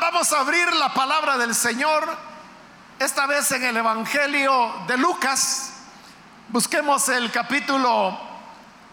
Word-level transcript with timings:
Vamos 0.00 0.32
a 0.32 0.40
abrir 0.40 0.72
la 0.74 0.92
palabra 0.92 1.36
del 1.38 1.54
Señor, 1.54 2.16
esta 2.98 3.26
vez 3.26 3.50
en 3.52 3.62
el 3.62 3.76
Evangelio 3.76 4.72
de 4.88 4.96
Lucas. 4.96 5.72
Busquemos 6.48 7.08
el 7.08 7.30
capítulo 7.30 8.18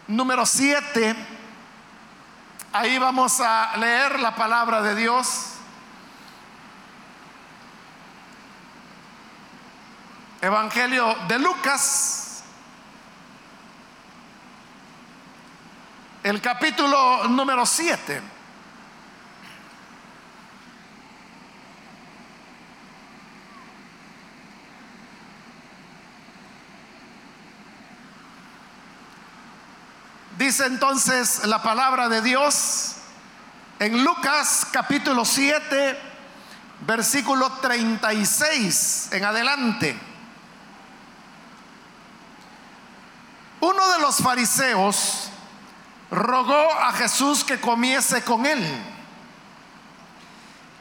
número 0.07 0.45
7. 0.45 1.15
Ahí 2.73 2.97
vamos 2.99 3.39
a 3.41 3.75
leer 3.77 4.19
la 4.19 4.35
palabra 4.35 4.81
de 4.81 4.95
Dios. 4.95 5.53
Evangelio 10.41 11.15
de 11.27 11.39
Lucas, 11.39 12.43
el 16.23 16.41
capítulo 16.41 17.27
número 17.27 17.65
7. 17.65 18.21
Dice 30.41 30.66
entonces 30.66 31.45
la 31.45 31.62
palabra 31.62 32.09
de 32.09 32.20
Dios 32.23 32.94
en 33.77 34.04
Lucas 34.04 34.66
capítulo 34.72 35.23
7, 35.23 35.95
versículo 36.80 37.52
36 37.62 39.09
en 39.12 39.23
adelante. 39.23 39.99
Uno 43.59 43.90
de 43.91 43.99
los 43.99 44.18
fariseos 44.18 45.30
rogó 46.09 46.73
a 46.73 46.91
Jesús 46.94 47.44
que 47.44 47.62
comiese 47.62 48.23
con 48.23 48.48
él. 48.48 48.84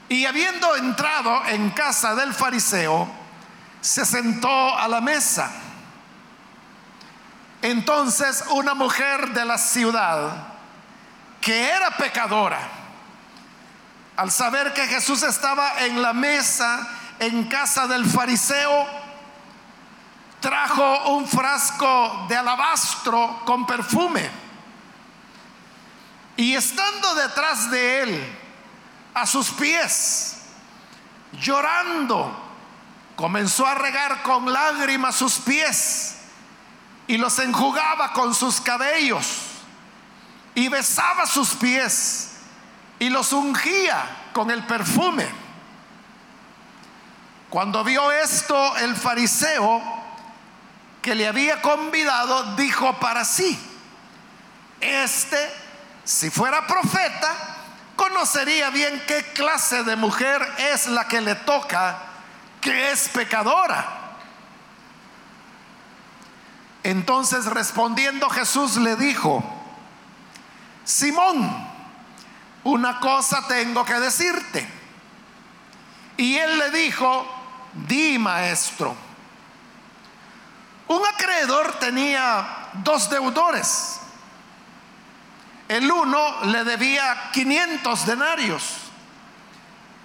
Y 0.08 0.24
habiendo 0.24 0.74
entrado 0.76 1.44
en 1.48 1.68
casa 1.72 2.14
del 2.14 2.32
fariseo, 2.32 3.06
se 3.82 4.06
sentó 4.06 4.78
a 4.78 4.88
la 4.88 5.02
mesa. 5.02 5.52
Entonces 7.62 8.44
una 8.50 8.74
mujer 8.74 9.30
de 9.30 9.44
la 9.44 9.58
ciudad, 9.58 10.30
que 11.40 11.68
era 11.68 11.90
pecadora, 11.96 12.60
al 14.16 14.30
saber 14.30 14.72
que 14.72 14.86
Jesús 14.86 15.22
estaba 15.22 15.84
en 15.84 16.00
la 16.00 16.12
mesa 16.12 16.88
en 17.18 17.44
casa 17.48 17.86
del 17.86 18.06
fariseo, 18.06 18.86
trajo 20.40 21.10
un 21.10 21.28
frasco 21.28 22.26
de 22.28 22.36
alabastro 22.36 23.42
con 23.44 23.66
perfume. 23.66 24.30
Y 26.36 26.54
estando 26.54 27.14
detrás 27.14 27.70
de 27.70 28.02
él, 28.02 28.38
a 29.12 29.26
sus 29.26 29.50
pies, 29.50 30.38
llorando, 31.32 32.34
comenzó 33.16 33.66
a 33.66 33.74
regar 33.74 34.22
con 34.22 34.50
lágrimas 34.50 35.16
sus 35.16 35.34
pies 35.40 36.19
y 37.10 37.16
los 37.16 37.40
enjugaba 37.40 38.12
con 38.12 38.32
sus 38.32 38.60
cabellos 38.60 39.26
y 40.54 40.68
besaba 40.68 41.26
sus 41.26 41.56
pies 41.56 42.36
y 43.00 43.10
los 43.10 43.32
ungía 43.32 44.28
con 44.32 44.48
el 44.48 44.64
perfume. 44.64 45.26
Cuando 47.48 47.82
vio 47.82 48.12
esto 48.12 48.76
el 48.76 48.94
fariseo 48.94 49.82
que 51.02 51.16
le 51.16 51.26
había 51.26 51.60
convidado, 51.60 52.54
dijo 52.54 52.96
para 53.00 53.24
sí, 53.24 53.58
este, 54.80 55.52
si 56.04 56.30
fuera 56.30 56.64
profeta, 56.68 57.34
conocería 57.96 58.70
bien 58.70 59.02
qué 59.08 59.24
clase 59.32 59.82
de 59.82 59.96
mujer 59.96 60.40
es 60.58 60.86
la 60.86 61.08
que 61.08 61.20
le 61.20 61.34
toca, 61.34 62.02
que 62.60 62.92
es 62.92 63.08
pecadora. 63.08 63.99
Entonces 66.82 67.46
respondiendo 67.46 68.28
Jesús 68.30 68.76
le 68.76 68.96
dijo, 68.96 69.44
Simón, 70.84 71.68
una 72.64 73.00
cosa 73.00 73.46
tengo 73.46 73.84
que 73.84 73.94
decirte. 73.94 74.68
Y 76.16 76.36
él 76.36 76.58
le 76.58 76.70
dijo, 76.70 77.26
di 77.72 78.18
maestro. 78.18 78.94
Un 80.88 81.02
acreedor 81.06 81.78
tenía 81.78 82.70
dos 82.72 83.08
deudores. 83.08 84.00
El 85.68 85.90
uno 85.90 86.44
le 86.46 86.64
debía 86.64 87.30
500 87.32 88.06
denarios 88.06 88.76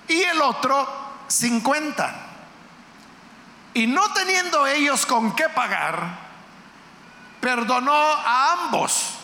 y 0.07 0.21
el 0.21 0.41
otro 0.41 0.88
50. 1.27 2.16
Y 3.73 3.88
no 3.88 4.13
teniendo 4.13 4.67
ellos 4.67 5.05
con 5.05 5.35
qué 5.35 5.50
pagar, 5.50 6.25
perdonó 7.45 7.94
a 7.94 8.53
ambos. 8.53 9.19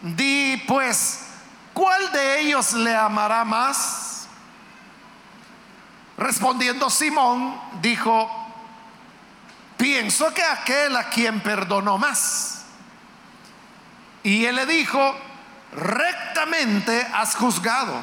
Di 0.00 0.56
pues, 0.66 1.26
¿cuál 1.74 2.10
de 2.10 2.40
ellos 2.40 2.72
le 2.72 2.96
amará 2.96 3.44
más? 3.44 4.26
Respondiendo 6.16 6.88
Simón, 6.88 7.60
dijo, 7.82 8.30
pienso 9.76 10.32
que 10.32 10.42
aquel 10.42 10.96
a 10.96 11.10
quien 11.10 11.40
perdonó 11.40 11.98
más. 11.98 12.64
Y 14.22 14.46
él 14.46 14.56
le 14.56 14.64
dijo, 14.64 15.14
rectamente 15.72 17.06
has 17.12 17.36
juzgado. 17.36 18.02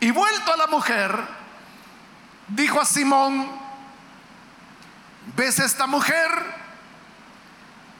Y 0.00 0.10
vuelto 0.10 0.52
a 0.52 0.58
la 0.58 0.66
mujer, 0.66 1.18
dijo 2.46 2.78
a 2.78 2.84
Simón, 2.84 3.48
¿ves 5.34 5.60
esta 5.60 5.86
mujer? 5.86 6.63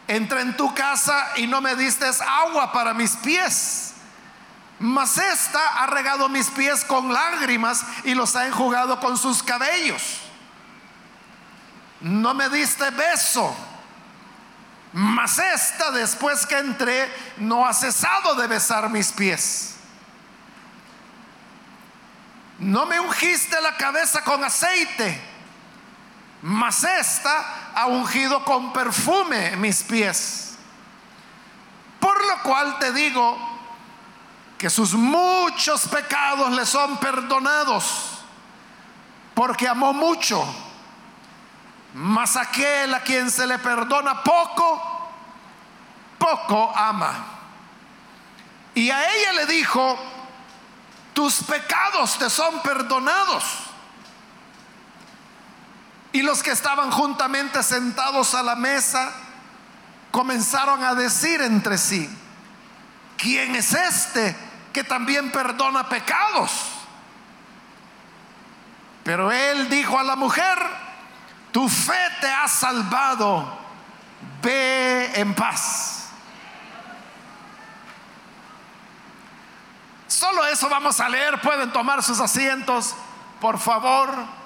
Entré 0.09 0.41
en 0.43 0.57
tu 0.57 0.75
casa 0.75 1.33
y 1.37 1.47
no 1.47 1.61
me 1.61 1.77
diste 1.77 2.07
agua 2.27 2.73
para 2.73 2.95
mis 2.95 3.17
pies. 3.17 3.95
Mas 4.79 5.17
esta 5.19 5.83
ha 5.83 5.87
regado 5.87 6.29
mis 6.29 6.51
pies 6.51 6.85
con 6.85 7.13
lágrimas 7.13 7.85
y 8.05 8.15
los 8.15 8.35
ha 8.37 8.47
enjugado 8.47 9.01
con 9.01 9.17
sus 9.17 9.43
cabellos. 9.43 10.21
No 12.01 12.35
me 12.35 12.49
diste 12.49 12.91
beso. 12.91 13.55
Mas 14.93 15.39
esta, 15.39 15.91
después 15.91 16.47
que 16.47 16.59
entré, 16.59 17.13
no 17.39 17.67
ha 17.67 17.73
cesado 17.73 18.35
de 18.35 18.47
besar 18.47 18.91
mis 18.91 19.11
pies. 19.11 19.77
No 22.59 22.87
me 22.87 23.01
ungiste 23.01 23.61
la 23.61 23.77
cabeza 23.77 24.23
con 24.23 24.45
aceite 24.45 25.34
mas 26.47 26.85
esta 26.85 27.73
ha 27.75 27.87
ungido 27.87 28.45
con 28.45 28.71
perfume 28.71 29.57
mis 29.57 29.83
pies. 29.83 30.59
Por 31.99 32.23
lo 32.23 32.43
cual 32.43 32.79
te 32.79 32.93
digo 32.93 33.35
que 34.59 34.69
sus 34.69 34.93
muchos 34.93 35.89
pecados 35.89 36.51
le 36.53 36.67
son 36.67 36.99
perdonados, 36.99 38.19
porque 39.33 39.67
amó 39.67 39.95
mucho. 39.95 40.45
Mas 41.95 42.37
aquel 42.37 42.93
a 42.93 43.01
quien 43.01 43.31
se 43.31 43.47
le 43.47 43.59
perdona 43.59 44.23
poco, 44.23 45.09
poco 46.19 46.77
ama. 46.77 47.25
Y 48.75 48.91
a 48.91 49.15
ella 49.15 49.33
le 49.33 49.47
dijo, 49.47 49.99
tus 51.15 51.43
pecados 51.43 52.19
te 52.19 52.29
son 52.29 52.61
perdonados. 52.61 53.74
Y 56.15 56.23
los 56.23 56.45
que 56.45 56.53
estaban 56.53 56.93
juntamente 56.93 57.61
sentados 57.65 58.37
a 58.37 58.45
la 58.45 58.55
mesa 58.55 59.13
comenzaron 60.13 60.85
a 60.85 60.95
decir 60.95 61.41
entre 61.41 61.77
sí, 61.77 62.09
¿quién 63.19 63.57
es 63.57 63.73
este 63.73 64.37
que 64.73 64.85
también 64.85 65.33
perdona 65.33 65.89
pecados? 65.89 66.53
Pero 69.03 69.33
él 69.33 69.69
dijo 69.69 69.99
a 69.99 70.05
la 70.05 70.15
mujer, 70.15 70.57
tu 71.51 71.69
fe 71.69 71.99
te 72.21 72.29
ha 72.29 72.47
salvado, 72.47 73.59
ve 74.41 75.11
en 75.17 75.35
paz. 75.35 76.11
Solo 80.07 80.47
eso 80.47 80.69
vamos 80.69 81.01
a 81.01 81.09
leer, 81.09 81.41
pueden 81.41 81.73
tomar 81.73 82.05
sus 82.05 82.21
asientos, 82.21 82.95
por 83.41 83.59
favor. 83.59 84.44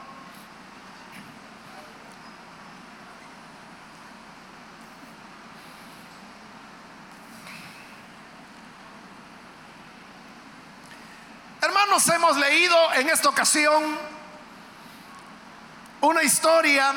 Hermanos, 11.69 12.09
hemos 12.09 12.39
leído 12.39 12.95
en 12.95 13.11
esta 13.11 13.29
ocasión 13.29 13.99
una 16.01 16.23
historia 16.23 16.95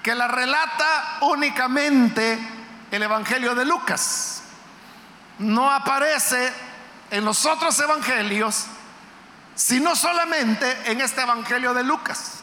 que 0.00 0.14
la 0.14 0.28
relata 0.28 1.18
únicamente 1.22 2.38
el 2.88 3.02
Evangelio 3.02 3.56
de 3.56 3.64
Lucas. 3.64 4.44
No 5.40 5.72
aparece 5.72 6.52
en 7.10 7.24
los 7.24 7.44
otros 7.46 7.76
evangelios, 7.80 8.66
sino 9.56 9.96
solamente 9.96 10.92
en 10.92 11.00
este 11.00 11.22
Evangelio 11.22 11.74
de 11.74 11.82
Lucas. 11.82 12.34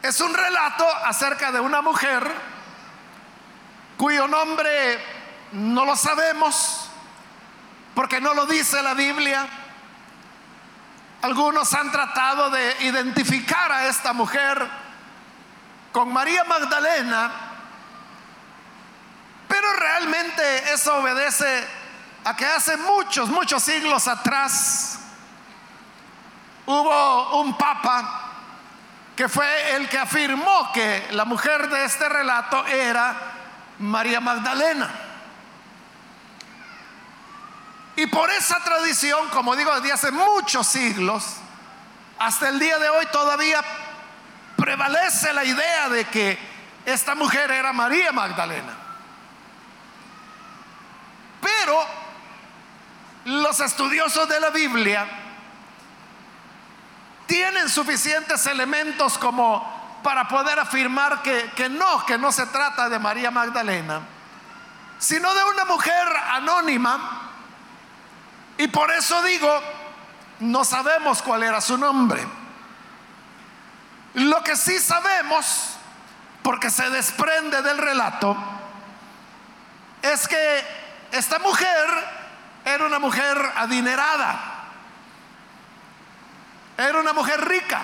Es 0.00 0.18
un 0.22 0.32
relato 0.32 0.86
acerca 1.04 1.52
de 1.52 1.60
una 1.60 1.82
mujer 1.82 2.26
cuyo 3.98 4.26
nombre 4.26 4.98
no 5.52 5.84
lo 5.84 5.94
sabemos 5.94 6.87
porque 7.98 8.20
no 8.20 8.32
lo 8.32 8.46
dice 8.46 8.80
la 8.80 8.94
Biblia. 8.94 9.44
Algunos 11.22 11.74
han 11.74 11.90
tratado 11.90 12.48
de 12.48 12.76
identificar 12.84 13.72
a 13.72 13.88
esta 13.88 14.12
mujer 14.12 14.64
con 15.90 16.12
María 16.12 16.44
Magdalena, 16.44 17.28
pero 19.48 19.72
realmente 19.72 20.72
eso 20.72 20.94
obedece 20.98 21.66
a 22.22 22.36
que 22.36 22.46
hace 22.46 22.76
muchos, 22.76 23.30
muchos 23.30 23.64
siglos 23.64 24.06
atrás 24.06 25.00
hubo 26.66 27.40
un 27.40 27.58
papa 27.58 28.30
que 29.16 29.28
fue 29.28 29.74
el 29.74 29.88
que 29.88 29.98
afirmó 29.98 30.70
que 30.72 31.08
la 31.10 31.24
mujer 31.24 31.68
de 31.68 31.84
este 31.84 32.08
relato 32.08 32.64
era 32.64 33.16
María 33.80 34.20
Magdalena. 34.20 34.88
Y 37.98 38.06
por 38.18 38.32
esa 38.32 38.58
tradición, 38.64 39.28
como 39.28 39.54
digo, 39.54 39.72
desde 39.76 39.92
hace 39.92 40.10
muchos 40.10 40.66
siglos, 40.66 41.36
hasta 42.18 42.48
el 42.48 42.58
día 42.58 42.76
de 42.80 42.88
hoy 42.88 43.06
todavía 43.12 43.62
prevalece 44.56 45.32
la 45.32 45.44
idea 45.44 45.88
de 45.88 46.04
que 46.06 46.36
esta 46.84 47.14
mujer 47.14 47.48
era 47.52 47.72
María 47.72 48.10
Magdalena. 48.10 48.72
Pero 51.40 51.80
los 53.26 53.60
estudiosos 53.60 54.28
de 54.28 54.40
la 54.40 54.50
Biblia 54.50 55.06
tienen 57.28 57.68
suficientes 57.68 58.44
elementos 58.46 59.16
como 59.16 60.00
para 60.02 60.26
poder 60.26 60.58
afirmar 60.58 61.22
que, 61.22 61.52
que, 61.54 61.68
no, 61.68 62.04
que 62.04 62.18
no 62.18 62.32
se 62.32 62.46
trata 62.46 62.88
de 62.88 62.98
María 62.98 63.30
Magdalena, 63.30 64.00
sino 64.98 65.32
de 65.32 65.44
una 65.44 65.64
mujer 65.66 66.08
anónima 66.32 67.27
y 68.58 68.66
por 68.66 68.90
eso 68.90 69.22
digo, 69.22 69.62
no 70.40 70.64
sabemos 70.64 71.22
cuál 71.22 71.44
era 71.44 71.60
su 71.60 71.78
nombre. 71.78 72.26
Lo 74.14 74.42
que 74.42 74.56
sí 74.56 74.80
sabemos, 74.80 75.76
porque 76.42 76.68
se 76.68 76.90
desprende 76.90 77.62
del 77.62 77.78
relato, 77.78 78.36
es 80.02 80.26
que 80.26 80.64
esta 81.12 81.38
mujer 81.38 81.86
era 82.64 82.84
una 82.84 82.98
mujer 82.98 83.38
adinerada, 83.56 84.64
era 86.76 86.98
una 86.98 87.12
mujer 87.12 87.40
rica. 87.46 87.82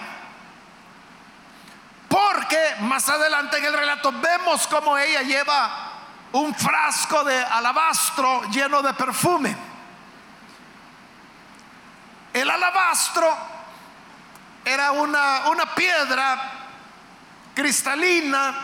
Porque 2.09 2.77
más 2.81 3.09
adelante 3.09 3.59
en 3.59 3.65
el 3.65 3.73
relato 3.73 4.13
vemos 4.13 4.67
cómo 4.67 4.99
ella 4.99 5.23
lleva 5.23 5.93
un 6.33 6.53
frasco 6.53 7.23
de 7.23 7.45
alabastro 7.45 8.43
lleno 8.51 8.83
de 8.83 8.93
perfume. 8.95 9.74
El 12.35 12.51
alabastro 12.51 13.35
era 14.65 14.91
una, 14.91 15.49
una 15.51 15.73
piedra 15.73 16.53
cristalina 17.55 18.55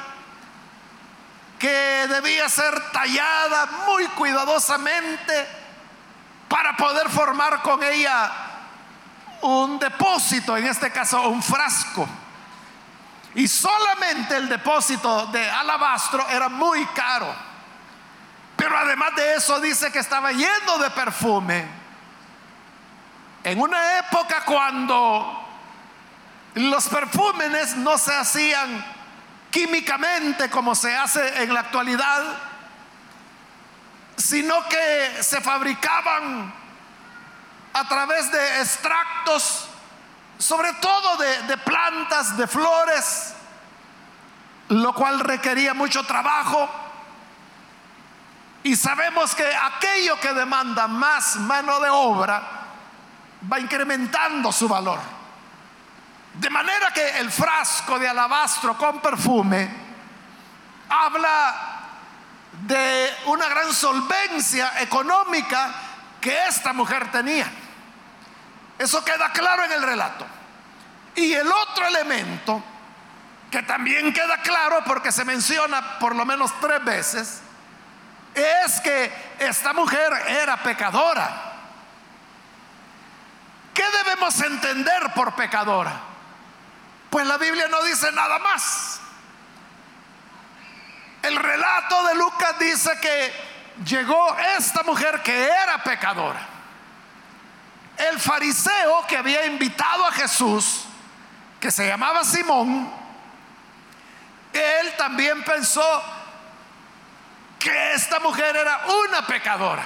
que 1.57 2.07
debía 2.09 2.49
ser 2.49 2.91
tallada 2.91 3.67
muy 3.87 4.09
cuidadosamente 4.09 5.47
para 6.49 6.77
poder 6.77 7.09
formar 7.11 7.63
con 7.63 7.81
ella 7.85 8.33
un 9.43 9.79
depósito, 9.79 10.57
en 10.57 10.67
este 10.67 10.91
caso 10.91 11.29
un 11.29 11.41
frasco. 11.41 12.09
Y 13.37 13.47
solamente 13.47 14.37
el 14.37 14.49
depósito 14.49 15.27
de 15.27 15.49
alabastro 15.49 16.29
era 16.29 16.49
muy 16.49 16.85
caro. 16.87 17.33
Pero 18.57 18.77
además 18.77 19.15
de 19.15 19.35
eso 19.35 19.61
dice 19.61 19.93
que 19.93 20.01
estaba 20.01 20.33
lleno 20.33 20.79
de 20.79 20.91
perfume. 20.91 21.80
En 23.43 23.61
una 23.61 23.99
época 23.99 24.45
cuando 24.45 25.47
los 26.55 26.89
perfúmenes 26.89 27.77
no 27.77 27.97
se 27.97 28.15
hacían 28.15 28.85
químicamente 29.51 30.51
como 30.51 30.75
se 30.75 30.95
hace 30.95 31.43
en 31.43 31.55
la 31.55 31.61
actualidad, 31.61 32.23
sino 34.17 34.69
que 34.69 35.23
se 35.23 35.41
fabricaban 35.41 36.53
a 37.73 37.89
través 37.89 38.31
de 38.31 38.61
extractos, 38.61 39.69
sobre 40.39 40.73
todo 40.75 41.17
de, 41.17 41.43
de, 41.45 41.57
plantas, 41.57 42.37
de 42.37 42.47
flores, 42.47 43.33
lo 44.69 44.95
cual 44.95 45.21
requería 45.21 45.73
mucho 45.73 46.05
trabajo. 46.05 46.69
Y 48.63 48.77
sabemos 48.77 49.35
que 49.35 49.47
aquello 49.47 50.21
que 50.21 50.35
demanda 50.35 50.87
más 50.87 51.37
mano 51.37 51.81
de 51.81 51.89
obra, 51.89 52.60
va 53.51 53.61
incrementando 53.61 54.53
su 54.53 54.69
valor. 54.69 54.99
De 56.35 56.51
manera 56.51 56.91
que 56.93 57.19
el 57.19 57.31
frasco 57.31 57.99
de 57.99 58.09
alabastro 58.09 58.77
con 58.77 59.01
perfume 59.01 59.69
habla 60.89 61.71
de 62.67 63.11
una 63.27 63.49
gran 63.49 63.73
solvencia 63.73 64.81
económica 64.81 65.73
que 66.21 66.47
esta 66.47 66.73
mujer 66.73 67.11
tenía. 67.11 67.51
Eso 68.79 69.05
queda 69.05 69.31
claro 69.33 69.65
en 69.65 69.73
el 69.73 69.83
relato. 69.83 70.27
Y 71.15 71.33
el 71.33 71.49
otro 71.49 71.87
elemento, 71.87 72.63
que 73.51 73.63
también 73.63 74.13
queda 74.13 74.39
claro 74.39 74.83
porque 74.87 75.13
se 75.13 75.25
menciona 75.25 75.99
por 75.99 76.15
lo 76.15 76.25
menos 76.25 76.53
tres 76.61 76.85
veces, 76.85 77.43
es 78.35 78.81
que 78.81 79.13
esta 79.39 79.73
mujer 79.73 80.13
era 80.29 80.63
pecadora. 80.63 81.50
¿Qué 83.81 83.87
debemos 84.05 84.39
entender 84.43 85.11
por 85.15 85.35
pecadora? 85.35 86.01
Pues 87.09 87.27
la 87.27 87.39
Biblia 87.39 87.67
no 87.69 87.83
dice 87.83 88.13
nada 88.13 88.39
más. 88.39 89.01
El 91.23 91.35
relato 91.35 92.07
de 92.09 92.15
Lucas 92.17 92.59
dice 92.59 92.91
que 93.01 93.33
llegó 93.87 94.37
esta 94.59 94.83
mujer 94.83 95.23
que 95.23 95.45
era 95.45 95.83
pecadora. 95.83 96.47
El 97.97 98.21
fariseo 98.21 99.07
que 99.07 99.17
había 99.17 99.47
invitado 99.47 100.05
a 100.05 100.13
Jesús, 100.13 100.85
que 101.59 101.71
se 101.71 101.89
llamaba 101.89 102.23
Simón, 102.23 102.93
él 104.53 104.95
también 104.99 105.43
pensó 105.43 106.03
que 107.59 107.95
esta 107.95 108.21
mujer 108.21 108.57
era 108.57 108.83
una 109.07 109.27
pecadora. 109.27 109.85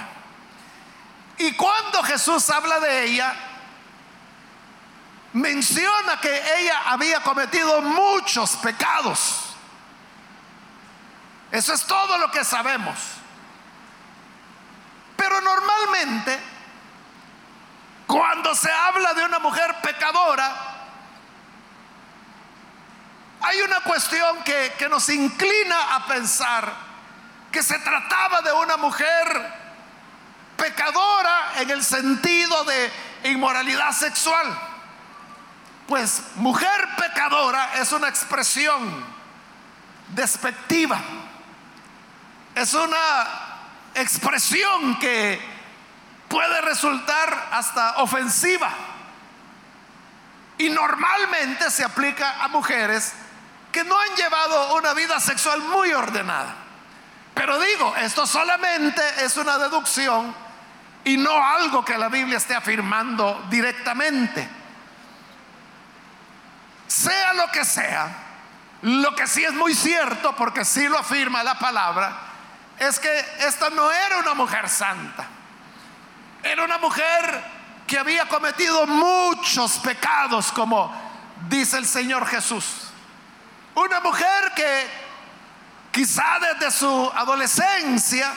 Y 1.37 1.53
cuando 1.53 2.03
Jesús 2.03 2.49
habla 2.49 2.81
de 2.81 3.05
ella, 3.05 3.53
menciona 5.35 6.19
que 6.21 6.33
ella 6.59 6.83
había 6.85 7.21
cometido 7.21 7.81
muchos 7.81 8.55
pecados. 8.57 9.53
Eso 11.51 11.73
es 11.73 11.85
todo 11.85 12.17
lo 12.17 12.31
que 12.31 12.43
sabemos. 12.45 12.95
Pero 15.17 15.41
normalmente, 15.41 16.39
cuando 18.07 18.55
se 18.55 18.71
habla 18.71 19.13
de 19.13 19.25
una 19.25 19.39
mujer 19.39 19.75
pecadora, 19.81 20.55
hay 23.41 23.61
una 23.61 23.81
cuestión 23.81 24.41
que, 24.43 24.73
que 24.77 24.87
nos 24.87 25.09
inclina 25.09 25.95
a 25.95 26.05
pensar 26.05 26.73
que 27.51 27.61
se 27.61 27.77
trataba 27.79 28.41
de 28.41 28.53
una 28.53 28.77
mujer 28.77 29.53
pecadora 30.55 31.55
en 31.57 31.69
el 31.71 31.83
sentido 31.83 32.63
de 32.63 32.91
inmoralidad 33.25 33.91
sexual. 33.91 34.74
Pues 35.87 36.23
mujer 36.35 36.87
pecadora 36.97 37.75
es 37.75 37.91
una 37.91 38.07
expresión 38.07 39.05
despectiva. 40.09 40.99
Es 42.55 42.73
una 42.73 43.25
expresión 43.93 44.97
que 44.99 45.39
puede 46.27 46.61
resultar 46.61 47.49
hasta 47.51 47.97
ofensiva. 47.97 48.71
Y 50.57 50.69
normalmente 50.69 51.69
se 51.69 51.83
aplica 51.83 52.43
a 52.43 52.47
mujeres 52.47 53.13
que 53.71 53.83
no 53.83 53.99
han 53.99 54.15
llevado 54.15 54.75
una 54.75 54.93
vida 54.93 55.19
sexual 55.19 55.61
muy 55.61 55.91
ordenada. 55.91 56.55
Pero 57.33 57.59
digo, 57.59 57.93
esto 57.97 58.25
solamente 58.25 59.01
es 59.23 59.35
una 59.35 59.57
deducción 59.57 60.33
y 61.03 61.17
no 61.17 61.31
algo 61.31 61.83
que 61.83 61.97
la 61.97 62.07
Biblia 62.07 62.37
esté 62.37 62.55
afirmando 62.55 63.45
directamente. 63.49 64.64
Sea 66.87 67.33
lo 67.33 67.47
que 67.51 67.65
sea, 67.65 68.07
lo 68.81 69.15
que 69.15 69.27
sí 69.27 69.43
es 69.43 69.53
muy 69.53 69.73
cierto, 69.73 70.35
porque 70.35 70.63
sí 70.63 70.87
lo 70.87 70.99
afirma 70.99 71.43
la 71.43 71.57
palabra, 71.57 72.15
es 72.77 72.99
que 72.99 73.25
esta 73.39 73.69
no 73.69 73.91
era 73.91 74.17
una 74.19 74.33
mujer 74.33 74.69
santa. 74.69 75.25
Era 76.43 76.63
una 76.63 76.77
mujer 76.77 77.43
que 77.87 77.97
había 77.97 78.27
cometido 78.27 78.85
muchos 78.85 79.79
pecados, 79.79 80.51
como 80.51 80.93
dice 81.49 81.77
el 81.77 81.87
Señor 81.87 82.27
Jesús. 82.27 82.91
Una 83.73 83.99
mujer 83.99 84.53
que 84.55 84.87
quizá 85.91 86.39
desde 86.39 86.71
su 86.71 87.11
adolescencia 87.15 88.33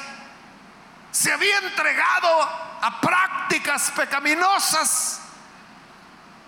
se 1.10 1.32
había 1.32 1.58
entregado 1.58 2.42
a 2.80 3.00
prácticas 3.00 3.90
pecaminosas, 3.90 5.20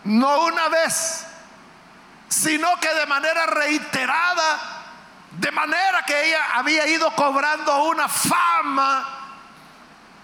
no 0.05 0.45
una 0.45 0.69
vez, 0.69 1.27
sino 2.31 2.79
que 2.79 2.95
de 2.95 3.07
manera 3.07 3.45
reiterada, 3.47 4.59
de 5.33 5.51
manera 5.51 6.05
que 6.07 6.29
ella 6.29 6.55
había 6.55 6.87
ido 6.87 7.11
cobrando 7.17 7.85
una 7.85 8.09
fama 8.09 9.19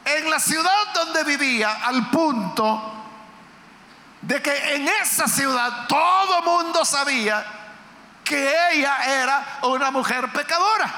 en 0.04 0.30
la 0.30 0.38
ciudad 0.38 0.92
donde 0.94 1.25
vivía, 1.25 1.84
al 1.84 2.08
punto 2.10 2.92
de 4.22 4.40
que 4.40 4.75
en 4.76 4.86
esa 4.86 5.26
ciudad 5.26 5.88
todo 5.88 6.42
mundo 6.42 6.84
sabía 6.84 7.44
que 8.25 8.54
ella 8.72 9.22
era 9.22 9.58
una 9.62 9.90
mujer 9.90 10.30
pecadora. 10.32 10.92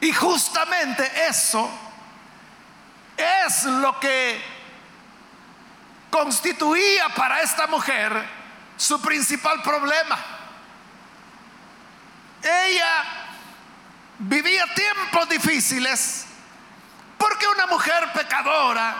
Y 0.00 0.10
justamente 0.12 1.26
eso 1.28 1.70
es 3.16 3.64
lo 3.64 4.00
que 4.00 4.42
constituía 6.10 7.10
para 7.10 7.42
esta 7.42 7.66
mujer 7.66 8.41
su 8.76 9.00
principal 9.00 9.62
problema. 9.62 10.18
Ella 12.42 13.04
vivía 14.18 14.64
tiempos 14.74 15.28
difíciles 15.28 16.26
porque 17.18 17.46
una 17.46 17.66
mujer 17.66 18.12
pecadora 18.12 18.94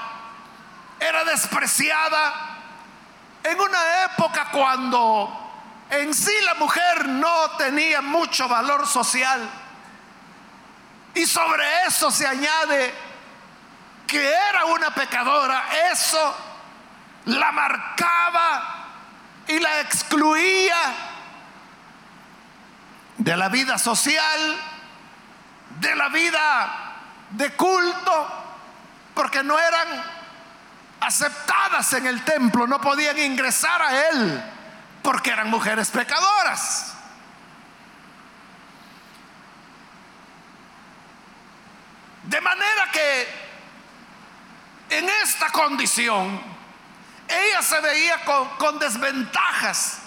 era 1.01 1.25
despreciada 1.25 2.53
en 3.43 3.61
una 3.61 4.05
época 4.05 4.49
cuando 4.53 5.43
en 5.91 6.15
sí 6.15 6.33
la 6.43 6.55
mujer 6.55 7.09
no 7.09 7.51
tenía 7.59 8.01
mucho 8.01 8.49
valor 8.49 8.87
social. 8.87 9.49
Y 11.15 11.27
sobre 11.27 11.65
eso 11.87 12.11
se 12.11 12.27
añade 12.27 12.95
que 14.07 14.33
era 14.33 14.65
una 14.67 14.95
pecadora. 14.95 15.65
Eso 15.93 16.37
la 17.27 17.53
marcaba 17.53 18.72
y 19.49 19.59
la 19.59 19.81
excluía 19.81 20.77
de 23.19 23.37
la 23.37 23.49
vida 23.49 23.79
social, 23.79 24.57
de 25.81 25.95
la 25.95 26.09
vida 26.09 26.93
de 27.31 27.53
culto, 27.53 28.45
porque 29.15 29.43
no 29.43 29.59
eran 29.59 29.89
aceptadas 31.01 31.93
en 31.95 32.07
el 32.07 32.23
templo, 32.25 32.67
no 32.67 32.81
podían 32.81 33.19
ingresar 33.19 33.83
a 33.83 34.09
él, 34.09 34.43
porque 35.03 35.31
eran 35.31 35.51
mujeres 35.51 35.91
pecadoras. 35.91 36.95
De 42.25 42.41
manera 42.41 42.91
que 42.93 43.29
en 44.91 45.09
esta 45.23 45.51
condición 45.51 46.52
ella 47.33 47.63
se 47.63 47.81
veía 47.81 48.25
con, 48.25 48.79
desventajas 48.79 49.99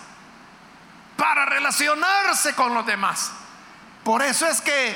para 1.17 1.45
relacionarse 1.45 2.53
con 2.55 2.73
los 2.73 2.85
demás. 2.85 3.31
Por 4.03 4.21
eso 4.21 4.47
es 4.47 4.61
que 4.61 4.95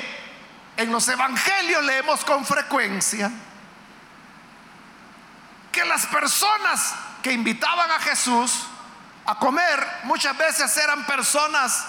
en 0.76 0.92
los 0.92 1.08
evangelios 1.08 1.82
leemos 1.84 2.24
con 2.24 2.44
frecuencia 2.44 3.30
que 5.72 5.84
las 5.84 6.06
personas 6.06 6.94
que 7.22 7.32
invitaban 7.32 7.90
a 7.90 8.00
Jesús 8.00 8.66
a 9.26 9.34
comer 9.36 9.86
muchas 10.04 10.36
veces 10.36 10.76
eran 10.76 11.04
personas 11.06 11.86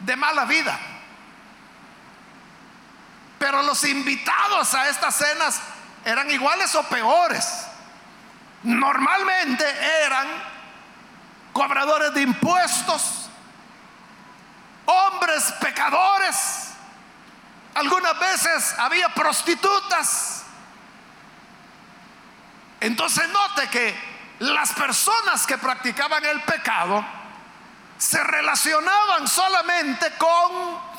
de 0.00 0.16
mala 0.16 0.44
vida. 0.44 0.78
Pero 3.38 3.62
los 3.62 3.84
invitados 3.84 4.74
a 4.74 4.88
estas 4.88 5.16
cenas 5.16 5.60
eran 6.04 6.30
iguales 6.30 6.74
o 6.74 6.82
peores. 6.84 7.69
Normalmente 8.62 9.64
eran 10.04 10.26
cobradores 11.52 12.12
de 12.14 12.22
impuestos, 12.22 13.30
hombres 14.86 15.52
pecadores, 15.60 16.70
algunas 17.74 18.18
veces 18.18 18.74
había 18.78 19.08
prostitutas. 19.10 20.44
Entonces 22.80 23.28
note 23.28 23.68
que 23.68 24.10
las 24.40 24.72
personas 24.72 25.46
que 25.46 25.58
practicaban 25.58 26.24
el 26.24 26.40
pecado 26.42 27.04
se 27.98 28.22
relacionaban 28.22 29.28
solamente 29.28 30.10
con 30.16 30.90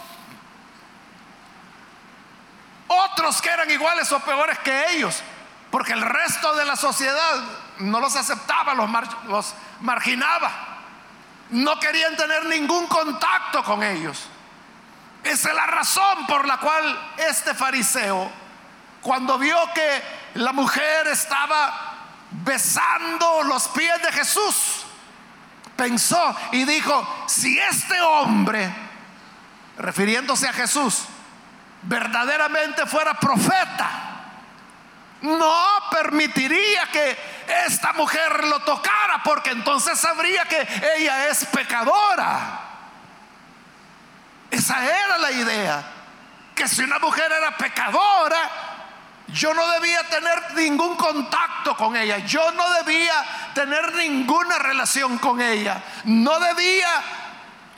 otros 2.87 3.41
que 3.41 3.49
eran 3.49 3.69
iguales 3.71 4.11
o 4.11 4.19
peores 4.19 4.59
que 4.59 4.91
ellos, 4.91 5.23
porque 5.71 5.93
el 5.93 6.01
resto 6.01 6.53
de 6.55 6.65
la 6.65 6.75
sociedad 6.75 7.41
no 7.79 8.01
los 8.01 8.15
aceptaba, 8.17 8.73
los, 8.73 9.55
marginaba, 9.79 10.51
no 11.49 11.79
querían 11.79 12.15
tener 12.17 12.45
ningún 12.45 12.87
contacto 12.87 13.63
con 13.63 13.81
ellos. 13.81 14.27
Esa 15.23 15.49
es 15.49 15.55
la 15.55 15.65
razón 15.65 16.27
por 16.27 16.45
la 16.45 16.57
cual 16.57 17.13
este 17.17 17.53
fariseo, 17.53 18.29
cuando 19.01 19.37
vio 19.37 19.57
que 19.73 20.03
la 20.35 20.51
mujer 20.51 21.07
estaba 21.07 21.95
besando 22.31 23.43
los 23.43 23.69
pies 23.69 24.01
de 24.03 24.11
Jesús, 24.11 24.85
pensó 25.77 26.35
y 26.51 26.65
dijo, 26.65 27.25
si 27.27 27.57
este 27.57 27.99
hombre, 28.01 28.69
refiriéndose 29.77 30.49
a 30.49 30.53
Jesús, 30.53 31.05
verdaderamente 31.83 32.85
fuera 32.85 33.13
profeta, 33.13 34.10
no 35.21 35.65
permitiría 35.91 36.87
que 36.91 37.17
esta 37.65 37.93
mujer 37.93 38.45
lo 38.45 38.59
tocara, 38.61 39.21
porque 39.23 39.51
entonces 39.51 39.99
sabría 39.99 40.45
que 40.45 40.67
ella 40.97 41.27
es 41.27 41.45
pecadora. 41.45 42.59
Esa 44.49 44.83
era 44.83 45.17
la 45.17 45.31
idea, 45.31 45.83
que 46.55 46.67
si 46.67 46.83
una 46.83 46.99
mujer 46.99 47.31
era 47.31 47.55
pecadora, 47.55 48.49
yo 49.27 49.53
no 49.53 49.65
debía 49.71 50.03
tener 50.09 50.53
ningún 50.55 50.97
contacto 50.97 51.75
con 51.77 51.95
ella, 51.95 52.17
yo 52.19 52.51
no 52.51 52.69
debía 52.73 53.13
tener 53.53 53.93
ninguna 53.95 54.59
relación 54.59 55.17
con 55.19 55.39
ella, 55.39 55.81
no 56.05 56.37
debía 56.39 56.89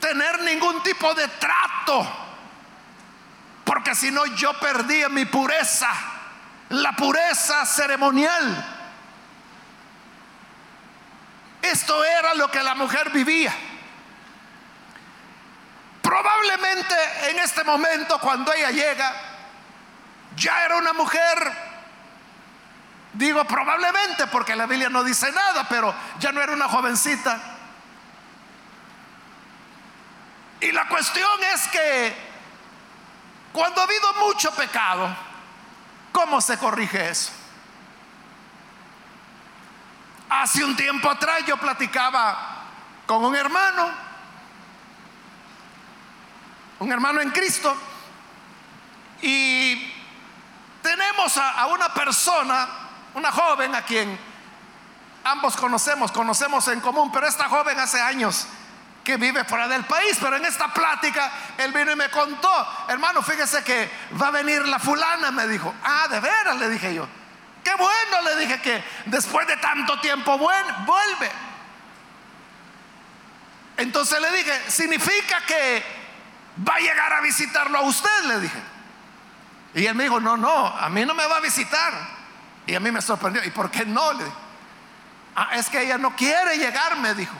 tener 0.00 0.42
ningún 0.42 0.82
tipo 0.82 1.14
de 1.14 1.28
trato, 1.28 2.06
porque 3.64 3.94
si 3.94 4.10
no 4.10 4.26
yo 4.26 4.52
perdía 4.54 5.08
mi 5.08 5.26
pureza, 5.26 5.88
la 6.82 6.92
pureza 6.92 7.64
ceremonial. 7.66 8.64
Esto 11.62 12.04
era 12.04 12.34
lo 12.34 12.50
que 12.50 12.62
la 12.62 12.74
mujer 12.74 13.10
vivía. 13.10 13.54
Probablemente 16.02 16.94
en 17.30 17.38
este 17.38 17.64
momento, 17.64 18.18
cuando 18.18 18.52
ella 18.52 18.70
llega, 18.70 19.12
ya 20.36 20.64
era 20.64 20.76
una 20.76 20.92
mujer, 20.92 21.52
digo 23.14 23.44
probablemente 23.44 24.26
porque 24.26 24.54
la 24.54 24.66
Biblia 24.66 24.90
no 24.90 25.02
dice 25.02 25.32
nada, 25.32 25.66
pero 25.68 25.94
ya 26.18 26.32
no 26.32 26.42
era 26.42 26.52
una 26.52 26.68
jovencita. 26.68 27.40
Y 30.60 30.72
la 30.72 30.88
cuestión 30.88 31.44
es 31.54 31.68
que 31.68 32.16
cuando 33.52 33.80
ha 33.80 33.84
habido 33.84 34.12
mucho 34.14 34.50
pecado, 34.54 35.33
¿cómo 36.14 36.40
se 36.40 36.56
corrige 36.56 37.10
eso? 37.10 37.32
Hace 40.30 40.64
un 40.64 40.74
tiempo 40.74 41.10
atrás 41.10 41.44
yo 41.46 41.58
platicaba 41.58 42.62
con 43.06 43.22
un 43.22 43.36
hermano 43.36 44.04
un 46.84 46.92
hermano 46.92 47.20
en 47.20 47.30
Cristo, 47.30 47.74
y 49.22 49.92
tenemos 50.82 51.36
a, 51.38 51.66
una 51.66 51.92
persona, 51.94 52.68
una 53.14 53.32
joven 53.32 53.74
a 53.74 53.82
quien 53.82 54.18
ambos 55.24 55.56
conocemos, 55.56 56.12
conocemos 56.12 56.68
en 56.68 56.80
común, 56.80 57.10
pero 57.10 57.26
esta 57.26 57.48
joven 57.48 57.78
hace 57.78 58.00
años 58.00 58.46
que 59.04 59.18
vive 59.18 59.44
fuera 59.44 59.68
del 59.68 59.84
país, 59.84 60.16
pero 60.18 60.36
en 60.36 60.44
esta 60.46 60.72
plática 60.72 61.30
él 61.58 61.72
vino 61.72 61.92
y 61.92 61.96
me 61.96 62.08
contó, 62.08 62.86
hermano, 62.88 63.22
fíjese 63.22 63.62
que 63.62 63.90
va 64.20 64.28
a 64.28 64.30
venir 64.30 64.66
la 64.66 64.78
fulana, 64.78 65.30
me 65.30 65.46
dijo, 65.46 65.72
ah, 65.84 66.08
de 66.08 66.20
veras, 66.20 66.56
le 66.56 66.70
dije 66.70 66.94
yo, 66.94 67.06
qué 67.62 67.72
bueno, 67.74 68.22
le 68.24 68.36
dije 68.36 68.60
que 68.60 68.82
después 69.06 69.46
de 69.46 69.58
tanto 69.58 70.00
tiempo 70.00 70.38
vuelve. 70.38 71.30
Entonces 73.76 74.20
le 74.20 74.30
dije, 74.36 74.70
significa 74.70 75.40
que 75.46 75.84
va 76.66 76.76
a 76.76 76.80
llegar 76.80 77.12
a 77.12 77.20
visitarlo 77.20 77.78
a 77.78 77.82
usted, 77.82 78.24
le 78.26 78.40
dije. 78.40 78.62
Y 79.74 79.86
él 79.86 79.94
me 79.94 80.04
dijo, 80.04 80.20
no, 80.20 80.36
no, 80.36 80.66
a 80.66 80.88
mí 80.88 81.04
no 81.04 81.14
me 81.14 81.26
va 81.26 81.36
a 81.36 81.40
visitar. 81.40 81.92
Y 82.66 82.74
a 82.74 82.80
mí 82.80 82.90
me 82.90 83.02
sorprendió. 83.02 83.44
¿Y 83.44 83.50
por 83.50 83.70
qué 83.70 83.84
no? 83.84 84.12
Le 84.12 84.24
ah, 85.34 85.50
es 85.54 85.68
que 85.68 85.82
ella 85.82 85.98
no 85.98 86.14
quiere 86.14 86.56
llegar, 86.56 86.96
me 86.98 87.14
dijo, 87.14 87.34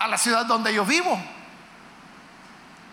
a 0.00 0.08
la 0.08 0.18
ciudad 0.18 0.46
donde 0.46 0.74
yo 0.74 0.84
vivo. 0.84 1.22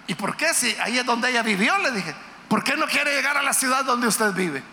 ¿Y 0.05 0.13
por 0.13 0.35
qué? 0.37 0.53
Si 0.53 0.75
ahí 0.79 0.99
es 0.99 1.05
donde 1.05 1.29
ella 1.29 1.41
vivió, 1.41 1.77
le 1.79 1.91
dije. 1.91 2.13
¿Por 2.47 2.63
qué 2.63 2.75
no 2.77 2.85
quiere 2.85 3.13
llegar 3.15 3.35
a 3.37 3.41
la 3.41 3.53
ciudad 3.53 3.83
donde 3.83 4.07
usted 4.07 4.31
vive? 4.33 4.63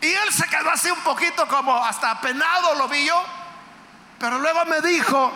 Y 0.00 0.06
él 0.06 0.32
se 0.32 0.46
quedó 0.48 0.70
así 0.70 0.90
un 0.90 1.00
poquito 1.00 1.48
como 1.48 1.76
hasta 1.84 2.10
apenado, 2.10 2.74
lo 2.74 2.88
vi 2.88 3.06
yo. 3.06 3.22
Pero 4.18 4.38
luego 4.38 4.64
me 4.66 4.80
dijo, 4.80 5.32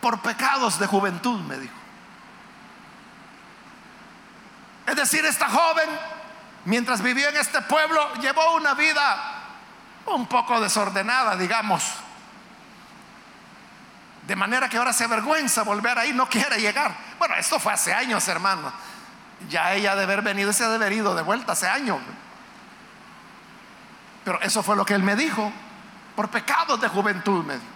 por 0.00 0.20
pecados 0.20 0.78
de 0.78 0.86
juventud, 0.86 1.40
me 1.40 1.58
dijo. 1.58 1.74
Es 4.86 4.96
decir, 4.96 5.24
esta 5.24 5.48
joven, 5.48 5.88
mientras 6.64 7.02
vivía 7.02 7.28
en 7.28 7.36
este 7.36 7.60
pueblo, 7.62 8.14
llevó 8.14 8.54
una 8.54 8.74
vida 8.74 9.34
un 10.06 10.26
poco 10.26 10.60
desordenada, 10.60 11.36
digamos. 11.36 11.82
De 14.26 14.34
manera 14.34 14.68
que 14.68 14.76
ahora 14.76 14.92
se 14.92 15.04
avergüenza 15.04 15.62
volver 15.62 15.98
ahí, 15.98 16.12
no 16.12 16.28
quiere 16.28 16.58
llegar. 16.58 16.96
Bueno, 17.18 17.36
esto 17.36 17.60
fue 17.60 17.72
hace 17.72 17.94
años, 17.94 18.26
hermano. 18.26 18.72
Ya 19.48 19.72
ella 19.74 19.94
de 19.94 20.02
haber 20.02 20.22
venido 20.22 20.52
se 20.52 20.64
ha 20.64 20.68
de 20.68 20.74
haber 20.76 20.92
ido 20.92 21.14
de 21.14 21.22
vuelta 21.22 21.52
hace 21.52 21.68
años. 21.68 21.98
Pero 24.24 24.40
eso 24.42 24.62
fue 24.64 24.74
lo 24.74 24.84
que 24.84 24.94
él 24.94 25.04
me 25.04 25.14
dijo. 25.14 25.52
Por 26.16 26.28
pecados 26.28 26.80
de 26.80 26.88
juventud, 26.88 27.44
me 27.44 27.54
dijo. 27.54 27.66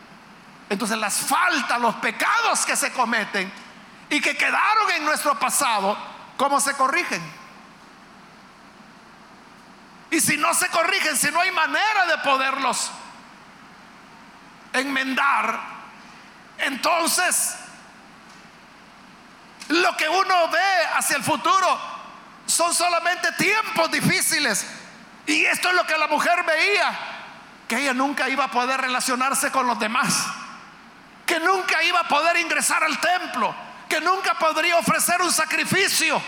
Entonces 0.69 0.99
las 0.99 1.15
faltas, 1.19 1.81
los 1.81 1.95
pecados 1.97 2.65
que 2.67 2.75
se 2.75 2.93
cometen 2.93 3.53
y 4.09 4.21
que 4.21 4.37
quedaron 4.37 4.91
en 4.97 5.05
nuestro 5.05 5.39
pasado, 5.39 5.97
¿cómo 6.37 6.61
se 6.61 6.75
corrigen? 6.75 7.23
Y 10.11 10.21
si 10.21 10.37
no 10.37 10.53
se 10.55 10.69
corrigen, 10.69 11.17
si 11.17 11.31
no 11.31 11.41
hay 11.41 11.53
manera 11.53 12.07
de 12.07 12.19
poderlos 12.19 12.91
enmendar, 14.73 15.80
entonces 16.63 17.57
lo 19.69 19.97
que 19.97 20.09
uno 20.09 20.49
ve 20.49 20.85
hacia 20.97 21.17
el 21.17 21.23
futuro 21.23 21.81
son 22.47 22.75
solamente 22.75 23.31
tiempos 23.33 23.91
difíciles. 23.91 24.67
Y 25.27 25.45
esto 25.45 25.69
es 25.69 25.75
lo 25.75 25.87
que 25.87 25.97
la 25.97 26.09
mujer 26.09 26.43
veía, 26.45 26.99
que 27.69 27.79
ella 27.79 27.95
nunca 27.95 28.29
iba 28.29 28.45
a 28.45 28.51
poder 28.51 28.81
relacionarse 28.81 29.53
con 29.53 29.67
los 29.67 29.79
demás, 29.79 30.27
que 31.25 31.39
nunca 31.39 31.83
iba 31.85 32.01
a 32.01 32.09
poder 32.09 32.37
ingresar 32.39 32.83
al 32.83 32.99
templo, 33.01 33.55
que 33.89 34.01
nunca 34.01 34.35
podría 34.35 34.77
ofrecer 34.79 35.23
un 35.23 35.33
sacrificio, 35.33 36.21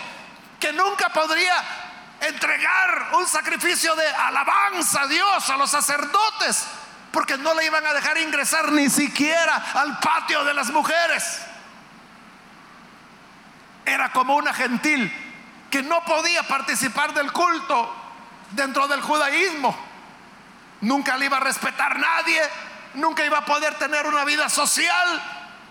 que 0.59 0.71
nunca 0.71 1.09
podría 1.09 1.53
entregar 2.21 3.09
un 3.17 3.27
sacrificio 3.27 3.93
de 3.95 4.07
alabanza 4.07 5.01
a 5.01 5.07
Dios, 5.07 5.49
a 5.49 5.57
los 5.57 5.69
sacerdotes, 5.69 6.65
porque 7.13 7.37
no 7.37 7.53
le 7.53 7.63
iban 7.63 7.85
a 7.85 7.93
dejar 7.93 8.17
ingresar 8.17 8.71
ni 8.71 8.89
siquiera 8.89 9.63
al 9.75 9.99
patio 9.99 10.43
de 10.43 10.55
las 10.55 10.71
mujeres. 10.71 11.41
Era 13.85 14.11
como 14.11 14.35
una 14.35 14.51
gentil 14.51 15.13
que 15.69 15.83
no 15.83 16.03
podía 16.05 16.41
participar 16.41 17.13
del 17.13 17.31
culto 17.31 17.95
dentro 18.49 18.87
del 18.87 19.01
judaísmo. 19.01 19.77
Nunca 20.81 21.15
le 21.15 21.25
iba 21.25 21.37
a 21.37 21.41
respetar 21.41 21.99
nadie, 21.99 22.41
nunca 22.95 23.23
iba 23.23 23.37
a 23.37 23.45
poder 23.45 23.75
tener 23.75 24.07
una 24.07 24.25
vida 24.25 24.49
social 24.49 25.21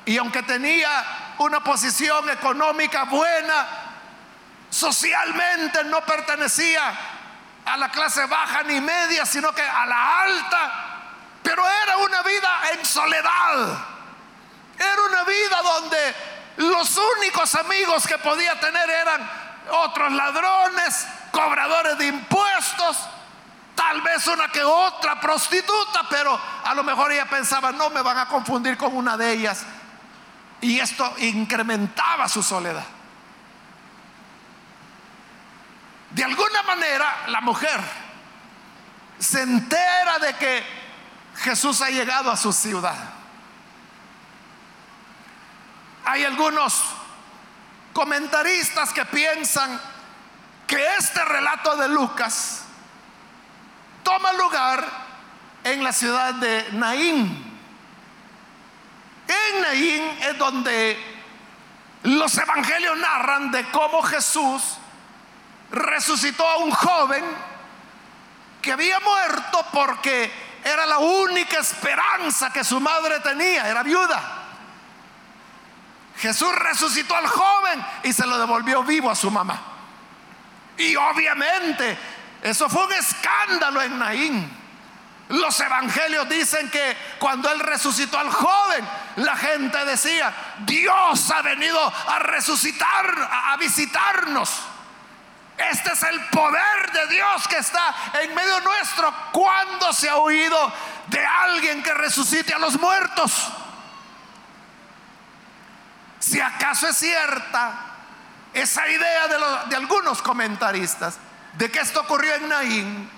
y 0.04 0.18
aunque 0.18 0.44
tenía 0.44 1.34
una 1.38 1.58
posición 1.58 2.30
económica 2.30 3.02
buena, 3.06 3.66
socialmente 4.70 5.82
no 5.84 6.02
pertenecía 6.02 6.82
a 7.64 7.76
la 7.76 7.90
clase 7.90 8.26
baja 8.26 8.62
ni 8.62 8.80
media, 8.80 9.26
sino 9.26 9.52
que 9.52 9.62
a 9.62 9.87
la 9.87 10.20
alta, 10.22 10.91
pero 11.42 11.62
era 11.84 11.96
una 11.98 12.22
vida 12.22 12.61
en 12.72 12.85
soledad. 12.85 13.78
Era 14.78 15.02
una 15.09 15.24
vida 15.24 15.62
donde 15.62 16.14
los 16.57 16.96
únicos 17.18 17.55
amigos 17.55 18.07
que 18.07 18.18
podía 18.18 18.59
tener 18.61 18.88
eran 18.88 19.31
otros 19.70 20.12
ladrones, 20.12 21.07
cobradores 21.31 21.98
de 21.98 22.07
impuestos, 22.07 22.98
tal 23.74 24.00
vez 24.02 24.26
una 24.26 24.48
que 24.48 24.62
otra 24.62 25.20
prostituta, 25.20 26.02
pero 26.09 26.38
a 26.64 26.74
lo 26.74 26.83
mejor 26.83 27.12
ella 27.12 27.26
pensaba, 27.26 27.72
no 27.72 27.90
me 27.90 28.02
van 28.02 28.18
a 28.18 28.28
confundir 28.28 28.76
con 28.76 28.94
una 28.96 29.16
de 29.16 29.33
ellas. 29.33 29.64
Y 30.61 30.78
esto 30.78 31.14
incrementaba 31.18 32.28
su 32.28 32.42
soledad. 32.42 32.85
De 36.11 36.24
alguna 36.24 36.62
manera, 36.62 37.24
la 37.28 37.40
mujer 37.40 37.81
se 39.18 39.42
entera 39.42 40.18
de 40.18 40.35
que 40.35 40.82
Jesús 41.37 41.81
ha 41.81 41.90
llegado 41.90 42.31
a 42.31 42.37
su 42.37 42.53
ciudad. 42.53 42.97
Hay 46.05 46.25
algunos 46.25 46.83
comentaristas 47.92 48.92
que 48.92 49.05
piensan 49.05 49.81
que 50.66 50.85
este 50.99 51.25
relato 51.25 51.77
de 51.77 51.88
Lucas 51.88 52.62
toma 54.03 54.33
lugar 54.33 54.85
en 55.64 55.85
la 55.85 55.92
ciudad 55.92 56.35
de 56.35 56.68
Naín. 56.73 57.53
En 59.29 59.61
Naín 59.62 60.03
es 60.23 60.38
donde 60.38 61.12
los 62.05 62.37
evangelios 62.37 62.99
narran 62.99 63.51
de 63.51 63.64
cómo 63.71 64.03
Jesús 64.03 64.62
resucitó 65.71 66.47
a 66.47 66.57
un 66.59 66.71
joven 66.71 67.25
que 68.61 68.73
había 68.73 68.99
muerto 69.01 69.66
porque 69.73 70.51
era 70.64 70.87
la 70.87 70.98
única 70.98 71.59
esperanza 71.59 72.53
que 72.53 72.64
su 72.64 72.81
madre 72.81 73.20
tenía, 73.20 73.68
era 73.68 73.83
viuda. 73.83 74.42
Jesús 76.18 76.55
resucitó 76.55 77.16
al 77.16 77.27
joven 77.27 77.85
y 78.05 78.12
se 78.12 78.27
lo 78.27 78.38
devolvió 78.38 78.83
vivo 78.85 79.11
a 79.11 79.14
su 79.14 79.31
mamá. 79.31 79.61
Y 80.77 80.94
obviamente 80.96 81.98
eso 82.42 82.68
fue 82.68 82.87
un 82.87 82.92
escándalo 82.92 83.83
en 83.83 83.98
Naín. 83.98 84.59
Los 85.29 85.59
evangelios 85.61 86.29
dicen 86.29 86.70
que 86.70 86.96
cuando 87.18 87.51
él 87.51 87.61
resucitó 87.61 88.18
al 88.18 88.31
joven, 88.31 88.87
la 89.16 89.37
gente 89.37 89.83
decía, 89.85 90.33
Dios 90.59 91.31
ha 91.31 91.40
venido 91.42 91.81
a 91.81 92.18
resucitar, 92.18 93.31
a, 93.31 93.57
visitarnos. 93.57 94.51
Este 95.70 95.92
es 95.92 96.03
el 96.03 96.20
poder 96.27 96.92
de 96.92 97.07
Dios 97.09 97.48
que 97.48 97.59
está 97.59 97.94
en 98.22 98.35
medio 98.35 98.61
nuestro. 98.61 99.12
cuando 99.33 99.92
se 99.92 100.09
ha 100.09 100.16
oído 100.16 100.72
de 101.09 101.25
alguien 101.25 101.83
que 101.83 101.94
resucite 101.94 102.55
a 102.55 102.59
los 102.59 102.79
muertos? 102.79 103.51
Si 106.18 106.40
acaso 106.40 106.88
es 106.88 106.96
cierta 106.96 107.92
esa 108.55 108.88
idea 108.88 109.29
de, 109.66 109.77
algunos 109.77 110.22
comentaristas 110.22 111.18
de 111.55 111.70
que 111.70 111.81
esto 111.81 112.01
ocurrió 112.01 112.35
en 112.35 112.48
Naín, 112.48 113.11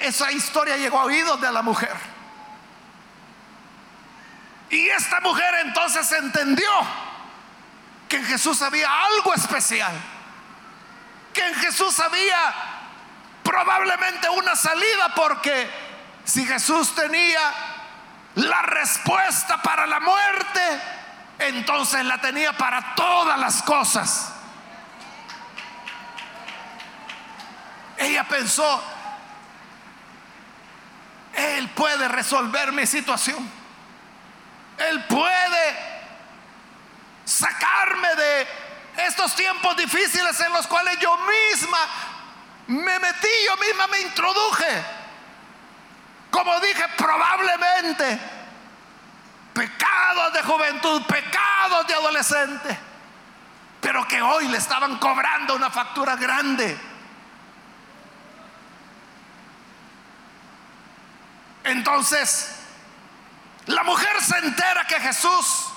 esa 0.00 0.32
historia 0.32 0.76
llegó 0.76 0.98
a 0.98 1.04
oídos 1.04 1.40
de 1.40 1.52
la 1.52 1.62
mujer. 1.62 1.94
Y 4.70 4.88
esta 4.88 5.20
mujer 5.20 5.54
entonces 5.64 6.10
entendió 6.12 6.70
que 8.08 8.16
en 8.16 8.24
Jesús 8.24 8.60
había 8.62 8.88
algo 9.04 9.34
especial, 9.34 9.94
que 11.38 11.46
en 11.46 11.54
Jesús 11.54 12.00
había 12.00 12.54
probablemente 13.44 14.28
una 14.28 14.56
salida, 14.56 15.14
porque 15.14 15.70
si 16.24 16.44
Jesús 16.44 16.96
tenía 16.96 17.40
la 18.34 18.62
respuesta 18.62 19.62
para 19.62 19.86
la 19.86 20.00
muerte, 20.00 20.60
entonces 21.38 22.04
la 22.04 22.20
tenía 22.20 22.52
para 22.54 22.96
todas 22.96 23.38
las 23.38 23.62
cosas. 23.62 24.32
Ella 27.96 28.24
pensó, 28.24 28.82
Él 31.34 31.68
puede 31.68 32.08
resolver 32.08 32.72
mi 32.72 32.84
situación. 32.84 33.48
Él 34.76 35.04
puede 35.04 35.76
sacarme 37.24 38.14
de 38.16 38.67
estos 39.06 39.34
tiempos 39.34 39.76
difíciles 39.76 40.40
en 40.40 40.52
los 40.52 40.66
cuales 40.66 40.98
yo 40.98 41.16
misma 41.16 41.78
me 42.66 42.98
metí, 42.98 43.28
yo 43.46 43.56
misma 43.56 43.86
me 43.86 44.00
introduje. 44.00 44.84
Como 46.30 46.58
dije, 46.60 46.84
probablemente 46.96 48.18
pecados 49.54 50.32
de 50.34 50.42
juventud, 50.42 51.02
pecados 51.06 51.86
de 51.86 51.94
adolescente, 51.94 52.78
pero 53.80 54.06
que 54.06 54.20
hoy 54.20 54.48
le 54.48 54.58
estaban 54.58 54.98
cobrando 54.98 55.54
una 55.54 55.70
factura 55.70 56.16
grande. 56.16 56.78
Entonces, 61.64 62.56
la 63.66 63.82
mujer 63.82 64.22
se 64.22 64.38
entera 64.38 64.86
que 64.86 65.00
Jesús 65.00 65.68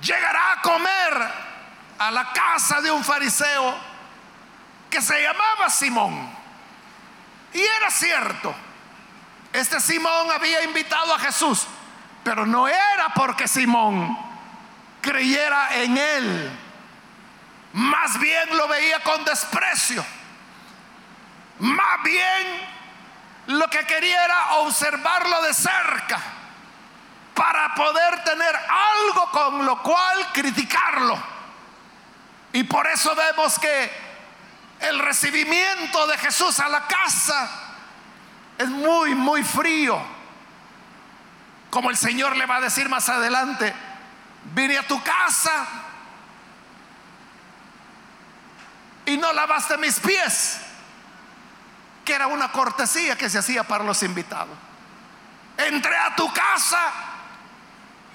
llegará 0.00 0.52
a 0.52 0.62
comer 0.62 1.43
a 1.98 2.10
la 2.10 2.32
casa 2.32 2.80
de 2.80 2.90
un 2.90 3.04
fariseo 3.04 3.74
que 4.90 5.00
se 5.00 5.20
llamaba 5.22 5.70
Simón. 5.70 6.30
Y 7.52 7.60
era 7.60 7.90
cierto, 7.90 8.54
este 9.52 9.80
Simón 9.80 10.30
había 10.32 10.62
invitado 10.64 11.14
a 11.14 11.18
Jesús, 11.18 11.66
pero 12.22 12.46
no 12.46 12.66
era 12.66 13.08
porque 13.14 13.46
Simón 13.46 14.18
creyera 15.00 15.76
en 15.76 15.96
él. 15.96 16.58
Más 17.74 18.18
bien 18.18 18.56
lo 18.56 18.68
veía 18.68 19.00
con 19.00 19.24
desprecio. 19.24 20.04
Más 21.58 22.02
bien 22.02 22.74
lo 23.46 23.68
que 23.68 23.86
quería 23.86 24.24
era 24.24 24.54
observarlo 24.54 25.42
de 25.42 25.54
cerca 25.54 26.20
para 27.34 27.74
poder 27.74 28.24
tener 28.24 28.56
algo 28.56 29.30
con 29.30 29.66
lo 29.66 29.82
cual 29.82 30.28
criticarlo. 30.32 31.33
Y 32.54 32.62
por 32.62 32.86
eso 32.86 33.12
vemos 33.16 33.58
que 33.58 33.90
el 34.78 35.00
recibimiento 35.00 36.06
de 36.06 36.16
Jesús 36.18 36.60
a 36.60 36.68
la 36.68 36.86
casa 36.86 37.50
es 38.56 38.68
muy, 38.68 39.12
muy 39.16 39.42
frío. 39.42 40.00
Como 41.68 41.90
el 41.90 41.96
Señor 41.96 42.36
le 42.36 42.46
va 42.46 42.58
a 42.58 42.60
decir 42.60 42.88
más 42.88 43.08
adelante, 43.08 43.74
vine 44.54 44.78
a 44.78 44.86
tu 44.86 45.02
casa 45.02 45.66
y 49.06 49.16
no 49.16 49.32
lavaste 49.32 49.76
mis 49.76 49.98
pies, 49.98 50.60
que 52.04 52.14
era 52.14 52.28
una 52.28 52.52
cortesía 52.52 53.18
que 53.18 53.28
se 53.28 53.38
hacía 53.38 53.64
para 53.64 53.82
los 53.82 54.00
invitados. 54.04 54.56
Entré 55.56 55.96
a 55.96 56.14
tu 56.14 56.32
casa 56.32 56.92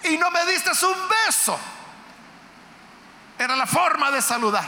y 0.05 0.17
no 0.17 0.31
me 0.31 0.45
diste 0.45 0.71
un 0.85 1.09
beso. 1.27 1.59
Era 3.39 3.55
la 3.55 3.65
forma 3.65 4.11
de 4.11 4.21
saludar. 4.21 4.65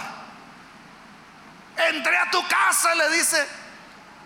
Entré 1.75 2.17
a 2.17 2.31
tu 2.31 2.41
casa, 2.47 2.95
le 2.95 3.09
dice, 3.09 3.47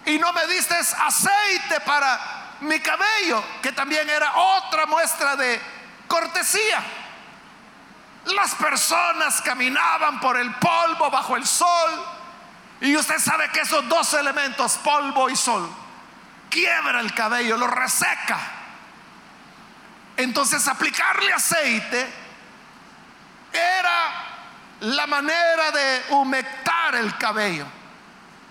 y 0.06 0.20
no 0.20 0.32
me 0.34 0.46
diste 0.46 0.76
aceite 0.76 1.80
para 1.84 2.56
mi 2.62 2.80
cabello, 2.80 3.44
que 3.64 3.72
también 3.72 4.08
era 4.08 4.36
otra 4.36 4.86
muestra 4.86 5.36
de 5.36 5.60
cortesía. 6.08 6.80
Las 8.26 8.54
personas 8.54 9.42
caminaban 9.42 10.20
por 10.20 10.38
el 10.38 10.54
polvo 10.56 11.10
bajo 11.10 11.36
el 11.36 11.46
sol. 11.48 12.06
Y 12.82 12.96
usted 12.96 13.18
sabe 13.18 13.50
que 13.50 13.62
esos 13.62 13.90
dos 13.90 14.14
elementos, 14.14 14.78
polvo 14.78 15.28
y 15.28 15.36
sol, 15.36 15.68
quiebra 16.52 17.00
el 17.00 17.16
cabello, 17.16 17.58
lo 17.58 17.66
reseca. 17.66 18.38
Entonces 20.18 20.68
aplicarle 20.68 21.34
aceite 21.34 22.14
era 23.52 24.35
la 24.82 25.08
manera 25.08 25.72
de 25.72 26.04
humectar 26.10 26.96
el 26.96 27.18
cabello, 27.18 27.66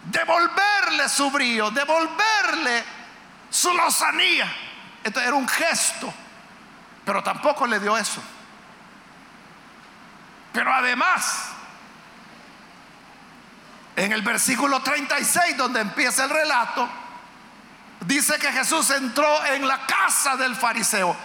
devolverle 0.04 1.08
su 1.08 1.30
brillo, 1.30 1.70
devolverle 1.70 2.84
su 3.50 3.72
lozanía. 3.74 4.52
Entonces 5.02 5.28
era 5.28 5.37
un 5.37 5.48
gesto, 5.48 6.12
pero 7.04 7.22
tampoco 7.22 7.66
le 7.66 7.78
dio 7.78 7.96
eso. 7.96 8.22
Pero 10.52 10.72
además, 10.72 11.48
en 13.96 14.12
el 14.12 14.22
versículo 14.22 14.80
36, 14.80 15.56
donde 15.56 15.80
empieza 15.80 16.24
el 16.24 16.30
relato, 16.30 16.88
dice 18.00 18.38
que 18.38 18.52
Jesús 18.52 18.90
entró 18.90 19.44
en 19.46 19.66
la 19.66 19.87
casa 19.87 20.37
del 20.37 20.56
fariseo. 20.56 21.16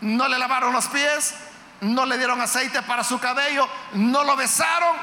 No 0.00 0.28
le 0.28 0.38
lavaron 0.38 0.72
los 0.72 0.86
pies, 0.88 1.34
no 1.80 2.06
le 2.06 2.16
dieron 2.18 2.40
aceite 2.40 2.82
para 2.82 3.04
su 3.04 3.18
cabello, 3.18 3.68
no 3.92 4.24
lo 4.24 4.36
besaron, 4.36 4.96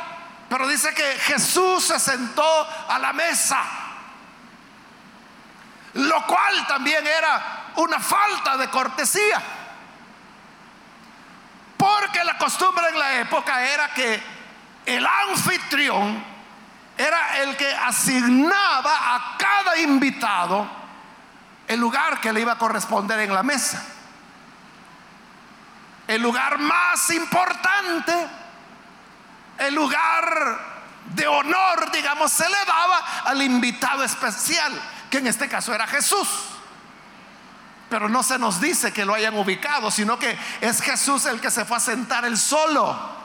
pero 0.49 0.67
dice 0.67 0.93
que 0.93 1.03
Jesús 1.19 1.86
se 1.86 1.99
sentó 1.99 2.67
a 2.89 2.99
la 2.99 3.13
mesa, 3.13 3.62
lo 5.93 6.25
cual 6.25 6.67
también 6.67 7.05
era 7.05 7.71
una 7.75 7.99
falta 7.99 8.57
de 8.57 8.69
cortesía. 8.69 9.41
Porque 11.77 12.23
la 12.23 12.38
costumbre 12.38 12.88
en 12.89 12.99
la 12.99 13.19
época 13.19 13.65
era 13.65 13.93
que 13.93 14.23
el 14.86 15.05
anfitrión 15.05 16.23
era 16.97 17.41
el 17.41 17.57
que 17.57 17.73
asignaba 17.73 19.15
a 19.15 19.38
cada 19.38 19.77
invitado 19.77 20.67
el 21.67 21.79
lugar 21.79 22.19
que 22.21 22.31
le 22.31 22.41
iba 22.41 22.53
a 22.53 22.57
corresponder 22.57 23.19
en 23.19 23.33
la 23.33 23.43
mesa. 23.43 23.83
El 26.07 26.21
lugar 26.21 26.59
más 26.59 27.09
importante, 27.11 28.13
el 29.57 29.73
lugar 29.73 30.73
de 31.05 31.27
honor, 31.27 31.91
digamos, 31.91 32.31
se 32.31 32.47
le 32.49 32.65
daba 32.65 32.97
al 33.25 33.41
invitado 33.41 34.03
especial, 34.03 34.73
que 35.09 35.19
en 35.19 35.27
este 35.27 35.47
caso 35.47 35.73
era 35.73 35.87
Jesús. 35.87 36.27
Pero 37.89 38.09
no 38.09 38.23
se 38.23 38.39
nos 38.39 38.59
dice 38.59 38.91
que 38.91 39.05
lo 39.05 39.13
hayan 39.13 39.35
ubicado, 39.35 39.91
sino 39.91 40.17
que 40.17 40.37
es 40.61 40.81
Jesús 40.81 41.25
el 41.25 41.39
que 41.39 41.51
se 41.51 41.63
fue 41.63 41.77
a 41.77 41.79
sentar 41.79 42.25
el 42.25 42.37
solo. 42.37 43.23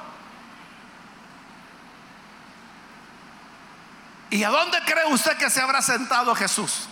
¿Y 4.31 4.45
a 4.45 4.51
dónde 4.51 4.79
cree 4.85 5.07
usted 5.07 5.37
que 5.39 5.49
se 5.49 5.63
habrá 5.63 5.81
sentado 5.81 6.35
Jesús? 6.35 6.87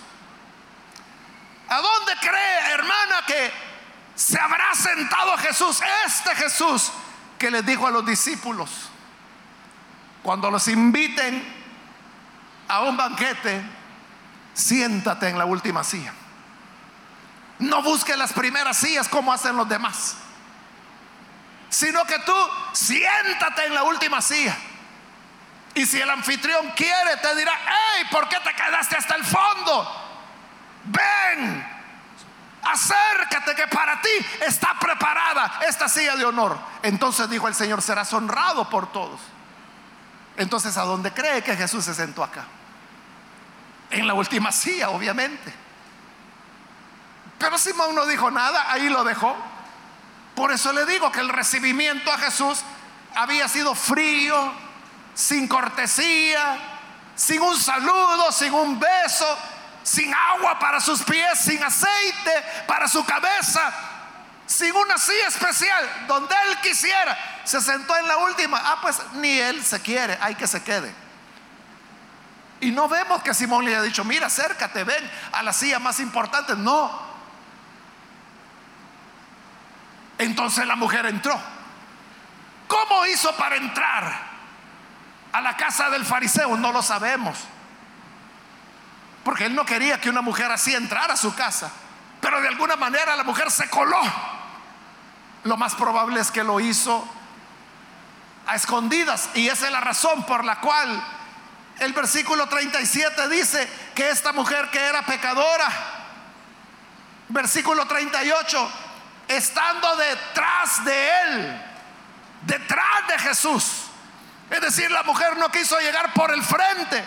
¿A 1.69 1.81
dónde 1.81 2.13
cree, 2.21 2.73
hermana, 2.73 3.27
que 3.27 3.53
se 4.17 4.41
habrá 4.41 4.75
sentado 4.75 5.37
Jesús? 5.39 5.81
Este 6.07 6.35
Jesús 6.35 6.91
que 7.39 7.51
les 7.51 7.65
dijo 7.65 7.87
a 7.87 7.91
los 7.91 8.05
discípulos, 8.05 8.71
cuando 10.23 10.51
los 10.51 10.67
inviten 10.67 11.55
a 12.67 12.81
un 12.81 12.97
banquete, 12.97 13.63
siéntate 14.55 15.29
en 15.29 15.39
la 15.39 15.45
última 15.45 15.85
silla. 15.85 16.13
No 17.59 17.83
busques 17.83 18.17
las 18.17 18.33
primeras 18.33 18.79
sillas 18.79 19.09
como 19.09 19.33
hacen 19.33 19.57
los 19.57 19.69
demás, 19.69 20.17
sino 21.69 22.05
que 22.07 22.19
tú 22.21 22.35
siéntate 22.73 23.67
en 23.67 23.75
la 23.75 23.85
última 23.85 24.21
silla. 24.21 24.57
Y 25.75 25.85
si 25.85 26.01
el 26.01 26.09
anfitrión 26.09 26.71
quiere, 26.71 27.19
te 27.21 27.37
dirá, 27.37 27.53
hey, 27.67 28.07
¿por 28.11 28.29
qué 28.31 28.41
te 28.41 28.55
quedaste 28.55 28.97
hasta 28.97 29.15
el 29.15 29.25
fondo? 29.25 30.05
Ven, 30.85 31.76
acércate 32.73 33.55
que 33.55 33.67
para 33.69 34.01
ti 34.01 34.09
está 34.47 34.79
preparada 34.79 35.61
esta 35.67 35.89
silla 35.89 36.17
de 36.17 36.25
honor. 36.25 36.59
Entonces 36.83 37.29
dijo 37.31 37.49
el 37.49 37.55
Señor, 37.55 37.83
serás 37.83 38.13
honrado 38.13 38.69
por 38.69 38.93
todos. 38.93 39.21
Entonces, 40.37 40.77
¿a 40.77 40.83
dónde 40.83 41.13
cree 41.13 41.43
que 41.43 41.57
Jesús 41.57 41.85
se 41.85 41.95
sentó 41.95 42.23
acá? 42.23 42.45
En 43.91 44.07
la 44.07 44.15
última 44.15 44.53
silla, 44.53 44.91
obviamente. 44.91 45.53
Pero 47.39 47.59
Simón 47.59 47.95
no 47.95 48.07
dijo 48.07 48.31
nada, 48.31 48.71
ahí 48.71 48.89
lo 48.89 49.05
dejó. 49.05 49.35
Por 50.35 50.53
eso 50.53 50.73
le 50.73 50.85
digo 50.85 51.11
que 51.11 51.21
el 51.21 51.29
recibimiento 51.29 52.13
a 52.13 52.19
Jesús 52.19 52.63
había 53.15 53.49
sido 53.49 53.75
frío, 53.75 54.53
sin 55.15 55.49
cortesía, 55.49 56.59
sin 57.15 57.41
un 57.41 57.57
saludo, 57.57 58.31
sin 58.33 58.53
un 58.53 58.79
beso, 58.79 59.39
sin 59.87 60.13
agua 60.13 60.59
para 60.59 60.81
sus 60.81 61.03
pies, 61.05 61.39
sin 61.39 61.63
aceite 61.63 62.45
para 62.67 62.89
su 62.89 63.05
cabeza, 63.05 63.73
sin 64.45 64.75
una 64.75 64.99
silla 64.99 65.29
especial, 65.29 66.07
donde 66.09 66.35
él 66.49 66.59
quisiera. 66.61 67.17
Se 67.45 67.61
sentó 67.61 67.97
en 67.97 68.09
la 68.09 68.17
última. 68.17 68.61
Ah, 68.65 68.79
pues 68.83 69.01
ni 69.13 69.39
él 69.39 69.65
se 69.65 69.81
quiere, 69.81 70.19
hay 70.21 70.35
que 70.35 70.49
se 70.49 70.61
quede. 70.65 70.93
Y 72.61 72.73
no 72.73 72.89
vemos 72.89 73.23
que 73.23 73.33
Simón 73.33 73.65
le 73.65 73.77
haya 73.77 73.83
dicho, 73.83 74.03
mira, 74.03 74.27
acércate, 74.27 74.83
ven 74.83 75.11
a 75.31 75.45
la 75.45 75.53
silla 75.53 75.79
más 75.79 76.01
importante. 76.01 76.57
No, 76.57 77.07
Entonces 80.19 80.67
la 80.67 80.75
mujer 80.75 81.07
entró. 81.07 81.39
¿Cómo 82.67 83.07
hizo 83.07 83.37
para 83.37 83.55
entrar 83.55 84.19
a 85.33 85.41
la 85.41 85.57
casa 85.57 85.91
del 85.91 86.05
fariseo? 86.05 86.57
No 86.57 86.73
lo 86.73 86.83
sabemos. 86.83 87.39
Porque 89.37 89.49
él 89.49 89.55
no 89.55 89.67
quería 89.67 90.01
que 90.01 90.09
una 90.09 90.23
mujer 90.23 90.51
así 90.51 90.75
entrara 90.75 91.13
a 91.13 91.17
su 91.19 91.35
casa. 91.35 91.71
Pero 92.23 92.41
de 92.41 92.49
alguna 92.49 92.75
manera 92.75 93.15
la 93.17 93.23
mujer 93.23 93.51
se 93.51 93.69
coló. 93.69 94.01
Lo 95.45 95.59
más 95.59 95.75
probable 95.75 96.21
es 96.21 96.31
que 96.31 96.43
lo 96.43 96.59
hizo 96.59 97.07
a 98.47 98.55
escondidas. 98.55 99.29
Y 99.35 99.47
esa 99.49 99.67
es 99.67 99.73
la 99.73 99.83
razón 99.83 100.25
por 100.25 100.43
la 100.43 100.59
cual 100.59 101.07
el 101.81 101.93
versículo 101.93 102.49
37 102.49 103.29
dice 103.29 103.69
que 103.95 104.09
esta 104.09 104.33
mujer 104.33 104.71
que 104.71 104.81
era 104.83 105.03
pecadora, 105.03 105.69
versículo 107.29 107.87
38, 107.87 108.71
estando 109.29 109.97
detrás 109.97 110.83
de 110.83 111.09
él, 111.21 111.63
detrás 112.41 113.07
de 113.09 113.19
Jesús. 113.19 113.83
Es 114.49 114.63
decir, 114.63 114.91
la 114.91 115.03
mujer 115.03 115.37
no 115.37 115.51
quiso 115.51 115.79
llegar 115.79 116.15
por 116.15 116.33
el 116.33 116.43
frente, 116.43 117.05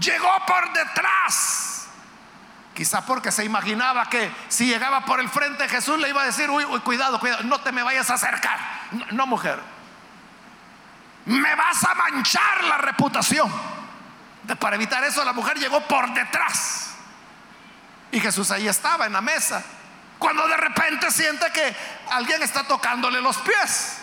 llegó 0.00 0.30
por 0.46 0.72
detrás. 0.72 1.88
Quizá 2.74 3.04
porque 3.04 3.32
se 3.32 3.44
imaginaba 3.44 4.08
que 4.08 4.32
si 4.48 4.66
llegaba 4.66 5.04
por 5.04 5.18
el 5.18 5.28
frente 5.28 5.68
Jesús 5.68 5.98
le 5.98 6.10
iba 6.10 6.22
a 6.22 6.26
decir, 6.26 6.48
uy, 6.48 6.64
uy, 6.64 6.78
cuidado, 6.80 7.18
cuidado, 7.18 7.42
no 7.42 7.60
te 7.60 7.72
me 7.72 7.82
vayas 7.82 8.08
a 8.10 8.14
acercar. 8.14 8.58
No, 8.92 9.06
no 9.10 9.26
mujer, 9.26 9.58
me 11.24 11.54
vas 11.54 11.84
a 11.84 11.94
manchar 11.94 12.64
la 12.64 12.78
reputación. 12.78 13.52
Para 14.60 14.76
evitar 14.76 15.04
eso, 15.04 15.24
la 15.24 15.32
mujer 15.32 15.58
llegó 15.58 15.80
por 15.82 16.14
detrás. 16.14 16.94
Y 18.10 18.20
Jesús 18.20 18.50
ahí 18.50 18.66
estaba 18.66 19.06
en 19.06 19.12
la 19.12 19.20
mesa. 19.20 19.62
Cuando 20.18 20.48
de 20.48 20.56
repente 20.56 21.10
siente 21.10 21.50
que 21.52 21.76
alguien 22.10 22.42
está 22.42 22.64
tocándole 22.64 23.20
los 23.20 23.36
pies. 23.38 23.98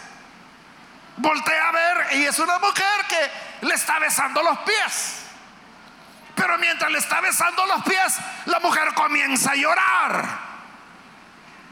Voltea 1.18 1.70
a 1.70 1.72
ver 1.72 2.08
y 2.18 2.26
es 2.26 2.38
una 2.40 2.60
mujer 2.60 3.06
que 3.08 3.66
le 3.66 3.74
está 3.74 4.00
besando 4.00 4.44
los 4.44 4.58
pies. 4.60 5.25
Pero 6.36 6.58
mientras 6.58 6.91
le 6.91 7.00
está 7.00 7.21
besando 7.21 7.65
los 7.65 7.84
pies, 7.84 8.17
la 8.45 8.60
mujer 8.60 8.93
comienza 8.93 9.52
a 9.52 9.56
llorar. 9.56 10.39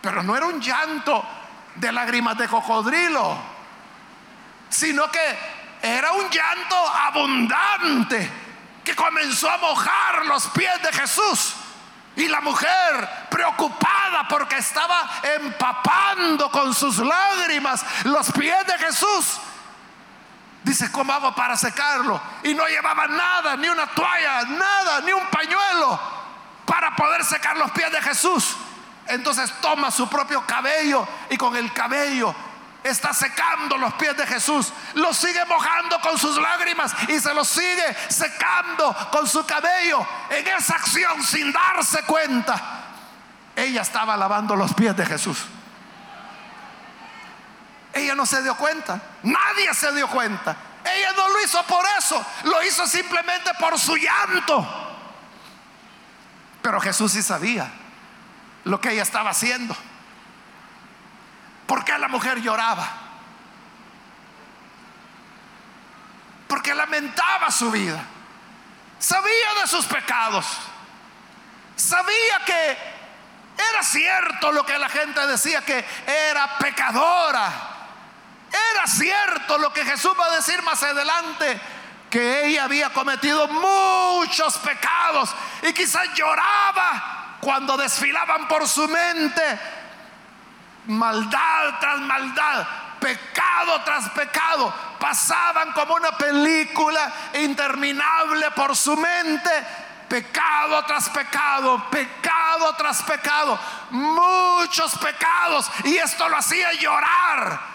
Pero 0.02 0.23
no 0.23 0.36
era 0.36 0.45
un 0.45 0.62
llanto 0.62 1.26
de 1.76 1.91
lágrimas 1.91 2.38
de 2.38 2.47
cocodrilo, 2.47 3.38
sino 4.69 5.12
que 5.12 5.38
era 5.82 6.13
un 6.13 6.30
llanto 6.30 6.89
abundante 6.89 8.30
que 8.84 8.95
comenzó 8.95 9.49
a 9.49 9.58
mojar 9.58 10.26
los 10.26 10.47
pies 10.47 10.82
de 10.82 10.93
Jesús. 10.93 11.56
Y 12.15 12.28
la 12.28 12.41
mujer, 12.41 13.28
preocupada 13.30 14.28
porque 14.30 14.58
estaba 14.58 15.10
empapando 15.36 16.49
con 16.52 16.73
sus 16.73 16.99
lágrimas 16.99 17.84
los 18.04 18.32
pies 18.32 18.67
de 18.67 18.78
Jesús, 18.78 19.39
dice, 20.63 20.91
¿cómo 20.91 21.36
para 21.36 21.56
secarlo? 21.58 22.19
Y 22.43 22.54
no 22.54 22.67
llevaba 22.67 23.08
nada, 23.08 23.56
ni 23.58 23.67
una 23.69 23.88
toalla, 23.88 24.43
nada, 24.43 25.02
ni 25.02 25.12
un 25.12 25.28
pañuelo 25.28 25.99
para 26.65 26.95
poder 26.95 27.23
secar 27.23 27.58
los 27.58 27.71
pies 27.71 27.91
de 27.91 28.02
Jesús. 28.02 28.56
Entonces 29.08 29.54
toma 29.62 29.91
su 29.91 30.08
propio 30.08 30.45
cabello 30.45 31.08
y 31.30 31.38
con 31.38 31.56
el 31.56 31.71
cabello 31.73 32.34
está 32.84 33.13
secando 33.13 33.78
los 33.78 33.93
pies 33.95 34.15
de 34.15 34.26
Jesús. 34.26 34.71
Los 34.95 35.17
sigue 35.17 35.43
mojando 35.45 35.99
con 36.02 36.17
sus 36.17 36.38
lágrimas 36.38 36.93
y 37.08 37.19
se 37.19 37.34
los 37.34 37.47
sigue 37.47 37.95
secando 38.10 38.95
con 39.12 39.28
su 39.28 39.45
cabello. 39.45 40.06
En 40.30 40.47
esa 40.47 40.76
acción, 40.76 41.23
sin 41.23 41.52
darse 41.52 42.04
cuenta, 42.04 42.62
ella 43.56 43.82
estaba 43.82 44.17
lavando 44.17 44.56
los 44.56 44.73
pies 44.73 44.95
de 44.95 45.06
Jesús. 45.06 45.45
Ella 47.93 48.15
no 48.15 48.25
se 48.25 48.41
dio 48.41 48.56
cuenta. 48.58 48.99
Nadie 49.21 49.73
se 49.73 49.91
dio 49.93 50.08
cuenta. 50.08 50.56
Ella 50.84 51.12
no 51.15 51.29
lo 51.29 51.41
hizo 51.41 51.62
por 51.63 51.86
eso. 51.97 52.25
Lo 52.43 52.63
hizo 52.63 52.88
simplemente 52.88 53.51
por 53.60 53.79
su 53.79 53.95
llanto. 53.95 54.67
Pero 56.62 56.82
Jesús 56.82 57.12
sí 57.12 57.21
sabía 57.21 57.71
lo 58.63 58.82
que 58.82 58.91
ella 58.91 59.03
estaba 59.03 59.29
haciendo. 59.29 59.75
¿Por 61.67 61.86
qué 61.86 61.97
la 61.97 62.08
mujer 62.08 62.41
lloraba? 62.41 62.88
Porque 66.47 66.73
lamentaba 66.73 67.51
su 67.51 67.69
vida. 67.71 68.03
Sabía 68.99 69.62
de 69.62 69.67
sus 69.67 69.86
pecados. 69.86 70.45
Sabía 71.75 72.45
que 72.45 72.77
era 73.58 73.84
cierto 73.84 74.51
lo 74.51 74.65
que 74.65 74.77
la 74.77 74.89
gente 74.89 75.25
decía, 75.27 75.62
que 75.62 75.86
era 76.08 76.58
pecadora. 76.58 77.73
Era 78.54 78.86
cierto 78.86 79.58
lo 79.58 79.74
que 79.74 79.84
Jesús 79.84 80.13
va 80.20 80.28
a 80.28 80.36
decir 80.36 80.62
más 80.62 80.84
adelante, 80.84 81.60
que 82.10 82.46
ella 82.46 82.66
había 82.66 82.92
cometido 82.92 83.48
muchos 83.48 84.58
pecados 84.60 85.34
y 85.63 85.74
quizás 85.74 86.13
lloraba 86.13 87.38
cuando 87.42 87.76
desfilaban 87.76 88.48
por 88.48 88.68
su 88.68 88.88
mente. 88.88 89.60
Maldad 90.86 91.80
tras 91.80 92.00
maldad, 92.02 92.68
pecado 93.00 93.82
tras 93.84 94.10
pecado, 94.10 94.72
pasaban 95.00 95.72
como 95.72 95.96
una 95.96 96.12
película 96.12 97.12
interminable 97.34 98.52
por 98.52 98.76
su 98.76 98.96
mente, 98.96 99.50
pecado 100.08 100.84
tras 100.86 101.10
pecado, 101.10 101.89
pecado 101.89 102.76
tras 102.76 103.02
pecado, 103.02 103.60
muchos 103.89 104.96
pecados, 105.00 105.72
y 105.86 105.98
esto 105.98 106.30
lo 106.30 106.38
hacía 106.38 106.72
llorar. 106.74 107.73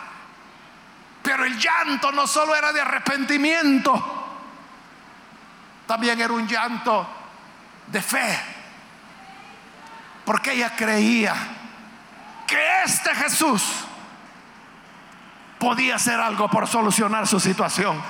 Pero 1.29 1.45
el 1.45 1.59
llanto 1.59 2.11
no 2.11 2.27
solo 2.27 2.57
era 2.57 2.73
de 2.73 2.81
arrepentimiento, 2.81 4.03
también 5.87 6.19
era 6.19 6.33
un 6.33 6.49
llanto 6.49 7.07
de 7.87 8.01
fe, 8.01 8.41
porque 10.25 10.53
ella 10.53 10.75
creía 10.75 11.35
que 12.47 12.83
este 12.83 13.14
Jesús 13.14 13.62
podía 15.59 15.97
hacer 15.97 16.19
algo 16.19 16.49
por 16.49 16.67
solucionar 16.67 17.27
su 17.27 17.38
situación. 17.38 18.03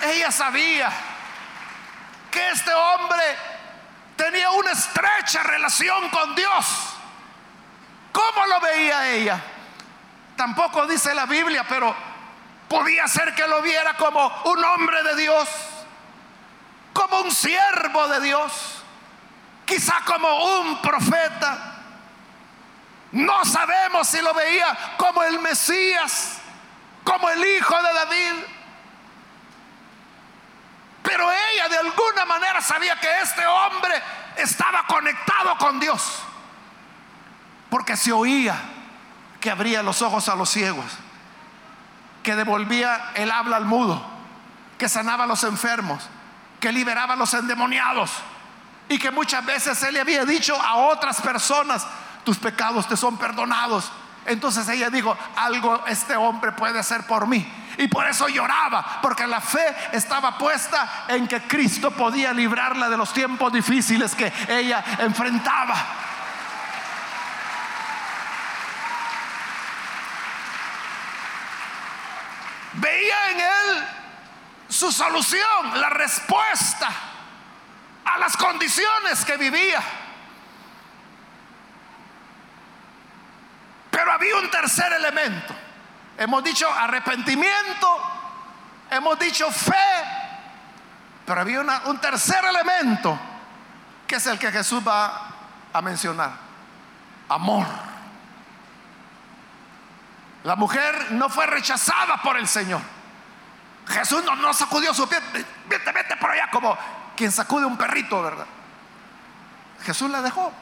Ella 0.00 0.30
sabía 0.30 0.92
que 2.30 2.50
este 2.50 2.72
hombre 2.72 3.47
tenía 4.18 4.50
una 4.50 4.72
estrecha 4.72 5.42
relación 5.42 6.10
con 6.10 6.34
Dios. 6.34 6.66
¿Cómo 8.12 8.46
lo 8.46 8.60
veía 8.60 9.08
ella? 9.08 9.42
Tampoco 10.36 10.86
dice 10.86 11.14
la 11.14 11.24
Biblia, 11.24 11.64
pero 11.66 11.94
podía 12.68 13.08
ser 13.08 13.34
que 13.34 13.46
lo 13.46 13.62
viera 13.62 13.96
como 13.96 14.42
un 14.44 14.62
hombre 14.62 15.02
de 15.04 15.16
Dios 15.16 15.48
como 16.98 17.20
un 17.20 17.30
siervo 17.30 18.08
de 18.08 18.20
Dios, 18.20 18.82
quizá 19.64 20.00
como 20.04 20.58
un 20.58 20.82
profeta. 20.82 21.76
No 23.12 23.44
sabemos 23.44 24.08
si 24.08 24.20
lo 24.20 24.34
veía 24.34 24.76
como 24.96 25.22
el 25.22 25.38
Mesías, 25.38 26.38
como 27.04 27.30
el 27.30 27.44
hijo 27.44 27.74
de 27.82 27.92
David. 27.94 28.32
Pero 31.08 31.26
ella 31.32 31.68
de 31.70 31.78
alguna 31.78 32.26
manera 32.26 32.60
sabía 32.60 33.00
que 33.00 33.08
este 33.22 33.46
hombre 33.46 33.94
estaba 34.36 34.86
conectado 34.86 35.56
con 35.56 35.80
Dios. 35.80 36.18
Porque 37.70 37.96
se 37.96 38.12
oía 38.12 38.54
que 39.40 39.50
abría 39.50 39.82
los 39.82 40.02
ojos 40.02 40.28
a 40.28 40.34
los 40.34 40.50
ciegos, 40.50 40.84
que 42.22 42.36
devolvía 42.36 43.12
el 43.14 43.30
habla 43.30 43.56
al 43.56 43.64
mudo, 43.64 44.04
que 44.76 44.86
sanaba 44.86 45.24
a 45.24 45.26
los 45.26 45.44
enfermos, 45.44 46.06
que 46.60 46.72
liberaba 46.72 47.14
a 47.14 47.16
los 47.16 47.32
endemoniados 47.32 48.10
y 48.90 48.98
que 48.98 49.10
muchas 49.10 49.46
veces 49.46 49.82
él 49.84 49.94
le 49.94 50.00
había 50.00 50.26
dicho 50.26 50.60
a 50.60 50.76
otras 50.76 51.22
personas, 51.22 51.86
tus 52.22 52.36
pecados 52.36 52.86
te 52.86 52.98
son 52.98 53.16
perdonados. 53.16 53.90
Entonces 54.26 54.68
ella 54.68 54.90
dijo, 54.90 55.16
algo 55.36 55.86
este 55.86 56.16
hombre 56.16 56.52
puede 56.52 56.78
hacer 56.78 57.06
por 57.06 57.26
mí. 57.26 57.50
Y 57.78 57.86
por 57.86 58.08
eso 58.08 58.28
lloraba, 58.28 58.98
porque 59.00 59.24
la 59.24 59.40
fe 59.40 59.64
estaba 59.92 60.36
puesta 60.36 61.04
en 61.06 61.28
que 61.28 61.42
Cristo 61.42 61.92
podía 61.92 62.32
librarla 62.32 62.88
de 62.88 62.96
los 62.96 63.12
tiempos 63.12 63.52
difíciles 63.52 64.16
que 64.16 64.32
ella 64.48 64.84
enfrentaba. 64.98 65.76
Veía 72.72 73.30
en 73.30 73.40
él 73.40 73.88
su 74.68 74.90
solución, 74.90 75.80
la 75.80 75.90
respuesta 75.90 76.88
a 78.04 78.18
las 78.18 78.36
condiciones 78.36 79.24
que 79.24 79.36
vivía. 79.36 79.80
Pero 83.92 84.12
había 84.12 84.36
un 84.36 84.50
tercer 84.50 84.92
elemento. 84.94 85.67
Hemos 86.18 86.42
dicho 86.42 86.68
arrepentimiento, 86.68 88.02
hemos 88.90 89.18
dicho 89.20 89.50
fe, 89.52 89.74
pero 91.24 91.40
había 91.40 91.60
un 91.60 91.98
tercer 91.98 92.44
elemento 92.44 93.18
que 94.04 94.16
es 94.16 94.26
el 94.26 94.36
que 94.36 94.50
Jesús 94.50 94.82
va 94.86 95.28
a 95.72 95.80
mencionar. 95.80 96.32
Amor. 97.28 97.66
La 100.42 100.56
mujer 100.56 101.12
no 101.12 101.28
fue 101.28 101.46
rechazada 101.46 102.20
por 102.20 102.36
el 102.36 102.48
Señor. 102.48 102.80
Jesús 103.86 104.24
no, 104.24 104.52
sacudió 104.52 104.92
su 104.92 105.08
pie, 105.08 105.20
vete, 105.68 105.92
vete 105.92 106.16
por 106.16 106.30
allá 106.30 106.50
como 106.50 106.76
quien 107.16 107.30
sacude 107.30 107.64
un 107.64 107.76
perrito, 107.76 108.20
¿verdad? 108.22 108.46
Jesús 109.84 110.10
la 110.10 110.20
dejó. 110.20 110.52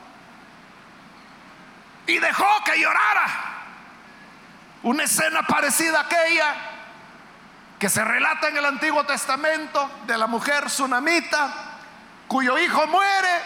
Y 2.07 2.19
dejó 2.19 2.47
que 2.65 2.79
llorara. 2.79 3.56
Una 4.87 5.03
escena 5.03 5.43
parecida 5.43 5.99
a 5.99 6.03
aquella 6.03 6.55
que 7.77 7.89
se 7.89 8.05
relata 8.05 8.47
en 8.47 8.57
el 8.57 8.65
Antiguo 8.67 9.03
Testamento 9.03 9.91
de 10.07 10.17
la 10.17 10.29
mujer 10.29 10.67
tsunamita 10.67 11.53
cuyo 12.29 12.57
hijo 12.57 12.87
muere 12.87 13.41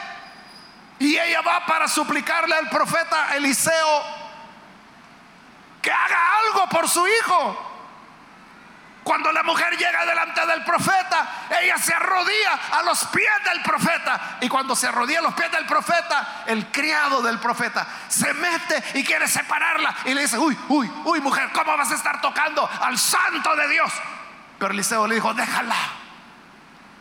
y 0.98 1.16
ella 1.16 1.40
va 1.40 1.64
para 1.64 1.88
suplicarle 1.88 2.54
al 2.54 2.68
profeta 2.68 3.34
Eliseo 3.36 4.02
que 5.80 5.90
haga 5.90 6.18
algo 6.44 6.68
por 6.68 6.86
su 6.90 7.06
hijo. 7.08 7.69
Cuando 9.02 9.32
la 9.32 9.42
mujer 9.42 9.76
llega 9.76 10.04
delante 10.04 10.44
del 10.46 10.62
profeta, 10.62 11.46
ella 11.60 11.78
se 11.78 11.94
arrodilla 11.94 12.58
a 12.72 12.82
los 12.82 13.06
pies 13.06 13.32
del 13.44 13.62
profeta. 13.62 14.38
Y 14.40 14.48
cuando 14.48 14.76
se 14.76 14.88
arrodilla 14.88 15.20
a 15.20 15.22
los 15.22 15.34
pies 15.34 15.50
del 15.50 15.66
profeta, 15.66 16.44
el 16.46 16.66
criado 16.66 17.22
del 17.22 17.38
profeta 17.38 17.86
se 18.08 18.32
mete 18.34 18.82
y 18.94 19.04
quiere 19.04 19.26
separarla. 19.26 19.94
Y 20.04 20.14
le 20.14 20.22
dice, 20.22 20.38
uy, 20.38 20.56
uy, 20.68 20.90
uy, 21.04 21.20
mujer, 21.20 21.50
¿cómo 21.52 21.76
vas 21.76 21.90
a 21.90 21.94
estar 21.94 22.20
tocando 22.20 22.68
al 22.82 22.98
santo 22.98 23.56
de 23.56 23.68
Dios? 23.68 23.90
Pero 24.58 24.72
Eliseo 24.72 25.06
le 25.06 25.14
dijo, 25.14 25.32
déjala, 25.32 25.76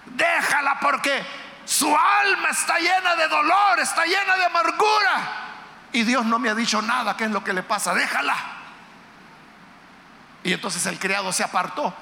déjala 0.05 0.79
porque 0.79 1.25
su 1.65 1.87
alma 1.87 2.49
está 2.49 2.79
llena 2.79 3.15
de 3.15 3.27
dolor, 3.27 3.79
está 3.79 4.05
llena 4.05 4.37
de 4.37 4.45
amargura. 4.45 5.47
Y 5.91 6.03
Dios 6.03 6.25
no 6.25 6.39
me 6.39 6.49
ha 6.49 6.55
dicho 6.55 6.81
nada, 6.81 7.17
¿qué 7.17 7.25
es 7.25 7.31
lo 7.31 7.43
que 7.43 7.51
le 7.51 7.63
pasa? 7.63 7.93
Déjala. 7.93 8.58
Y 10.49 10.53
entonces 10.53 10.83
el 10.87 10.97
criado 10.97 11.31
se 11.31 11.43
apartó. 11.43 11.93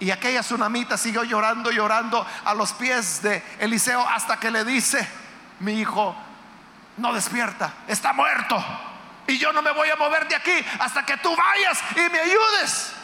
Y 0.00 0.10
aquella 0.10 0.40
tsunamita 0.40 0.96
siguió 0.96 1.24
llorando, 1.24 1.70
llorando 1.70 2.26
a 2.42 2.54
los 2.54 2.72
pies 2.72 3.20
de 3.20 3.44
Eliseo 3.58 4.00
hasta 4.08 4.40
que 4.40 4.50
le 4.50 4.64
dice, 4.64 5.06
mi 5.60 5.74
hijo 5.74 6.16
no 6.96 7.12
despierta, 7.12 7.70
está 7.86 8.14
muerto. 8.14 8.64
Y 9.26 9.36
yo 9.36 9.52
no 9.52 9.60
me 9.60 9.72
voy 9.72 9.90
a 9.90 9.96
mover 9.96 10.26
de 10.26 10.34
aquí 10.34 10.54
hasta 10.78 11.04
que 11.04 11.18
tú 11.18 11.36
vayas 11.36 11.82
y 11.94 12.10
me 12.10 12.18
ayudes. 12.18 12.94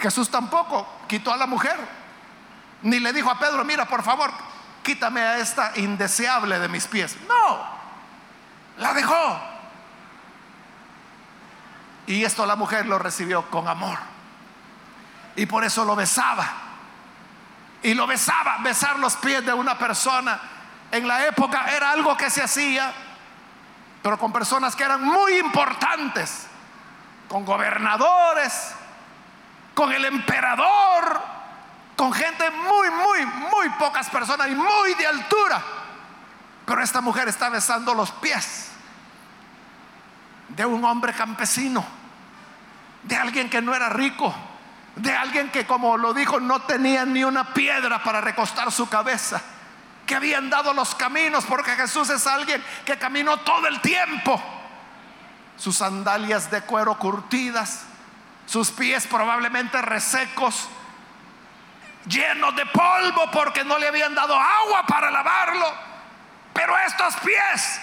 Jesús 0.00 0.30
tampoco 0.30 0.88
quitó 1.06 1.30
a 1.30 1.36
la 1.36 1.46
mujer. 1.46 1.76
Ni 2.80 3.00
le 3.00 3.12
dijo 3.12 3.30
a 3.30 3.38
Pedro, 3.38 3.66
mira, 3.66 3.84
por 3.84 4.02
favor, 4.02 4.32
quítame 4.82 5.20
a 5.20 5.36
esta 5.36 5.72
indeseable 5.76 6.58
de 6.58 6.68
mis 6.68 6.86
pies. 6.86 7.18
No, 7.28 7.66
la 8.78 8.94
dejó. 8.94 9.49
Y 12.10 12.24
esto 12.24 12.44
la 12.44 12.56
mujer 12.56 12.86
lo 12.86 12.98
recibió 12.98 13.48
con 13.50 13.68
amor. 13.68 13.96
Y 15.36 15.46
por 15.46 15.62
eso 15.62 15.84
lo 15.84 15.94
besaba. 15.94 16.44
Y 17.84 17.94
lo 17.94 18.04
besaba. 18.08 18.58
Besar 18.58 18.98
los 18.98 19.14
pies 19.14 19.46
de 19.46 19.52
una 19.52 19.78
persona 19.78 20.40
en 20.90 21.06
la 21.06 21.24
época 21.26 21.66
era 21.70 21.92
algo 21.92 22.16
que 22.16 22.28
se 22.28 22.42
hacía, 22.42 22.92
pero 24.02 24.18
con 24.18 24.32
personas 24.32 24.74
que 24.74 24.82
eran 24.82 25.04
muy 25.04 25.38
importantes, 25.38 26.48
con 27.28 27.44
gobernadores, 27.44 28.72
con 29.72 29.92
el 29.92 30.04
emperador, 30.04 31.22
con 31.94 32.12
gente 32.12 32.50
muy, 32.50 32.90
muy, 32.90 33.24
muy 33.24 33.68
pocas 33.78 34.10
personas 34.10 34.48
y 34.48 34.56
muy 34.56 34.94
de 34.94 35.06
altura. 35.06 35.62
Pero 36.66 36.82
esta 36.82 37.00
mujer 37.00 37.28
está 37.28 37.50
besando 37.50 37.94
los 37.94 38.10
pies 38.10 38.72
de 40.48 40.66
un 40.66 40.84
hombre 40.84 41.12
campesino 41.12 41.99
de 43.02 43.16
alguien 43.16 43.48
que 43.48 43.62
no 43.62 43.74
era 43.74 43.88
rico, 43.88 44.34
de 44.96 45.14
alguien 45.14 45.50
que, 45.50 45.66
como 45.66 45.96
lo 45.96 46.12
dijo, 46.12 46.40
no 46.40 46.62
tenía 46.62 47.04
ni 47.04 47.24
una 47.24 47.52
piedra 47.54 48.02
para 48.02 48.20
recostar 48.20 48.70
su 48.70 48.88
cabeza, 48.88 49.40
que 50.06 50.14
habían 50.14 50.50
dado 50.50 50.72
los 50.72 50.94
caminos, 50.94 51.44
porque 51.44 51.72
Jesús 51.72 52.10
es 52.10 52.26
alguien 52.26 52.62
que 52.84 52.98
caminó 52.98 53.38
todo 53.38 53.66
el 53.68 53.80
tiempo, 53.80 54.42
sus 55.56 55.76
sandalias 55.76 56.50
de 56.50 56.62
cuero 56.62 56.98
curtidas, 56.98 57.84
sus 58.46 58.70
pies 58.70 59.06
probablemente 59.06 59.80
resecos, 59.80 60.68
llenos 62.06 62.56
de 62.56 62.66
polvo 62.66 63.30
porque 63.30 63.62
no 63.64 63.78
le 63.78 63.88
habían 63.88 64.14
dado 64.14 64.34
agua 64.34 64.84
para 64.86 65.10
lavarlo, 65.10 65.66
pero 66.52 66.76
estos 66.78 67.14
pies, 67.16 67.80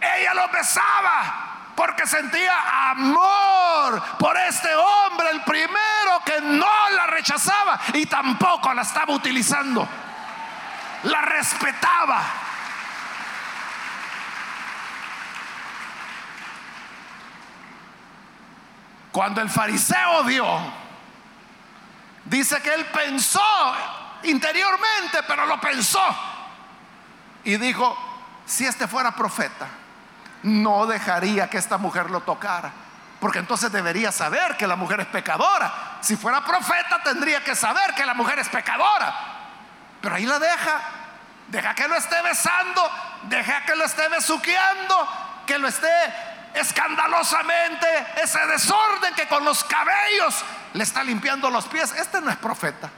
ella 0.00 0.34
los 0.34 0.52
besaba 0.52 1.47
porque 1.78 2.08
sentía 2.08 2.90
amor 2.90 4.02
por 4.18 4.36
este 4.36 4.74
hombre, 4.74 5.30
el 5.30 5.42
primero 5.44 6.20
que 6.26 6.40
no 6.40 6.90
la 6.90 7.06
rechazaba 7.06 7.78
y 7.94 8.04
tampoco 8.06 8.74
la 8.74 8.82
estaba 8.82 9.14
utilizando. 9.14 9.88
La 11.04 11.20
respetaba. 11.20 12.20
Cuando 19.12 19.40
el 19.40 19.48
fariseo 19.48 20.24
vio, 20.24 20.72
dice 22.24 22.60
que 22.60 22.74
él 22.74 22.86
pensó 22.86 23.76
interiormente, 24.24 25.22
pero 25.28 25.46
lo 25.46 25.60
pensó. 25.60 26.02
Y 27.44 27.56
dijo, 27.56 27.96
si 28.46 28.66
este 28.66 28.88
fuera 28.88 29.12
profeta, 29.12 29.68
no 30.42 30.86
dejaría 30.86 31.48
que 31.48 31.58
esta 31.58 31.78
mujer 31.78 32.10
lo 32.10 32.20
tocara. 32.20 32.72
Porque 33.20 33.40
entonces 33.40 33.72
debería 33.72 34.12
saber 34.12 34.56
que 34.56 34.66
la 34.66 34.76
mujer 34.76 35.00
es 35.00 35.06
pecadora. 35.06 35.98
Si 36.00 36.16
fuera 36.16 36.44
profeta 36.44 37.02
tendría 37.02 37.42
que 37.42 37.56
saber 37.56 37.94
que 37.94 38.06
la 38.06 38.14
mujer 38.14 38.38
es 38.38 38.48
pecadora. 38.48 39.12
Pero 40.00 40.14
ahí 40.14 40.24
la 40.24 40.38
deja. 40.38 40.80
Deja 41.48 41.74
que 41.74 41.88
lo 41.88 41.96
esté 41.96 42.20
besando. 42.22 42.88
Deja 43.24 43.64
que 43.64 43.74
lo 43.74 43.84
esté 43.84 44.08
besuqueando. 44.08 45.08
Que 45.46 45.58
lo 45.58 45.66
esté 45.66 45.90
escandalosamente. 46.54 47.86
Ese 48.22 48.38
desorden 48.46 49.12
que 49.14 49.26
con 49.26 49.44
los 49.44 49.64
cabellos 49.64 50.44
le 50.74 50.84
está 50.84 51.02
limpiando 51.02 51.50
los 51.50 51.66
pies. 51.66 51.92
Este 51.92 52.20
no 52.20 52.30
es 52.30 52.36
profeta. 52.36 52.88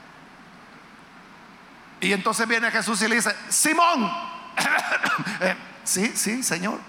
Y 1.99 2.13
entonces 2.13 2.47
viene 2.47 2.69
Jesús 2.69 3.01
y 3.01 3.07
le 3.07 3.15
dice, 3.15 3.35
Simón. 3.49 4.11
Eh, 5.39 5.55
sí, 5.83 6.11
sí, 6.15 6.43
Señor. 6.43 6.79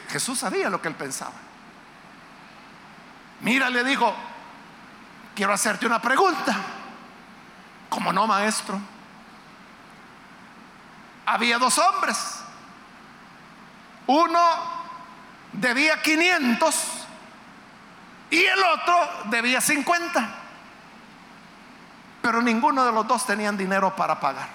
Jesús 0.00 0.38
sabía 0.38 0.70
lo 0.70 0.80
que 0.80 0.88
él 0.88 0.94
pensaba. 0.94 1.32
Mira, 3.40 3.68
le 3.70 3.82
dijo, 3.84 4.14
quiero 5.34 5.52
hacerte 5.52 5.86
una 5.86 6.00
pregunta. 6.00 6.56
como 7.88 8.12
no, 8.12 8.26
maestro? 8.26 8.80
Había 11.26 11.58
dos 11.58 11.76
hombres. 11.78 12.40
Uno 14.06 14.40
debía 15.52 16.00
500 16.00 17.02
y 18.30 18.44
el 18.44 18.62
otro 18.62 19.08
debía 19.26 19.60
50. 19.60 20.34
Pero 22.22 22.40
ninguno 22.40 22.84
de 22.84 22.92
los 22.92 23.06
dos 23.06 23.26
tenían 23.26 23.56
dinero 23.56 23.94
para 23.94 24.18
pagar. 24.18 24.48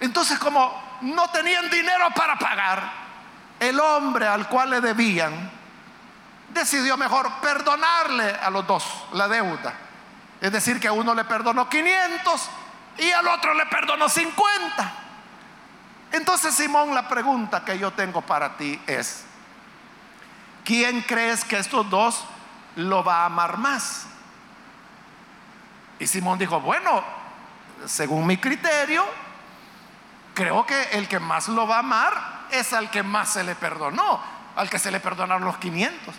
Entonces, 0.00 0.38
como 0.38 0.98
no 1.00 1.30
tenían 1.30 1.70
dinero 1.70 2.08
para 2.14 2.36
pagar, 2.38 3.07
el 3.60 3.78
hombre 3.80 4.26
al 4.26 4.48
cual 4.48 4.70
le 4.70 4.80
debían 4.80 5.58
decidió 6.48 6.96
mejor 6.96 7.30
perdonarle 7.40 8.30
a 8.30 8.50
los 8.50 8.66
dos 8.66 8.84
la 9.12 9.28
deuda. 9.28 9.74
Es 10.40 10.52
decir, 10.52 10.80
que 10.80 10.88
a 10.88 10.92
uno 10.92 11.14
le 11.14 11.24
perdonó 11.24 11.68
500 11.68 12.50
y 12.98 13.10
al 13.10 13.26
otro 13.26 13.54
le 13.54 13.66
perdonó 13.66 14.08
50. 14.08 14.92
Entonces, 16.12 16.54
Simón, 16.54 16.94
la 16.94 17.08
pregunta 17.08 17.64
que 17.64 17.78
yo 17.78 17.92
tengo 17.92 18.22
para 18.22 18.56
ti 18.56 18.80
es, 18.86 19.24
¿quién 20.64 21.02
crees 21.02 21.44
que 21.44 21.58
estos 21.58 21.88
dos 21.90 22.24
lo 22.76 23.04
va 23.04 23.22
a 23.22 23.26
amar 23.26 23.58
más? 23.58 24.06
Y 25.98 26.06
Simón 26.06 26.38
dijo, 26.38 26.60
bueno, 26.60 27.04
según 27.84 28.26
mi 28.26 28.36
criterio, 28.38 29.04
creo 30.34 30.64
que 30.64 30.80
el 30.92 31.08
que 31.08 31.18
más 31.18 31.48
lo 31.48 31.66
va 31.66 31.76
a 31.76 31.80
amar 31.80 32.37
es 32.50 32.72
al 32.72 32.90
que 32.90 33.02
más 33.02 33.30
se 33.32 33.44
le 33.44 33.54
perdonó, 33.54 34.20
al 34.56 34.68
que 34.68 34.78
se 34.78 34.90
le 34.90 35.00
perdonaron 35.00 35.44
los 35.44 35.58
500. 35.58 36.14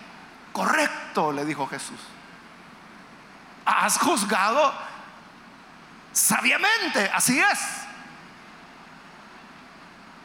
Correcto, 0.52 1.32
le 1.32 1.46
dijo 1.46 1.68
Jesús. 1.68 2.00
Has 3.66 3.98
juzgado 3.98 4.74
sabiamente, 6.12 7.10
así 7.14 7.40
es. 7.40 7.60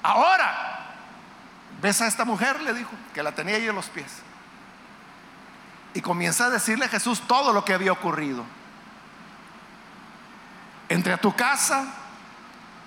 Ahora, 0.02 0.86
ves 1.80 2.00
a 2.00 2.06
esta 2.06 2.24
mujer, 2.24 2.60
le 2.62 2.74
dijo, 2.74 2.90
que 3.12 3.22
la 3.22 3.32
tenía 3.32 3.56
ahí 3.56 3.68
en 3.68 3.74
los 3.74 3.86
pies. 3.86 4.22
Y 5.94 6.00
comienza 6.00 6.46
a 6.46 6.50
decirle 6.50 6.86
a 6.86 6.88
Jesús 6.88 7.22
todo 7.26 7.52
lo 7.52 7.64
que 7.64 7.74
había 7.74 7.92
ocurrido. 7.92 8.44
Entré 10.88 11.12
a 11.12 11.18
tu 11.18 11.34
casa, 11.34 11.86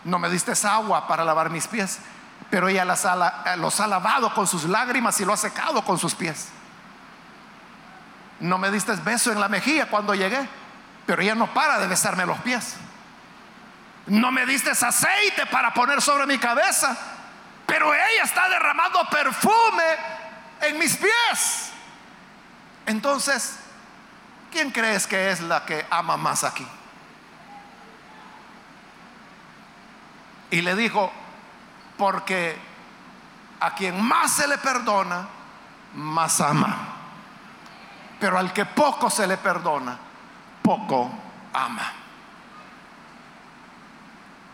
no 0.03 0.19
me 0.19 0.29
diste 0.29 0.53
agua 0.67 1.07
para 1.07 1.23
lavar 1.23 1.49
mis 1.49 1.67
pies 1.67 1.99
pero 2.49 2.69
ella 2.69 2.83
eh, 2.83 3.57
los 3.57 3.79
ha 3.79 3.87
lavado 3.87 4.33
con 4.33 4.47
sus 4.47 4.63
lágrimas 4.63 5.19
y 5.19 5.25
lo 5.25 5.33
ha 5.33 5.37
secado 5.37 5.83
con 5.83 5.97
sus 5.97 6.15
pies. 6.15 6.49
No 8.39 8.57
me 8.57 8.71
diste 8.71 8.93
beso 8.97 9.31
en 9.31 9.39
la 9.39 9.49
mejilla 9.49 9.87
cuando 9.87 10.13
llegué, 10.13 10.47
pero 11.05 11.21
ella 11.21 11.35
no 11.35 11.53
para 11.53 11.79
de 11.79 11.87
besarme 11.87 12.25
los 12.25 12.39
pies. 12.39 12.75
No 14.05 14.31
me 14.31 14.45
diste 14.45 14.71
aceite 14.71 15.45
para 15.47 15.73
poner 15.73 16.01
sobre 16.01 16.25
mi 16.25 16.37
cabeza, 16.37 16.95
pero 17.65 17.93
ella 17.93 18.23
está 18.23 18.47
derramando 18.47 19.05
perfume 19.09 19.83
en 20.61 20.79
mis 20.79 20.95
pies. 20.95 21.71
Entonces, 22.85 23.57
¿quién 24.49 24.71
crees 24.71 25.07
que 25.07 25.31
es 25.31 25.41
la 25.41 25.65
que 25.65 25.85
ama 25.89 26.15
más 26.15 26.45
aquí? 26.45 26.65
Y 30.51 30.61
le 30.61 30.75
dijo, 30.75 31.11
porque 31.97 32.57
a 33.59 33.73
quien 33.73 34.01
más 34.01 34.33
se 34.33 34.47
le 34.47 34.57
perdona, 34.57 35.27
más 35.95 36.39
ama. 36.41 36.75
Pero 38.19 38.37
al 38.37 38.53
que 38.53 38.65
poco 38.65 39.09
se 39.09 39.27
le 39.27 39.37
perdona, 39.37 39.97
poco 40.61 41.11
ama. 41.53 41.91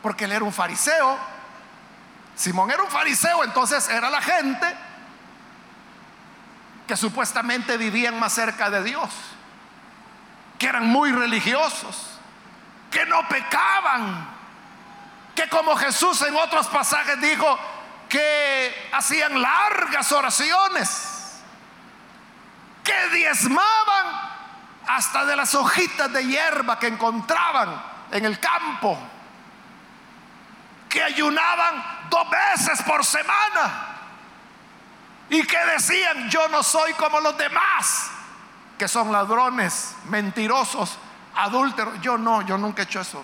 Porque 0.01 0.25
él 0.25 0.31
era 0.31 0.43
un 0.43 0.53
fariseo. 0.53 1.17
Simón 2.35 2.71
era 2.71 2.81
un 2.81 2.89
fariseo, 2.89 3.43
entonces 3.43 3.87
era 3.89 4.09
la 4.09 4.21
gente 4.21 4.75
que 6.87 6.97
supuestamente 6.97 7.77
vivían 7.77 8.19
más 8.19 8.33
cerca 8.33 8.69
de 8.69 8.83
Dios, 8.83 9.09
que 10.59 10.67
eran 10.67 10.87
muy 10.87 11.11
religiosos, 11.11 12.19
que 12.91 13.05
no 13.05 13.27
pecaban, 13.27 14.32
que 15.35 15.49
como 15.49 15.75
Jesús 15.75 16.21
en 16.21 16.35
otros 16.35 16.67
pasajes 16.67 17.19
dijo 17.19 17.57
que 18.09 18.89
hacían 18.91 19.41
largas 19.41 20.11
oraciones, 20.11 21.41
que 22.83 23.09
diezmaban 23.09 24.33
hasta 24.87 25.25
de 25.25 25.35
las 25.35 25.55
hojitas 25.55 26.11
de 26.11 26.25
hierba 26.25 26.77
que 26.77 26.87
encontraban 26.87 27.81
en 28.11 28.25
el 28.25 28.39
campo, 28.39 28.97
que 30.89 31.01
ayunaban 31.01 31.83
dos 32.09 32.29
veces 32.29 32.81
por 32.83 33.03
semana 33.03 33.93
y 35.29 35.41
que 35.47 35.57
decían, 35.65 36.29
yo 36.29 36.47
no 36.49 36.61
soy 36.61 36.93
como 36.93 37.19
los 37.19 37.35
demás, 37.37 38.11
que 38.77 38.87
son 38.87 39.11
ladrones, 39.11 39.95
mentirosos, 40.05 40.99
adúlteros. 41.35 41.99
Yo 42.01 42.17
no, 42.17 42.43
yo 42.43 42.57
nunca 42.57 42.83
he 42.83 42.85
hecho 42.85 43.01
eso. 43.01 43.23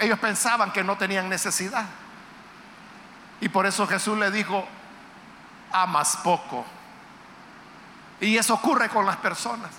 Ellos 0.00 0.18
pensaban 0.18 0.72
que 0.72 0.84
no 0.84 0.96
tenían 0.96 1.28
necesidad. 1.28 1.86
Y 3.40 3.48
por 3.48 3.66
eso 3.66 3.86
Jesús 3.86 4.18
le 4.18 4.30
dijo, 4.30 4.66
amas 5.72 6.16
poco. 6.18 6.64
Y 8.20 8.36
eso 8.36 8.54
ocurre 8.54 8.88
con 8.88 9.06
las 9.06 9.16
personas 9.16 9.70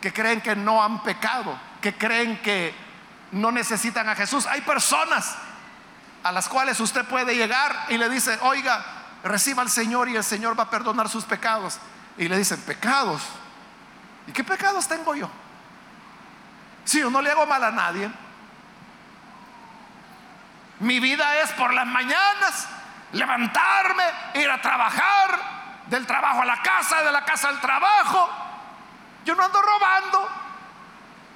que 0.00 0.12
creen 0.12 0.40
que 0.40 0.54
no 0.54 0.82
han 0.82 1.02
pecado, 1.02 1.58
que 1.80 1.96
creen 1.96 2.40
que 2.42 2.74
no 3.30 3.50
necesitan 3.50 4.08
a 4.08 4.14
Jesús. 4.14 4.46
Hay 4.46 4.60
personas 4.60 5.36
a 6.22 6.32
las 6.32 6.48
cuales 6.48 6.78
usted 6.80 7.04
puede 7.06 7.34
llegar 7.34 7.86
y 7.88 7.96
le 7.96 8.08
dice, 8.08 8.38
oiga, 8.42 8.84
reciba 9.24 9.62
al 9.62 9.70
Señor 9.70 10.08
y 10.08 10.16
el 10.16 10.24
Señor 10.24 10.58
va 10.58 10.64
a 10.64 10.70
perdonar 10.70 11.08
sus 11.08 11.24
pecados. 11.24 11.78
Y 12.18 12.28
le 12.28 12.36
dicen, 12.36 12.60
pecados. 12.62 13.22
¿Y 14.26 14.32
qué 14.32 14.44
pecados 14.44 14.86
tengo 14.86 15.14
yo? 15.14 15.30
Si 16.84 17.00
yo 17.00 17.10
no 17.10 17.22
le 17.22 17.30
hago 17.30 17.46
mal 17.46 17.64
a 17.64 17.70
nadie. 17.70 18.10
Mi 20.82 20.98
vida 20.98 21.40
es 21.40 21.52
por 21.52 21.72
las 21.72 21.86
mañanas 21.86 22.68
levantarme, 23.12 24.02
ir 24.34 24.50
a 24.50 24.60
trabajar, 24.60 25.38
del 25.86 26.04
trabajo 26.06 26.42
a 26.42 26.44
la 26.44 26.60
casa, 26.60 27.02
de 27.02 27.12
la 27.12 27.24
casa 27.24 27.50
al 27.50 27.60
trabajo. 27.60 28.28
Yo 29.24 29.36
no 29.36 29.44
ando 29.44 29.62
robando, 29.62 30.28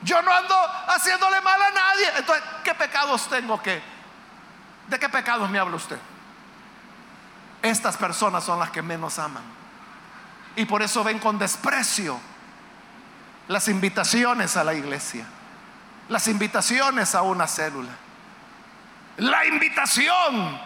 yo 0.03 0.21
no 0.21 0.33
ando 0.33 0.57
haciéndole 0.89 1.41
mal 1.43 1.63
a 1.63 1.71
nadie. 1.71 2.09
Entonces, 2.17 2.45
¿qué 2.65 2.75
pecados 2.75 3.29
tengo 3.29 3.63
que? 3.63 3.81
¿De 4.89 4.99
qué 4.99 5.09
pecados 5.09 5.49
me 5.49 5.61
habla 5.61 5.77
usted? 5.77 5.99
Estas 7.63 7.97
personas 7.97 8.43
son 8.43 8.59
las 8.59 8.71
que 8.71 8.83
menos 8.83 9.17
aman. 9.21 9.45
Y 10.57 10.65
por 10.65 10.83
eso 10.83 11.05
ven 11.05 11.21
con 11.21 11.39
desprecio 11.39 12.19
las 13.47 13.69
invitaciones 13.69 14.57
a 14.57 14.65
la 14.65 14.75
iglesia, 14.75 15.25
las 16.09 16.27
invitaciones 16.27 17.15
a 17.15 17.23
una 17.23 17.47
célula, 17.47 17.93
la 19.19 19.47
invitación 19.47 20.61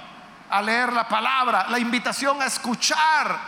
a 0.51 0.63
leer 0.63 0.93
la 0.93 1.09
palabra, 1.09 1.67
la 1.69 1.79
invitación 1.79 2.43
a 2.43 2.47
escuchar 2.47 3.39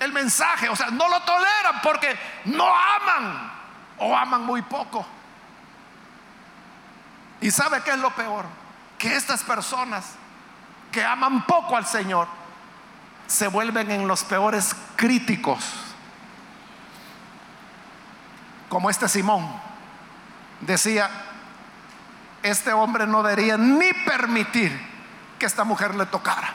el 0.00 0.12
mensaje. 0.12 0.68
O 0.68 0.76
sea, 0.76 0.90
no 0.90 1.08
lo 1.08 1.20
toleran 1.20 1.80
porque 1.82 2.18
no 2.46 2.66
aman 2.66 3.52
o 3.98 4.16
aman 4.16 4.44
muy 4.44 4.62
poco. 4.62 5.06
¿Y 7.40 7.50
sabe 7.50 7.82
qué 7.82 7.90
es 7.90 7.98
lo 7.98 8.10
peor? 8.10 8.46
Que 8.98 9.16
estas 9.16 9.42
personas 9.42 10.14
que 10.90 11.04
aman 11.04 11.44
poco 11.44 11.76
al 11.76 11.86
Señor 11.86 12.28
se 13.26 13.48
vuelven 13.48 13.90
en 13.90 14.06
los 14.06 14.24
peores 14.24 14.74
críticos. 14.96 15.64
Como 18.68 18.88
este 18.88 19.08
Simón 19.08 19.60
decía, 20.60 21.10
este 22.42 22.72
hombre 22.72 23.06
no 23.06 23.22
debería 23.22 23.56
ni 23.56 23.92
permitir 23.92 24.72
que 25.38 25.46
esta 25.46 25.64
mujer 25.64 25.94
le 25.94 26.06
tocara. 26.06 26.54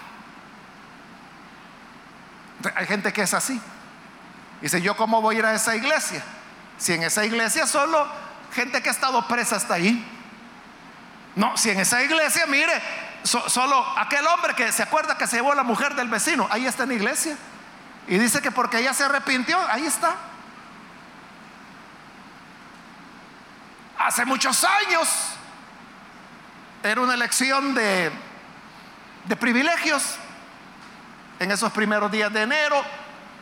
Hay 2.75 2.85
gente 2.87 3.13
que 3.13 3.21
es 3.21 3.33
así. 3.33 3.59
Dice, 4.61 4.81
¿yo 4.81 4.97
cómo 4.97 5.21
voy 5.21 5.35
a 5.35 5.39
ir 5.39 5.45
a 5.45 5.53
esa 5.53 5.75
iglesia? 5.75 6.23
Si 6.77 6.93
en 6.93 7.03
esa 7.03 7.25
iglesia 7.25 7.67
solo 7.67 8.07
gente 8.53 8.81
que 8.81 8.89
ha 8.89 8.91
estado 8.91 9.27
presa 9.27 9.57
está 9.57 9.75
ahí. 9.75 10.05
No, 11.35 11.55
si 11.55 11.69
en 11.69 11.79
esa 11.79 12.01
iglesia, 12.01 12.45
mire, 12.47 12.81
solo 13.23 13.85
aquel 13.97 14.25
hombre 14.25 14.55
que 14.55 14.71
se 14.71 14.83
acuerda 14.83 15.17
que 15.17 15.27
se 15.27 15.35
llevó 15.37 15.51
a 15.51 15.55
la 15.55 15.63
mujer 15.63 15.93
del 15.95 16.07
vecino, 16.07 16.47
ahí 16.49 16.65
está 16.65 16.83
en 16.83 16.89
la 16.89 16.95
iglesia. 16.95 17.37
Y 18.07 18.17
dice 18.17 18.41
que 18.41 18.51
porque 18.51 18.79
ella 18.79 18.93
se 18.93 19.03
arrepintió, 19.03 19.59
ahí 19.67 19.85
está. 19.85 20.15
Hace 23.99 24.25
muchos 24.25 24.63
años 24.63 25.26
era 26.83 27.01
una 27.01 27.13
elección 27.13 27.73
de 27.73 28.11
de 29.27 29.35
privilegios 29.35 30.15
en 31.39 31.51
esos 31.51 31.71
primeros 31.71 32.11
días 32.11 32.31
de 32.31 32.43
enero. 32.43 32.81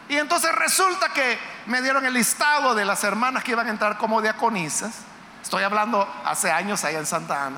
Y 0.09 0.17
entonces 0.17 0.53
resulta 0.53 1.09
que 1.09 1.38
me 1.67 1.81
dieron 1.81 2.05
el 2.05 2.13
listado 2.13 2.75
de 2.75 2.86
las 2.86 3.03
hermanas 3.03 3.43
que 3.43 3.51
iban 3.51 3.67
a 3.67 3.71
entrar 3.71 3.97
como 3.97 4.21
diaconisas. 4.21 4.99
Estoy 5.41 5.63
hablando 5.63 6.07
hace 6.25 6.51
años 6.51 6.83
allá 6.83 6.99
en 6.99 7.05
Santa 7.05 7.45
Ana. 7.45 7.57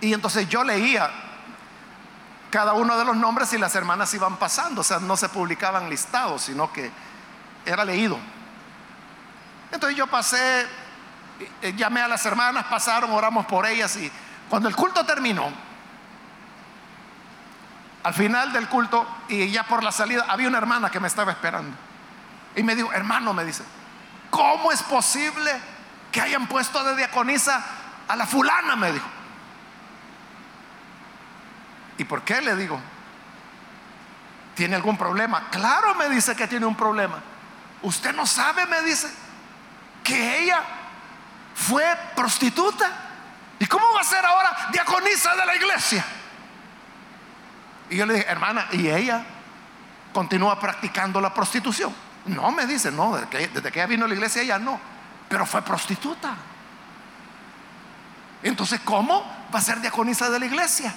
Y 0.00 0.12
entonces 0.12 0.48
yo 0.48 0.64
leía 0.64 1.10
cada 2.50 2.74
uno 2.74 2.98
de 2.98 3.04
los 3.04 3.16
nombres 3.16 3.52
y 3.52 3.58
las 3.58 3.74
hermanas 3.74 4.12
iban 4.14 4.36
pasando. 4.36 4.80
O 4.80 4.84
sea, 4.84 4.98
no 4.98 5.16
se 5.16 5.28
publicaban 5.28 5.88
listados, 5.88 6.42
sino 6.42 6.72
que 6.72 6.90
era 7.64 7.84
leído. 7.84 8.18
Entonces 9.70 9.96
yo 9.96 10.06
pasé, 10.06 10.66
llamé 11.76 12.00
a 12.00 12.08
las 12.08 12.24
hermanas, 12.26 12.64
pasaron, 12.64 13.10
oramos 13.10 13.46
por 13.46 13.66
ellas 13.66 13.96
y 13.96 14.10
cuando 14.48 14.68
el 14.68 14.76
culto 14.76 15.04
terminó, 15.04 15.50
al 18.02 18.14
final 18.14 18.52
del 18.52 18.68
culto 18.68 19.06
y 19.28 19.50
ya 19.50 19.64
por 19.64 19.82
la 19.82 19.92
salida 19.92 20.26
había 20.28 20.48
una 20.48 20.58
hermana 20.58 20.90
que 20.90 21.00
me 21.00 21.08
estaba 21.08 21.32
esperando. 21.32 21.76
Y 22.54 22.62
me 22.62 22.74
dijo, 22.74 22.92
hermano, 22.92 23.32
me 23.32 23.44
dice, 23.44 23.64
¿cómo 24.30 24.72
es 24.72 24.82
posible 24.82 25.50
que 26.10 26.20
hayan 26.20 26.46
puesto 26.46 26.82
de 26.84 26.96
diaconisa 26.96 27.64
a 28.08 28.16
la 28.16 28.26
fulana? 28.26 28.76
Me 28.76 28.92
dijo. 28.92 29.06
¿Y 31.98 32.04
por 32.04 32.22
qué? 32.22 32.40
Le 32.40 32.56
digo. 32.56 32.80
¿Tiene 34.54 34.76
algún 34.76 34.98
problema? 34.98 35.48
Claro, 35.50 35.94
me 35.94 36.10
dice 36.10 36.36
que 36.36 36.46
tiene 36.46 36.66
un 36.66 36.76
problema. 36.76 37.20
Usted 37.82 38.14
no 38.14 38.26
sabe, 38.26 38.66
me 38.66 38.82
dice, 38.82 39.08
que 40.04 40.42
ella 40.42 40.62
fue 41.54 41.84
prostituta. 42.14 42.90
¿Y 43.58 43.66
cómo 43.66 43.84
va 43.94 44.00
a 44.00 44.04
ser 44.04 44.24
ahora 44.24 44.68
diaconisa 44.72 45.34
de 45.36 45.46
la 45.46 45.54
iglesia? 45.54 46.04
Y 47.90 47.96
yo 47.96 48.06
le 48.06 48.14
dije, 48.14 48.26
hermana, 48.28 48.66
¿y 48.72 48.88
ella 48.88 49.24
continúa 50.12 50.58
practicando 50.58 51.20
la 51.20 51.32
prostitución? 51.32 51.94
No, 52.26 52.50
me 52.50 52.66
dice, 52.66 52.90
no, 52.90 53.16
desde 53.16 53.28
que, 53.28 53.70
que 53.70 53.78
ella 53.78 53.86
vino 53.86 54.04
a 54.04 54.08
la 54.08 54.14
iglesia 54.14 54.42
ella 54.42 54.58
no, 54.58 54.80
pero 55.28 55.46
fue 55.46 55.62
prostituta. 55.62 56.34
Entonces, 58.42 58.80
¿cómo 58.84 59.22
va 59.54 59.58
a 59.58 59.62
ser 59.62 59.80
diaconisa 59.80 60.30
de 60.30 60.40
la 60.40 60.46
iglesia? 60.46 60.92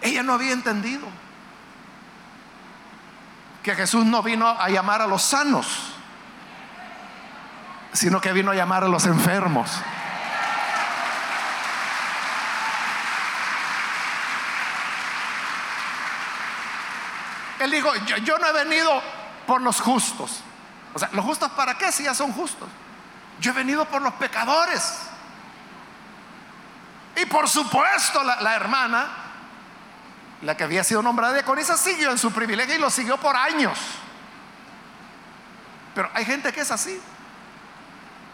Ella 0.00 0.22
no 0.22 0.34
había 0.34 0.52
entendido 0.52 1.08
que 3.62 3.74
Jesús 3.74 4.04
no 4.04 4.22
vino 4.22 4.46
a 4.46 4.68
llamar 4.68 5.02
a 5.02 5.08
los 5.08 5.22
sanos, 5.22 5.95
sino 7.96 8.20
que 8.20 8.32
vino 8.32 8.50
a 8.50 8.54
llamar 8.54 8.84
a 8.84 8.88
los 8.88 9.06
enfermos. 9.06 9.70
Él 17.58 17.70
dijo, 17.70 17.92
yo, 18.22 18.38
no 18.38 18.46
he 18.46 18.52
venido 18.52 19.02
por 19.46 19.62
los 19.62 19.80
justos. 19.80 20.40
O 20.94 20.98
sea, 20.98 21.08
¿los 21.12 21.24
justos 21.24 21.50
para 21.52 21.76
qué 21.76 21.90
si 21.90 22.04
ya 22.04 22.14
son 22.14 22.32
justos? 22.32 22.68
Yo 23.40 23.50
he 23.50 23.54
venido 23.54 23.84
por 23.86 24.02
los 24.02 24.12
pecadores. 24.14 25.00
Y 27.16 27.24
por 27.26 27.48
supuesto 27.48 28.22
la, 28.22 28.54
hermana, 28.54 29.08
la 30.42 30.56
que 30.56 30.64
había 30.64 30.84
sido 30.84 31.02
nombrada 31.02 31.32
diaconisa, 31.32 31.76
siguió 31.76 32.10
en 32.10 32.18
su 32.18 32.30
privilegio 32.30 32.74
y 32.74 32.78
lo 32.78 32.90
siguió 32.90 33.16
por 33.16 33.34
años. 33.34 33.78
Pero 35.94 36.10
hay 36.12 36.26
gente 36.26 36.52
que 36.52 36.60
es 36.60 36.70
así. 36.70 37.00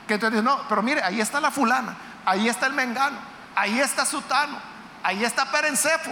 Que 0.07 0.15
entonces 0.15 0.41
dice, 0.41 0.45
no, 0.45 0.63
pero 0.69 0.83
mire, 0.83 1.03
ahí 1.03 1.21
está 1.21 1.41
la 1.41 1.51
fulana, 1.51 1.97
ahí 2.25 2.49
está 2.49 2.67
el 2.67 2.73
mengano, 2.73 3.19
ahí 3.55 3.81
está 3.81 4.05
Sutano, 4.05 4.59
ahí 5.03 5.25
está 5.25 5.51
Perencefo. 5.51 6.11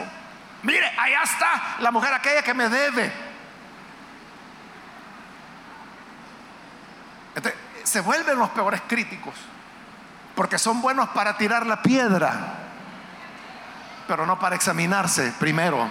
Mire, 0.62 0.86
allá 0.98 1.22
está 1.22 1.76
la 1.80 1.90
mujer 1.90 2.12
aquella 2.12 2.42
que 2.42 2.54
me 2.54 2.68
debe. 2.68 3.12
Entonces, 7.34 7.60
se 7.84 8.00
vuelven 8.00 8.38
los 8.38 8.50
peores 8.50 8.82
críticos, 8.86 9.34
porque 10.34 10.58
son 10.58 10.82
buenos 10.82 11.08
para 11.10 11.36
tirar 11.36 11.66
la 11.66 11.82
piedra, 11.82 12.58
pero 14.06 14.26
no 14.26 14.38
para 14.38 14.56
examinarse 14.56 15.32
primero. 15.38 15.88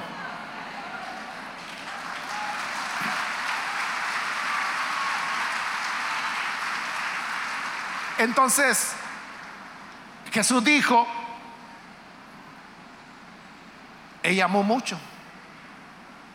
Entonces, 8.20 8.92
Jesús 10.30 10.62
dijo, 10.62 11.08
ella 14.22 14.44
amó 14.44 14.62
mucho. 14.62 15.00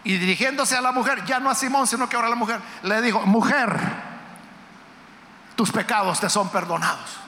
Y 0.03 0.17
dirigiéndose 0.17 0.77
a 0.79 0.81
la 0.81 0.93
mujer, 0.93 1.27
ya 1.27 1.41
no 1.41 1.51
a 1.51 1.55
Simón, 1.55 1.87
sino 1.87 2.09
que 2.09 2.17
ahora 2.17 2.29
a 2.29 2.31
la 2.31 2.37
mujer, 2.37 2.59
le 2.83 3.03
dijo, 3.03 3.21
mujer, 3.27 3.79
tus 5.55 5.71
pecados 5.71 6.21
te 6.21 6.31
son 6.31 6.49
perdonados. 6.49 7.19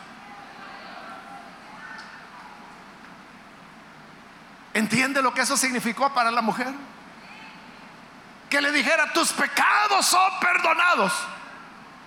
¿Entiende 4.72 5.20
lo 5.20 5.34
que 5.34 5.42
eso 5.42 5.59
significó 5.59 6.14
para 6.14 6.30
la 6.30 6.40
mujer? 6.40 6.72
Que 8.48 8.62
le 8.62 8.72
dijera, 8.72 9.12
tus 9.12 9.34
pecados 9.34 10.07
son 10.07 10.40
perdonados. 10.40 11.12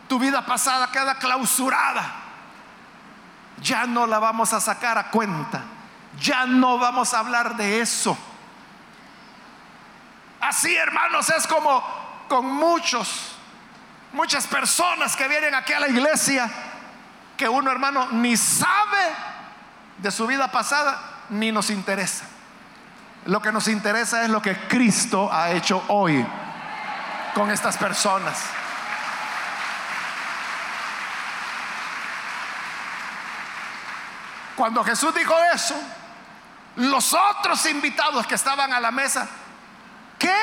Tu 0.08 0.18
vida 0.18 0.44
pasada 0.44 0.92
queda 0.92 1.14
clausurada. 1.20 2.29
Ya 3.62 3.86
no 3.86 4.08
la 4.08 4.20
vamos 4.20 4.54
a 4.54 4.60
sacar 4.60 4.98
a 4.98 5.10
cuenta. 5.10 5.64
Ya 6.20 6.46
no 6.46 6.78
vamos 6.78 7.14
a 7.14 7.20
hablar 7.20 7.56
de 7.56 7.82
eso. 7.82 8.18
Así, 10.42 10.76
hermanos, 10.76 11.30
es 11.30 11.46
como 11.48 11.84
con 12.28 12.46
muchos, 12.46 13.36
muchas 14.14 14.48
personas 14.48 15.16
que 15.16 15.28
vienen 15.28 15.54
aquí 15.54 15.74
a 15.74 15.80
la 15.80 15.90
iglesia, 15.90 16.50
que 17.38 17.50
uno, 17.50 17.72
hermano, 17.72 18.08
ni 18.12 18.38
sabe 18.38 19.14
de 19.98 20.12
su 20.12 20.28
vida 20.28 20.50
pasada, 20.50 21.00
ni 21.30 21.52
nos 21.52 21.70
interesa. 21.70 22.26
Lo 23.26 23.42
que 23.42 23.52
nos 23.52 23.68
interesa 23.68 24.24
es 24.24 24.30
lo 24.30 24.42
que 24.42 24.68
Cristo 24.68 25.30
ha 25.32 25.52
hecho 25.52 25.84
hoy 25.90 26.26
con 27.34 27.52
estas 27.52 27.78
personas. 27.78 28.59
Cuando 34.60 34.84
Jesús 34.84 35.16
dijo 35.16 35.34
eso, 35.54 35.74
los 36.76 37.14
otros 37.14 37.66
invitados 37.68 38.28
que 38.28 38.36
estaban 38.36 38.74
a 38.74 38.82
la 38.82 38.92
mesa 38.92 39.26
¿Qué? 40.18 40.36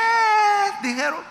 Dijeron. 0.81 1.23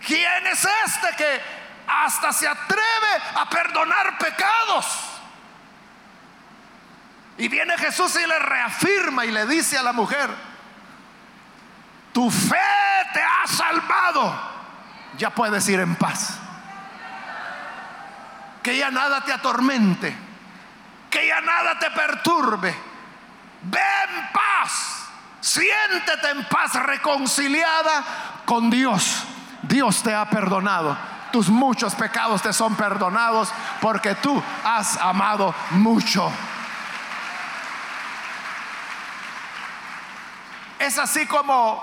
¿Quién 0.00 0.46
es 0.46 0.66
este 0.86 1.16
que 1.18 1.42
hasta 1.86 2.32
se 2.32 2.48
atreve 2.48 3.22
a 3.34 3.50
perdonar 3.50 4.16
pecados? 4.16 4.86
Y 7.36 7.48
viene 7.48 7.76
Jesús 7.76 8.18
y 8.18 8.26
le 8.26 8.38
reafirma 8.38 9.26
y 9.26 9.30
le 9.30 9.44
dice 9.44 9.76
a 9.76 9.82
la 9.82 9.92
mujer, 9.92 10.30
tu 12.14 12.30
fe 12.30 12.56
te 13.12 13.22
ha 13.22 13.46
salvado, 13.46 14.40
ya 15.18 15.28
puedes 15.28 15.68
ir 15.68 15.80
en 15.80 15.96
paz. 15.96 16.38
Que 18.62 18.78
ya 18.78 18.90
nada 18.90 19.22
te 19.22 19.34
atormente, 19.34 20.27
que 21.10 21.26
ya 21.26 21.40
nada 21.40 21.78
te 21.78 21.90
perturbe. 21.90 22.74
Ve 23.62 23.80
en 23.80 24.32
paz 24.32 24.98
Siéntete 25.40 26.30
en 26.30 26.44
paz 26.44 26.74
reconciliada 26.74 28.04
con 28.44 28.70
Dios. 28.70 29.24
Dios 29.62 30.02
te 30.02 30.14
ha 30.14 30.28
perdonado. 30.28 30.96
Tus 31.32 31.48
muchos 31.48 31.94
pecados 31.94 32.42
te 32.42 32.52
son 32.52 32.74
perdonados 32.74 33.52
porque 33.80 34.14
tú 34.16 34.42
has 34.64 34.96
amado 34.98 35.54
mucho. 35.70 36.30
Es 40.78 40.98
así 40.98 41.26
como 41.26 41.82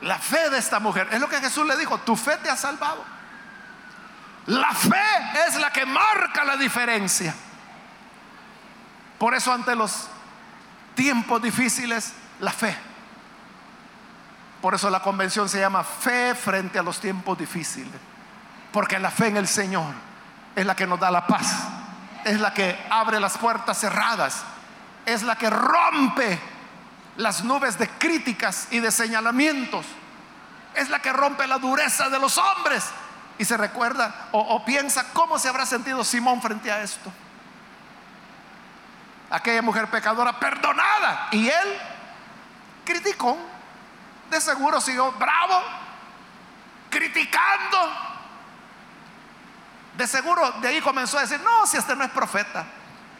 la 0.00 0.18
fe 0.18 0.50
de 0.50 0.58
esta 0.58 0.78
mujer. 0.78 1.08
Es 1.10 1.20
lo 1.20 1.28
que 1.28 1.40
Jesús 1.40 1.66
le 1.66 1.76
dijo, 1.76 1.98
tu 1.98 2.16
fe 2.16 2.36
te 2.38 2.50
ha 2.50 2.56
salvado. 2.56 3.04
La 4.48 4.72
fe 4.72 5.46
es 5.46 5.56
la 5.56 5.70
que 5.70 5.84
marca 5.84 6.42
la 6.42 6.56
diferencia. 6.56 7.34
Por 9.18 9.34
eso 9.34 9.52
ante 9.52 9.74
los 9.74 10.08
tiempos 10.94 11.42
difíciles, 11.42 12.14
la 12.40 12.50
fe. 12.50 12.74
Por 14.62 14.74
eso 14.74 14.88
la 14.88 15.00
convención 15.00 15.50
se 15.50 15.60
llama 15.60 15.84
fe 15.84 16.34
frente 16.34 16.78
a 16.78 16.82
los 16.82 16.98
tiempos 16.98 17.36
difíciles. 17.36 17.92
Porque 18.72 18.98
la 18.98 19.10
fe 19.10 19.26
en 19.26 19.36
el 19.36 19.46
Señor 19.46 19.92
es 20.56 20.64
la 20.64 20.74
que 20.74 20.86
nos 20.86 20.98
da 20.98 21.10
la 21.10 21.26
paz. 21.26 21.46
Es 22.24 22.40
la 22.40 22.54
que 22.54 22.78
abre 22.88 23.20
las 23.20 23.36
puertas 23.36 23.78
cerradas. 23.78 24.44
Es 25.04 25.22
la 25.22 25.36
que 25.36 25.50
rompe 25.50 26.40
las 27.18 27.44
nubes 27.44 27.78
de 27.78 27.86
críticas 27.86 28.68
y 28.70 28.80
de 28.80 28.90
señalamientos. 28.90 29.84
Es 30.74 30.88
la 30.88 31.00
que 31.00 31.12
rompe 31.12 31.46
la 31.46 31.58
dureza 31.58 32.08
de 32.08 32.18
los 32.18 32.38
hombres. 32.38 32.84
Y 33.38 33.44
se 33.44 33.56
recuerda 33.56 34.28
o, 34.32 34.64
piensa 34.64 35.12
cómo 35.12 35.38
se 35.38 35.48
habrá 35.48 35.64
sentido 35.64 36.02
Simón 36.04 36.42
frente 36.42 36.70
a 36.70 36.82
esto 36.82 37.12
aquella 39.30 39.62
mujer 39.62 39.88
pecadora 39.88 40.38
perdonada. 40.38 41.28
Y 41.32 41.48
él 41.48 41.78
criticó, 42.84 43.36
de 44.30 44.40
seguro 44.40 44.80
siguió 44.80 45.12
bravo, 45.12 45.62
criticando. 46.90 47.78
De 49.96 50.06
seguro 50.06 50.52
de 50.60 50.68
ahí 50.68 50.80
comenzó 50.80 51.18
a 51.18 51.22
decir, 51.22 51.40
no, 51.40 51.66
si 51.66 51.76
este 51.76 51.94
no 51.96 52.04
es 52.04 52.10
profeta. 52.10 52.64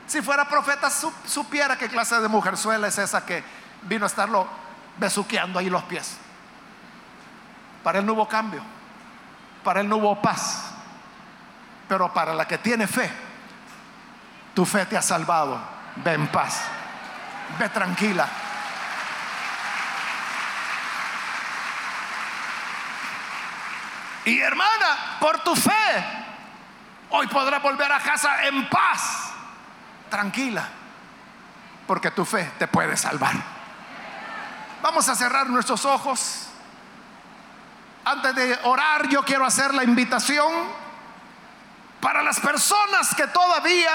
Si 0.06 0.22
fuera 0.22 0.48
profeta, 0.48 0.88
supiera 0.90 1.76
qué 1.76 1.88
clase 1.88 2.18
de 2.20 2.28
mujerzuela 2.28 2.88
es 2.88 2.96
esa 2.96 3.26
que 3.26 3.44
vino 3.82 4.06
a 4.06 4.08
estarlo 4.08 4.48
besuqueando 4.96 5.58
ahí 5.58 5.68
los 5.68 5.82
pies. 5.84 6.16
Para 7.82 7.98
él 7.98 8.06
no 8.06 8.14
hubo 8.14 8.26
cambio, 8.26 8.62
para 9.68 9.82
él 9.82 9.88
no 9.90 9.98
hubo 9.98 10.22
paz, 10.22 10.70
pero 11.86 12.10
para 12.10 12.32
la 12.32 12.48
que 12.48 12.56
tiene 12.56 12.86
fe, 12.86 13.12
tu 14.54 14.64
fe 14.64 14.86
te 14.86 14.96
ha 14.96 15.02
salvado 15.02 15.60
Ve 15.96 16.14
en 16.14 16.26
paz. 16.28 16.62
Ve 17.58 17.68
tranquila. 17.68 18.26
Y 24.24 24.40
hermana, 24.40 25.18
por 25.20 25.40
tu 25.40 25.54
fe, 25.54 25.70
hoy 27.10 27.26
podrás 27.26 27.60
volver 27.60 27.92
a 27.92 28.00
casa 28.00 28.46
en 28.46 28.70
paz, 28.70 29.32
tranquila, 30.08 30.66
porque 31.86 32.10
tu 32.10 32.24
fe 32.24 32.52
te 32.58 32.68
puede 32.68 32.96
salvar. 32.96 33.34
Vamos 34.80 35.06
a 35.10 35.14
cerrar 35.14 35.50
nuestros 35.50 35.84
ojos. 35.84 36.47
Antes 38.10 38.34
de 38.36 38.58
orar, 38.62 39.06
yo 39.10 39.22
quiero 39.22 39.44
hacer 39.44 39.74
la 39.74 39.84
invitación 39.84 40.50
para 42.00 42.22
las 42.22 42.40
personas 42.40 43.14
que 43.14 43.26
todavía 43.26 43.90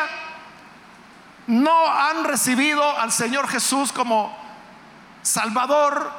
no 1.48 1.92
han 1.92 2.24
recibido 2.24 3.00
al 3.00 3.12
Señor 3.12 3.48
Jesús 3.48 3.92
como 3.92 4.38
Salvador, 5.24 6.12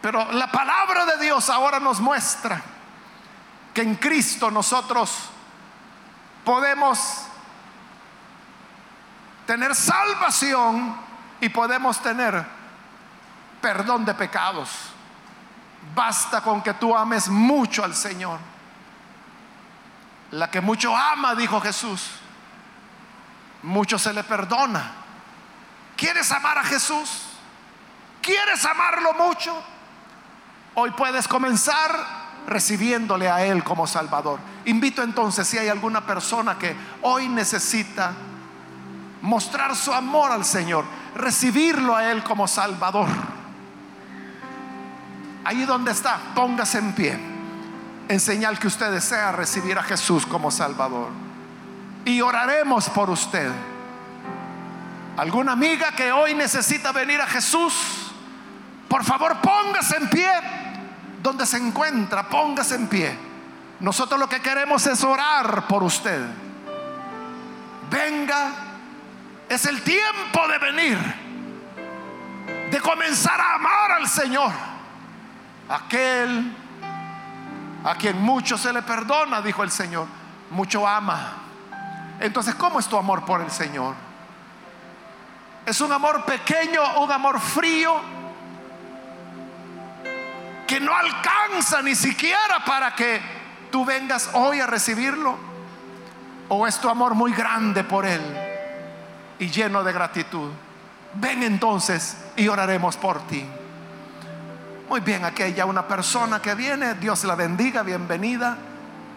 pero 0.00 0.32
la 0.32 0.50
palabra 0.50 1.04
de 1.04 1.18
Dios 1.18 1.50
ahora 1.50 1.80
nos 1.80 2.00
muestra 2.00 2.62
que 3.74 3.82
en 3.82 3.96
Cristo 3.96 4.50
nosotros 4.50 5.28
podemos 6.46 7.26
tener 9.46 9.74
salvación 9.74 10.96
y 11.42 11.50
podemos 11.50 12.00
tener 12.00 12.42
perdón 13.60 14.06
de 14.06 14.14
pecados. 14.14 14.95
Basta 15.94 16.40
con 16.40 16.62
que 16.62 16.74
tú 16.74 16.96
ames 16.96 17.28
mucho 17.28 17.84
al 17.84 17.94
Señor. 17.94 18.38
La 20.32 20.50
que 20.50 20.60
mucho 20.60 20.94
ama, 20.96 21.34
dijo 21.34 21.60
Jesús 21.60 22.10
mucho 23.66 23.98
se 23.98 24.12
le 24.12 24.24
perdona. 24.24 24.92
¿Quieres 25.96 26.30
amar 26.32 26.58
a 26.58 26.64
Jesús? 26.64 27.22
¿Quieres 28.22 28.64
amarlo 28.64 29.12
mucho? 29.14 29.54
Hoy 30.74 30.90
puedes 30.92 31.26
comenzar 31.26 31.90
recibiéndole 32.46 33.28
a 33.28 33.44
Él 33.44 33.64
como 33.64 33.86
Salvador. 33.86 34.38
Invito 34.66 35.02
entonces 35.02 35.48
si 35.48 35.58
hay 35.58 35.68
alguna 35.68 36.06
persona 36.06 36.56
que 36.58 36.76
hoy 37.02 37.28
necesita 37.28 38.12
mostrar 39.22 39.74
su 39.74 39.92
amor 39.92 40.30
al 40.30 40.44
Señor, 40.44 40.84
recibirlo 41.14 41.96
a 41.96 42.10
Él 42.10 42.22
como 42.22 42.46
Salvador. 42.46 43.08
Ahí 45.46 45.64
donde 45.64 45.92
está, 45.92 46.18
póngase 46.34 46.78
en 46.78 46.92
pie, 46.92 47.16
en 48.08 48.18
señal 48.18 48.58
que 48.58 48.66
usted 48.66 48.90
desea 48.90 49.30
recibir 49.30 49.78
a 49.78 49.82
Jesús 49.84 50.26
como 50.26 50.50
Salvador 50.50 51.10
y 52.04 52.20
oraremos 52.20 52.88
por 52.90 53.10
usted. 53.10 53.52
¿Alguna 55.16 55.52
amiga 55.52 55.92
que 55.92 56.10
hoy 56.10 56.34
necesita 56.34 56.90
venir 56.90 57.20
a 57.20 57.28
Jesús? 57.28 58.12
Por 58.88 59.04
favor, 59.04 59.36
póngase 59.40 59.96
en 59.98 60.10
pie. 60.10 60.28
Donde 61.22 61.46
se 61.46 61.58
encuentra, 61.58 62.28
póngase 62.28 62.74
en 62.74 62.88
pie. 62.88 63.16
Nosotros 63.78 64.18
lo 64.18 64.28
que 64.28 64.42
queremos 64.42 64.84
es 64.88 65.04
orar 65.04 65.68
por 65.68 65.84
usted. 65.84 66.26
Venga, 67.88 68.50
es 69.48 69.64
el 69.64 69.80
tiempo 69.82 70.48
de 70.48 70.58
venir, 70.58 70.98
de 72.68 72.80
comenzar 72.80 73.40
a 73.40 73.54
amar 73.54 73.92
al 73.92 74.08
Señor. 74.08 74.65
Aquel 75.68 76.52
a 77.84 77.94
quien 77.94 78.20
mucho 78.20 78.58
se 78.58 78.72
le 78.72 78.82
perdona, 78.82 79.40
dijo 79.40 79.62
el 79.62 79.70
Señor, 79.70 80.06
mucho 80.50 80.86
ama. 80.86 81.34
Entonces, 82.18 82.54
¿cómo 82.54 82.80
es 82.80 82.86
tu 82.88 82.96
amor 82.96 83.24
por 83.24 83.40
el 83.40 83.50
Señor? 83.50 83.94
¿Es 85.64 85.80
un 85.80 85.92
amor 85.92 86.24
pequeño, 86.24 86.80
un 87.00 87.12
amor 87.12 87.40
frío? 87.40 87.94
Que 90.66 90.80
no 90.80 90.92
alcanza 90.92 91.82
ni 91.82 91.94
siquiera 91.94 92.64
para 92.64 92.94
que 92.94 93.20
tú 93.70 93.84
vengas 93.84 94.30
hoy 94.32 94.60
a 94.60 94.66
recibirlo. 94.66 95.36
¿O 96.48 96.66
es 96.66 96.80
tu 96.80 96.88
amor 96.88 97.14
muy 97.14 97.32
grande 97.32 97.84
por 97.84 98.06
Él 98.06 98.22
y 99.38 99.48
lleno 99.48 99.82
de 99.82 99.92
gratitud? 99.92 100.50
Ven 101.14 101.42
entonces 101.42 102.16
y 102.36 102.48
oraremos 102.48 102.96
por 102.96 103.20
ti. 103.26 103.44
Muy 104.88 105.00
bien, 105.00 105.24
aquí 105.24 105.42
hay 105.42 105.52
ya 105.52 105.64
una 105.64 105.88
persona 105.88 106.40
que 106.40 106.54
viene, 106.54 106.94
Dios 106.94 107.24
la 107.24 107.34
bendiga, 107.34 107.82
bienvenida. 107.82 108.56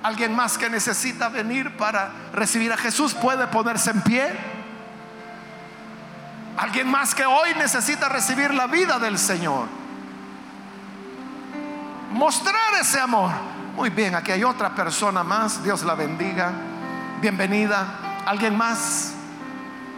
Alguien 0.01 0.35
más 0.35 0.57
que 0.57 0.67
necesita 0.67 1.29
venir 1.29 1.77
para 1.77 2.11
recibir 2.33 2.73
a 2.73 2.77
Jesús 2.77 3.13
puede 3.13 3.45
ponerse 3.47 3.91
en 3.91 4.01
pie. 4.01 4.29
Alguien 6.57 6.89
más 6.89 7.13
que 7.13 7.23
hoy 7.23 7.53
necesita 7.55 8.09
recibir 8.09 8.51
la 8.51 8.65
vida 8.65 8.97
del 8.97 9.19
Señor. 9.19 9.67
Mostrar 12.13 12.73
ese 12.81 12.99
amor. 12.99 13.31
Muy 13.75 13.91
bien, 13.91 14.15
aquí 14.15 14.31
hay 14.31 14.43
otra 14.43 14.73
persona 14.73 15.23
más. 15.23 15.63
Dios 15.63 15.83
la 15.83 15.93
bendiga. 15.93 16.51
Bienvenida. 17.21 17.85
¿Alguien 18.25 18.57
más? 18.57 19.13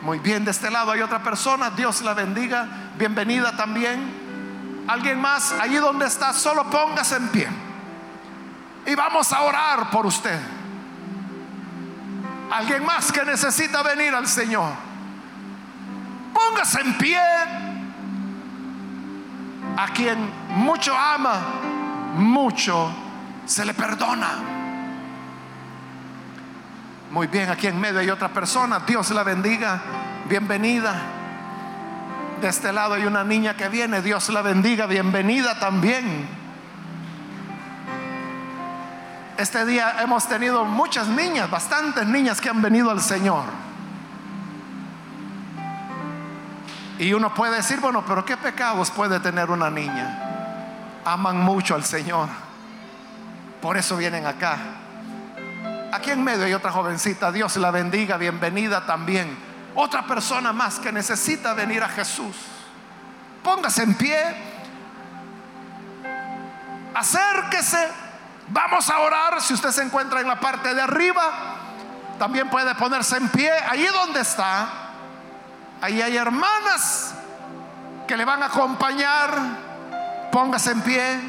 Muy 0.01 0.19
bien, 0.19 0.43
de 0.43 0.51
este 0.51 0.69
lado 0.69 0.91
hay 0.91 1.01
otra 1.01 1.23
persona. 1.23 1.69
Dios 1.69 2.01
la 2.01 2.13
bendiga. 2.13 2.67
Bienvenida 2.97 3.55
también. 3.55 4.20
Alguien 4.87 5.19
más, 5.19 5.51
allí 5.53 5.75
donde 5.75 6.07
está, 6.07 6.33
solo 6.33 6.69
póngase 6.69 7.15
en 7.15 7.27
pie. 7.29 7.47
Y 8.85 8.95
vamos 8.95 9.31
a 9.31 9.41
orar 9.41 9.89
por 9.89 10.05
usted. 10.05 10.39
Alguien 12.51 12.85
más 12.85 13.11
que 13.11 13.23
necesita 13.23 13.81
venir 13.83 14.13
al 14.13 14.27
Señor. 14.27 14.73
Póngase 16.33 16.81
en 16.81 16.97
pie. 16.97 17.21
A 19.77 19.87
quien 19.93 20.29
mucho 20.49 20.97
ama, 20.97 21.39
mucho 22.15 22.91
se 23.45 23.63
le 23.63 23.73
perdona. 23.73 24.29
Muy 27.11 27.27
bien, 27.27 27.49
aquí 27.49 27.67
en 27.67 27.79
medio 27.79 27.99
hay 27.99 28.09
otra 28.09 28.29
persona. 28.29 28.79
Dios 28.79 29.11
la 29.11 29.23
bendiga. 29.23 29.81
Bienvenida. 30.27 31.20
De 32.41 32.47
este 32.47 32.73
lado 32.73 32.95
hay 32.95 33.05
una 33.05 33.23
niña 33.23 33.55
que 33.55 33.69
viene. 33.69 34.01
Dios 34.01 34.27
la 34.29 34.41
bendiga. 34.41 34.87
Bienvenida 34.87 35.59
también. 35.59 36.27
Este 39.37 39.63
día 39.63 40.01
hemos 40.01 40.27
tenido 40.27 40.65
muchas 40.65 41.07
niñas, 41.07 41.51
bastantes 41.51 42.07
niñas 42.07 42.41
que 42.41 42.49
han 42.49 42.59
venido 42.59 42.89
al 42.89 42.99
Señor. 42.99 43.43
Y 46.97 47.13
uno 47.13 47.31
puede 47.31 47.57
decir, 47.57 47.79
bueno, 47.79 48.03
pero 48.07 48.25
¿qué 48.25 48.37
pecados 48.37 48.89
puede 48.89 49.19
tener 49.19 49.51
una 49.51 49.69
niña? 49.69 50.99
Aman 51.05 51.37
mucho 51.37 51.75
al 51.75 51.83
Señor. 51.83 52.27
Por 53.61 53.77
eso 53.77 53.97
vienen 53.97 54.25
acá. 54.25 54.57
Aquí 55.93 56.09
en 56.09 56.23
medio 56.23 56.45
hay 56.45 56.55
otra 56.55 56.71
jovencita. 56.71 57.31
Dios 57.31 57.55
la 57.57 57.69
bendiga. 57.69 58.17
Bienvenida 58.17 58.87
también 58.87 59.50
otra 59.75 60.05
persona 60.05 60.51
más 60.51 60.79
que 60.79 60.91
necesita 60.91 61.53
venir 61.53 61.83
a 61.83 61.89
Jesús. 61.89 62.35
Póngase 63.43 63.83
en 63.83 63.95
pie. 63.95 64.19
Acérquese. 66.93 67.87
Vamos 68.49 68.89
a 68.89 68.99
orar. 68.99 69.41
Si 69.41 69.53
usted 69.53 69.71
se 69.71 69.83
encuentra 69.83 70.21
en 70.21 70.27
la 70.27 70.39
parte 70.39 70.73
de 70.73 70.81
arriba, 70.81 71.23
también 72.19 72.49
puede 72.49 72.75
ponerse 72.75 73.17
en 73.17 73.29
pie. 73.29 73.51
Ahí 73.69 73.85
donde 73.85 74.21
está. 74.21 74.67
Ahí 75.81 76.01
hay 76.01 76.17
hermanas 76.17 77.13
que 78.07 78.17
le 78.17 78.25
van 78.25 78.43
a 78.43 78.47
acompañar. 78.47 79.31
Póngase 80.31 80.71
en 80.71 80.81
pie. 80.81 81.19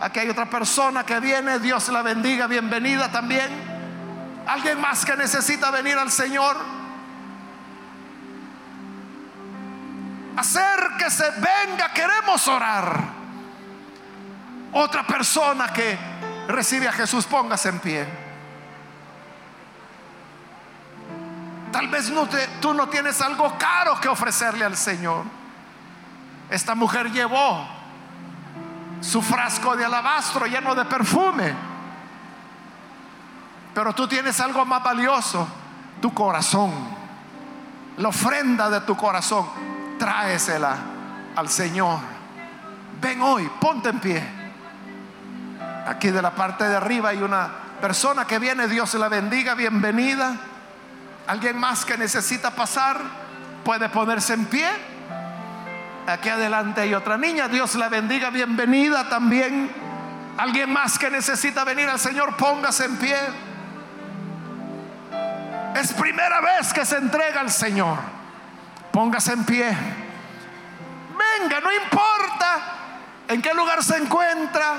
Aquí 0.00 0.18
hay 0.18 0.28
otra 0.28 0.50
persona 0.50 1.06
que 1.06 1.20
viene. 1.20 1.60
Dios 1.60 1.88
la 1.88 2.02
bendiga. 2.02 2.48
Bienvenida 2.48 3.10
también. 3.10 3.48
Alguien 4.46 4.80
más 4.80 5.04
que 5.04 5.16
necesita 5.16 5.70
venir 5.70 5.96
al 5.96 6.10
Señor. 6.10 6.81
Acérquese, 10.36 11.30
venga, 11.32 11.92
queremos 11.92 12.46
orar. 12.48 13.22
Otra 14.72 15.06
persona 15.06 15.72
que 15.72 15.98
recibe 16.48 16.88
a 16.88 16.92
Jesús, 16.92 17.26
póngase 17.26 17.68
en 17.68 17.78
pie. 17.80 18.06
Tal 21.70 21.88
vez 21.88 22.12
tú 22.60 22.74
no 22.74 22.88
tienes 22.88 23.20
algo 23.20 23.56
caro 23.58 23.98
que 24.00 24.08
ofrecerle 24.08 24.64
al 24.64 24.76
Señor. 24.76 25.24
Esta 26.50 26.74
mujer 26.74 27.10
llevó 27.10 27.66
su 29.00 29.20
frasco 29.22 29.74
de 29.76 29.84
alabastro 29.84 30.46
lleno 30.46 30.74
de 30.74 30.84
perfume. 30.84 31.54
Pero 33.74 33.94
tú 33.94 34.06
tienes 34.06 34.38
algo 34.40 34.64
más 34.66 34.82
valioso, 34.82 35.48
tu 36.00 36.12
corazón, 36.12 36.72
la 37.96 38.08
ofrenda 38.08 38.68
de 38.68 38.82
tu 38.82 38.94
corazón 38.94 39.71
tráesela 40.02 40.76
al 41.36 41.48
Señor. 41.48 42.00
Ven 43.00 43.22
hoy, 43.22 43.48
ponte 43.60 43.90
en 43.90 44.00
pie. 44.00 44.20
Aquí 45.86 46.10
de 46.10 46.20
la 46.20 46.32
parte 46.32 46.64
de 46.64 46.74
arriba 46.74 47.10
hay 47.10 47.22
una 47.22 47.48
persona 47.80 48.24
que 48.24 48.40
viene, 48.40 48.66
Dios 48.66 48.92
la 48.94 49.08
bendiga, 49.08 49.54
bienvenida. 49.54 50.34
Alguien 51.28 51.56
más 51.56 51.84
que 51.84 51.96
necesita 51.96 52.50
pasar 52.50 52.98
puede 53.64 53.88
ponerse 53.90 54.34
en 54.34 54.46
pie. 54.46 54.66
Aquí 56.08 56.28
adelante 56.28 56.80
hay 56.80 56.94
otra 56.94 57.16
niña, 57.16 57.46
Dios 57.46 57.76
la 57.76 57.88
bendiga, 57.88 58.30
bienvenida 58.30 59.08
también. 59.08 59.70
Alguien 60.36 60.72
más 60.72 60.98
que 60.98 61.10
necesita 61.10 61.62
venir 61.62 61.88
al 61.88 62.00
Señor, 62.00 62.36
póngase 62.36 62.86
en 62.86 62.96
pie. 62.96 63.16
Es 65.76 65.92
primera 65.92 66.40
vez 66.40 66.72
que 66.72 66.84
se 66.84 66.96
entrega 66.96 67.40
al 67.40 67.52
Señor. 67.52 68.11
Póngase 68.92 69.32
en 69.32 69.44
pie. 69.44 69.74
Venga, 71.40 71.60
no 71.60 71.72
importa 71.72 72.60
en 73.26 73.40
qué 73.40 73.54
lugar 73.54 73.82
se 73.82 73.96
encuentra. 73.96 74.74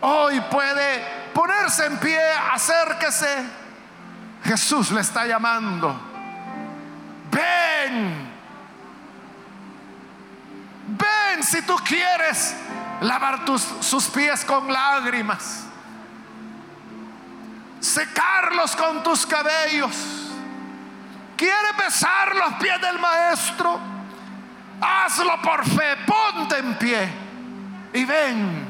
Hoy 0.00 0.40
puede 0.50 1.30
ponerse 1.32 1.86
en 1.86 1.96
pie, 1.98 2.20
acérquese. 2.52 3.44
Jesús 4.44 4.90
le 4.90 5.00
está 5.00 5.24
llamando. 5.26 5.96
Ven. 7.30 8.32
Ven 10.88 11.44
si 11.44 11.62
tú 11.62 11.76
quieres 11.84 12.56
lavar 13.00 13.44
tus, 13.44 13.62
sus 13.80 14.06
pies 14.08 14.44
con 14.44 14.72
lágrimas. 14.72 15.66
Secarlos 17.78 18.74
con 18.74 19.04
tus 19.04 19.24
cabellos 19.24 20.25
quiere 21.36 21.72
besar 21.78 22.34
los 22.34 22.54
pies 22.54 22.80
del 22.80 22.98
maestro, 22.98 23.78
hazlo 24.80 25.40
por 25.42 25.64
fe, 25.64 25.96
ponte 26.06 26.58
en 26.58 26.74
pie 26.78 27.08
y 27.92 28.04
ven, 28.04 28.66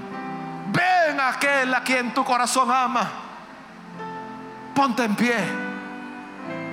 ven 0.73 1.21
a 1.21 1.29
aquel 1.29 1.73
a 1.75 1.83
quien 1.83 2.13
tu 2.13 2.25
corazón 2.25 2.71
ama, 2.71 3.09
ponte 4.75 5.05
en 5.05 5.15
pie. 5.15 5.37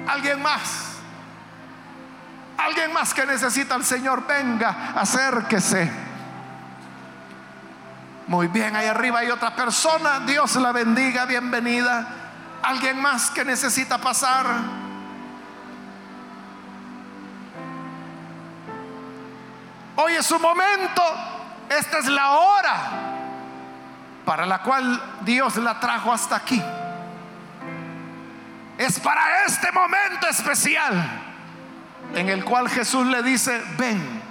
Alguien 0.08 0.42
más, 0.42 0.98
alguien 2.58 2.92
más 2.92 3.14
que 3.14 3.26
necesita 3.26 3.76
al 3.76 3.86
Señor, 3.86 4.28
venga, 4.28 4.92
acérquese. 4.96 5.92
Muy 8.28 8.48
bien, 8.48 8.76
ahí 8.76 8.88
arriba 8.88 9.20
hay 9.20 9.30
otra 9.30 9.56
persona, 9.56 10.22
Dios 10.22 10.56
la 10.56 10.72
bendiga, 10.72 11.26
bienvenida. 11.26 12.08
Alguien 12.64 13.02
más 13.02 13.30
que 13.30 13.44
necesita 13.44 13.98
pasar. 13.98 14.83
Hoy 19.96 20.14
es 20.14 20.26
su 20.26 20.40
momento. 20.40 21.02
Esta 21.70 22.00
es 22.00 22.06
la 22.08 22.32
hora 22.32 23.14
para 24.26 24.46
la 24.46 24.62
cual 24.62 25.02
Dios 25.22 25.58
la 25.58 25.80
trajo 25.80 26.12
hasta 26.12 26.36
aquí. 26.36 26.62
Es 28.78 29.00
para 29.00 29.46
este 29.46 29.72
momento 29.72 30.28
especial 30.28 31.22
en 32.16 32.30
el 32.30 32.44
cual 32.44 32.70
Jesús 32.70 33.06
le 33.08 33.22
dice, 33.24 33.62
ven, 33.78 34.22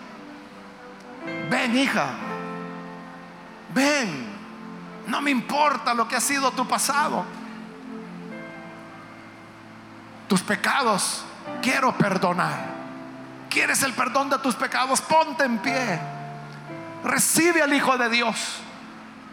ven 1.51 1.77
hija, 1.77 2.07
ven, 3.75 4.33
No 5.07 5.21
me 5.21 5.31
importa 5.31 5.95
lo 5.95 6.07
que 6.07 6.17
ha 6.17 6.21
sido 6.21 6.53
tu 6.53 6.67
pasado. 6.67 7.25
Tus 10.29 10.41
pecados 10.43 11.25
quiero 11.61 11.93
perdonar. 11.93 12.72
¿Quieres 13.53 13.83
el 13.83 13.93
perdón 13.93 14.31
de 14.31 14.39
tus 14.39 14.55
pecados? 14.55 15.03
Ponte 15.03 15.45
en 15.45 15.59
pie. 15.59 16.01
Recibe 17.05 17.61
al 17.61 17.75
Hijo 17.75 17.99
de 17.99 18.09
Dios. 18.09 18.63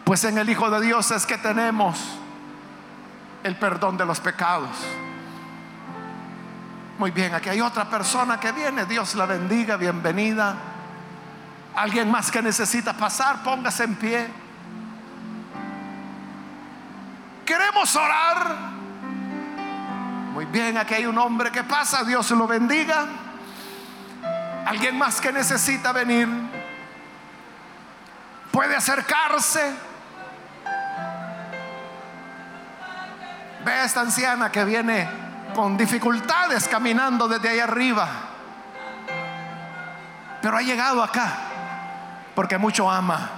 Pues 0.04 0.24
en 0.24 0.36
el 0.36 0.50
Hijo 0.50 0.70
de 0.70 0.84
Dios 0.84 1.10
es 1.10 1.24
que 1.24 1.38
tenemos 1.38 1.98
el 3.42 3.56
perdón 3.56 3.96
de 3.96 4.04
los 4.04 4.20
pecados. 4.20 4.76
Muy 6.98 7.12
bien, 7.12 7.34
aquí 7.34 7.48
hay 7.48 7.62
otra 7.62 7.86
persona 7.86 8.38
que 8.38 8.52
viene. 8.52 8.84
Dios 8.84 9.14
la 9.14 9.24
bendiga, 9.24 9.78
bienvenida. 9.78 10.54
Alguien 11.74 12.10
más 12.10 12.30
que 12.30 12.42
necesita 12.42 12.92
pasar, 12.92 13.42
póngase 13.42 13.84
en 13.84 13.94
pie. 13.94 14.28
Queremos 17.46 17.96
orar. 17.96 18.54
Muy 20.34 20.44
bien, 20.44 20.76
aquí 20.76 20.92
hay 20.92 21.06
un 21.06 21.16
hombre 21.16 21.50
que 21.50 21.64
pasa, 21.64 22.04
Dios 22.04 22.30
lo 22.32 22.46
bendiga. 22.46 23.06
Alguien 24.66 24.96
más 24.96 25.20
que 25.20 25.32
necesita 25.32 25.92
venir. 25.92 26.28
Puede 28.50 28.76
acercarse. 28.76 29.74
Ve 33.64 33.72
a 33.72 33.84
esta 33.84 34.00
anciana 34.00 34.50
que 34.50 34.64
viene 34.64 35.08
con 35.54 35.76
dificultades 35.76 36.66
caminando 36.68 37.28
desde 37.28 37.48
ahí 37.48 37.60
arriba. 37.60 38.08
Pero 40.40 40.56
ha 40.56 40.62
llegado 40.62 41.02
acá 41.02 41.32
porque 42.34 42.56
mucho 42.58 42.90
ama. 42.90 43.30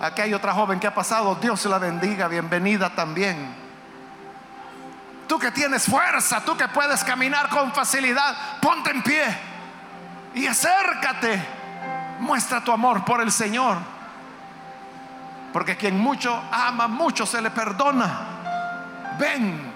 Aquí 0.00 0.22
hay 0.22 0.34
otra 0.34 0.52
joven 0.52 0.80
que 0.80 0.86
ha 0.86 0.94
pasado. 0.94 1.36
Dios 1.36 1.64
la 1.66 1.78
bendiga. 1.78 2.28
Bienvenida 2.28 2.90
también. 2.90 3.54
Tú 5.28 5.38
que 5.38 5.50
tienes 5.50 5.86
fuerza, 5.86 6.40
tú 6.44 6.56
que 6.56 6.68
puedes 6.68 7.02
caminar 7.02 7.48
con 7.48 7.72
facilidad, 7.72 8.60
ponte 8.60 8.90
en 8.90 9.02
pie 9.02 9.53
y 10.34 10.46
acércate. 10.46 11.42
Muestra 12.20 12.62
tu 12.62 12.72
amor 12.72 13.04
por 13.04 13.20
el 13.20 13.30
Señor. 13.30 13.78
Porque 15.52 15.76
quien 15.76 15.98
mucho 15.98 16.42
ama, 16.50 16.88
mucho 16.88 17.26
se 17.26 17.40
le 17.40 17.50
perdona. 17.50 19.14
Ven. 19.18 19.72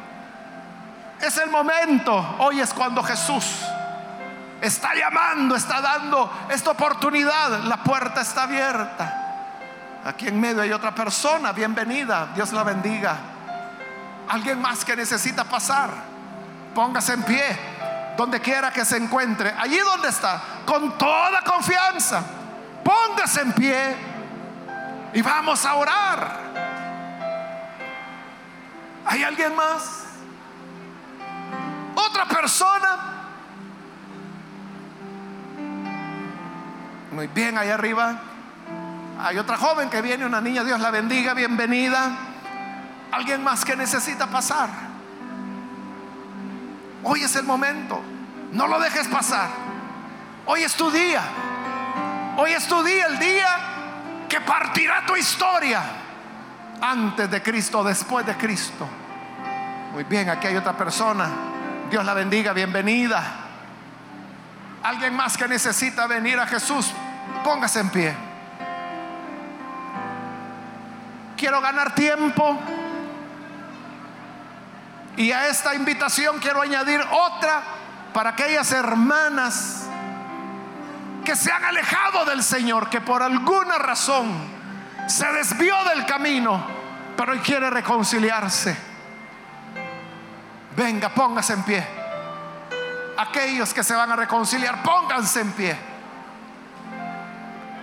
Es 1.21 1.37
el 1.39 1.51
momento. 1.51 2.37
Hoy 2.39 2.61
es 2.61 2.73
cuando 2.73 3.03
Jesús 3.03 3.45
está 4.61 4.95
llamando, 4.95 5.55
está 5.55 5.81
dando 5.81 6.31
esta 6.49 6.71
oportunidad. 6.71 7.61
La 7.65 7.79
puerta 7.79 8.21
está 8.21 8.45
abierta. 8.45 9.25
Aquí 10.05 10.29
en 10.29 10.41
medio 10.41 10.63
hay 10.63 10.73
otra 10.73 10.95
persona. 10.95 11.53
Bienvenida. 11.53 12.29
Dios 12.35 12.53
la 12.53 12.65
bendiga. 12.65 13.17
Alguien 14.29 14.61
más 14.61 14.85
que 14.85 14.97
necesita 14.97 15.45
pasar. 15.45 15.91
Póngase 16.75 17.15
en 17.15 17.23
pie. 17.23 17.78
Donde 18.19 18.41
quiera 18.41 18.73
que 18.73 18.85
se 18.85 18.97
encuentre. 18.97 19.55
Allí 19.57 19.79
donde 19.79 20.09
está. 20.09 20.43
Con 20.66 20.99
toda 20.99 21.41
confianza. 21.43 22.21
Póngase 22.83 23.43
en 23.43 23.53
pie. 23.53 23.97
Y 25.14 25.23
vamos 25.23 25.64
a 25.64 25.75
orar. 25.77 26.39
¿Hay 29.07 29.23
alguien 29.23 29.55
más? 29.55 30.03
¿Otra 31.95 32.25
persona? 32.25 32.89
Muy 37.12 37.29
bien, 37.29 37.57
ahí 37.57 37.69
arriba. 37.69 38.16
Hay 39.21 39.39
otra 39.39 39.57
joven 39.57 39.91
que 39.91 40.03
viene, 40.03 40.27
una 40.27 40.41
niña, 40.41 40.64
Dios 40.64 40.81
la 40.81 40.91
bendiga, 40.91 41.35
bienvenida. 41.35 42.11
Alguien 43.12 43.45
más 43.45 43.64
que 43.64 43.77
necesita 43.77 44.27
pasar. 44.27 44.88
Hoy 47.05 47.23
es 47.23 47.37
el 47.37 47.45
momento. 47.45 48.01
No 48.53 48.67
lo 48.67 48.79
dejes 48.81 49.07
pasar. 49.09 49.49
Hoy 50.47 50.63
es 50.63 50.75
tu 50.75 50.91
día. 50.91 51.23
Hoy 52.37 52.53
es 52.53 52.67
tu 52.67 52.83
día, 52.83 53.07
el 53.07 53.19
día 53.19 53.49
que 54.29 54.41
partirá 54.41 55.05
tu 55.07 55.17
historia 55.17 55.83
antes 56.81 57.31
de 57.31 57.43
Cristo, 57.43 57.83
después 57.83 58.25
de 58.25 58.37
Cristo. 58.37 58.87
Muy 59.93 60.05
bien, 60.05 60.29
aquí 60.31 60.47
hay 60.47 60.57
otra 60.57 60.77
persona. 60.77 61.29
Dios 61.91 62.05
la 62.05 62.15
bendiga, 62.15 62.53
bienvenida. 62.53 63.25
Alguien 64.83 65.15
más 65.15 65.37
que 65.37 65.49
necesita 65.49 66.07
venir 66.07 66.39
a 66.39 66.47
Jesús, 66.47 66.93
póngase 67.43 67.81
en 67.81 67.91
pie. 67.91 68.15
Quiero 71.37 71.61
ganar 71.61 71.95
tiempo. 71.95 72.59
Y 75.19 75.33
a 75.33 75.49
esta 75.49 75.75
invitación 75.75 76.39
quiero 76.39 76.62
añadir 76.62 77.01
otra 77.01 77.61
para 78.14 78.31
aquellas 78.31 78.71
hermanas 78.71 79.89
que 81.25 81.35
se 81.35 81.51
han 81.51 81.64
alejado 81.64 82.25
del 82.25 82.41
Señor, 82.41 82.89
que 82.89 83.01
por 83.01 83.21
alguna 83.21 83.79
razón 83.79 84.33
se 85.09 85.27
desvió 85.33 85.75
del 85.87 86.07
camino, 86.07 86.64
pero 87.16 87.33
hoy 87.33 87.41
quiere 87.41 87.69
reconciliarse. 87.69 88.77
Venga, 90.77 91.09
póngase 91.09 91.55
en 91.55 91.62
pie. 91.64 91.85
Aquellos 93.16 93.75
que 93.75 93.83
se 93.83 93.95
van 93.95 94.12
a 94.12 94.16
reconciliar, 94.16 94.85
pónganse 94.85 95.41
en 95.41 95.51
pie. 95.51 95.77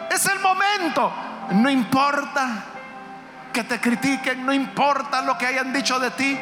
Es 0.09 0.25
el 0.27 0.39
momento. 0.39 1.11
No 1.51 1.69
importa 1.69 2.63
que 3.51 3.65
te 3.65 3.81
critiquen, 3.81 4.45
no 4.45 4.53
importa 4.53 5.21
lo 5.21 5.37
que 5.37 5.47
hayan 5.47 5.73
dicho 5.73 5.99
de 5.99 6.11
ti. 6.11 6.39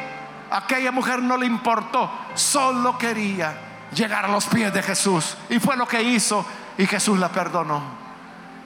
Aquella 0.54 0.92
mujer 0.92 1.20
no 1.20 1.36
le 1.36 1.46
importó, 1.46 2.08
solo 2.36 2.96
quería 2.96 3.56
llegar 3.92 4.24
a 4.24 4.28
los 4.28 4.46
pies 4.46 4.72
de 4.72 4.84
Jesús. 4.84 5.36
Y 5.48 5.58
fue 5.58 5.76
lo 5.76 5.84
que 5.88 6.00
hizo 6.00 6.46
y 6.78 6.86
Jesús 6.86 7.18
la 7.18 7.28
perdonó. 7.28 7.82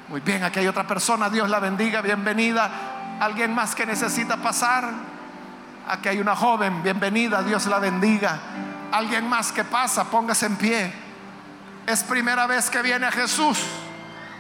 Muy 0.09 0.21
bien, 0.21 0.45
aquí 0.45 0.59
hay 0.59 0.67
otra 0.67 0.87
persona, 0.87 1.31
Dios 1.31 1.49
la 1.49 1.61
bendiga, 1.61 2.03
bienvenida. 2.03 3.17
Alguien 3.19 3.55
más 3.55 3.75
que 3.75 3.87
necesita 3.87 4.37
pasar. 4.37 4.91
Aquí 5.89 6.11
hay 6.11 6.21
una 6.21 6.37
joven, 6.37 6.83
bienvenida, 6.83 7.43
Dios 7.43 7.65
la 7.65 7.79
bendiga. 7.79 8.39
Alguien 8.93 9.27
más 9.27 9.51
que 9.51 9.65
pasa, 9.65 10.05
póngase 10.05 10.45
en 10.45 10.57
pie. 10.57 10.93
Es 11.87 12.03
primera 12.03 12.47
vez 12.47 12.69
que 12.69 12.83
viene 12.83 13.07
a 13.07 13.11
Jesús. 13.11 13.65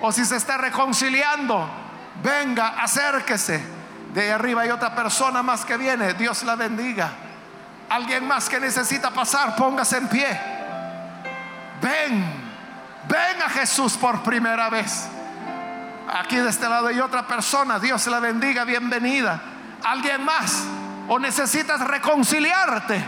O 0.02 0.12
si 0.12 0.26
se 0.26 0.36
está 0.36 0.58
reconciliando, 0.58 1.66
venga, 2.22 2.78
acérquese. 2.78 3.64
De 4.12 4.30
arriba 4.30 4.60
hay 4.60 4.68
otra 4.68 4.94
persona 4.94 5.42
más 5.42 5.64
que 5.64 5.78
viene, 5.78 6.12
Dios 6.12 6.42
la 6.42 6.54
bendiga. 6.54 7.10
Alguien 7.88 8.26
más 8.26 8.48
que 8.48 8.60
necesita 8.60 9.10
pasar, 9.10 9.56
póngase 9.56 9.96
en 9.96 10.08
pie. 10.08 10.40
Ven, 11.80 12.24
ven 13.08 13.42
a 13.42 13.48
Jesús 13.48 13.96
por 13.96 14.22
primera 14.22 14.68
vez. 14.68 15.08
Aquí 16.12 16.36
de 16.36 16.48
este 16.48 16.68
lado 16.68 16.88
hay 16.88 17.00
otra 17.00 17.26
persona, 17.26 17.78
Dios 17.78 18.06
la 18.06 18.20
bendiga, 18.20 18.64
bienvenida. 18.64 19.40
Alguien 19.84 20.24
más, 20.24 20.64
o 21.06 21.18
necesitas 21.18 21.80
reconciliarte, 21.80 23.02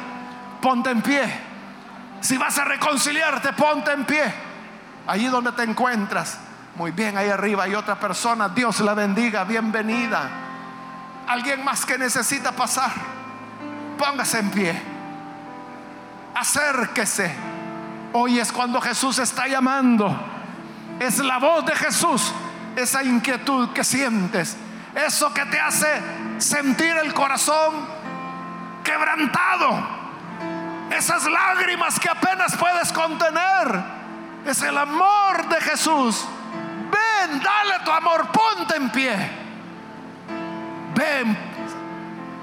ponte 0.61 0.91
en 0.91 1.03
pie. 1.03 1.23
Si 2.21 2.37
vas 2.37 2.59
a 2.59 2.65
reconciliarte, 2.65 3.53
ponte 3.55 3.93
en 3.93 4.05
pie. 4.05 4.35
Allí 5.07 5.27
donde 5.27 5.53
te 5.53 5.63
encuentras. 5.63 6.39
Muy 6.77 6.93
bien, 6.93 7.17
ahí 7.19 7.29
arriba 7.29 7.65
hay 7.65 7.75
otra 7.75 7.99
persona, 7.99 8.49
Dios 8.49 8.81
la 8.81 8.95
bendiga, 8.95 9.45
bienvenida. 9.45 10.31
Alguien 11.27 11.65
más 11.65 11.85
que 11.85 11.99
necesita 11.99 12.53
pasar, 12.53 12.93
póngase 14.01 14.39
en 14.39 14.51
pie. 14.51 14.83
Acérquese. 16.35 17.31
Hoy 18.15 18.41
es 18.41 18.51
cuando 18.51 18.81
Jesús 18.81 19.19
está 19.19 19.47
llamando. 19.47 20.19
Es 20.99 21.19
la 21.19 21.39
voz 21.39 21.67
de 21.67 21.77
Jesús 21.77 22.33
esa 22.77 23.05
inquietud 23.05 23.71
que 23.73 23.85
sientes, 23.85 24.57
eso 24.95 25.35
que 25.35 25.45
te 25.47 25.61
hace 25.61 25.89
sentir 26.39 26.97
el 26.97 27.13
corazón 27.13 27.75
quebrantado, 28.85 29.87
esas 30.91 31.25
lágrimas 31.27 31.99
que 31.99 32.09
apenas 32.09 32.57
puedes 32.57 32.93
contener, 32.93 33.83
es 34.47 34.63
el 34.63 34.79
amor 34.79 35.49
de 35.49 35.61
Jesús. 35.61 36.25
Ven, 36.91 37.43
dale 37.43 37.85
tu 37.85 37.91
amor, 37.91 38.29
ponte 38.29 38.77
en 38.77 38.91
pie. 38.91 39.31
Ven, 40.95 41.50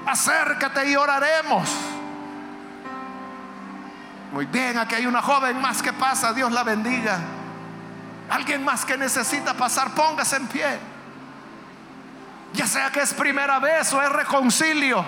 acércate 0.08 0.88
y 0.90 0.96
oraremos. 0.96 1.68
Muy 4.32 4.46
bien, 4.46 4.76
aquí 4.78 4.94
hay 4.94 5.06
una 5.06 5.22
joven 5.22 5.60
más 5.60 5.82
que 5.82 5.92
pasa, 5.92 6.32
Dios 6.32 6.52
la 6.52 6.62
bendiga. 6.62 7.18
Alguien 8.30 8.64
más 8.64 8.84
que 8.84 8.96
necesita 8.96 9.54
pasar, 9.54 9.90
póngase 9.90 10.36
en 10.36 10.46
pie. 10.48 10.78
Ya 12.52 12.66
sea 12.66 12.90
que 12.90 13.00
es 13.00 13.14
primera 13.14 13.58
vez 13.58 13.92
o 13.92 14.02
es 14.02 14.10
reconcilio, 14.10 15.04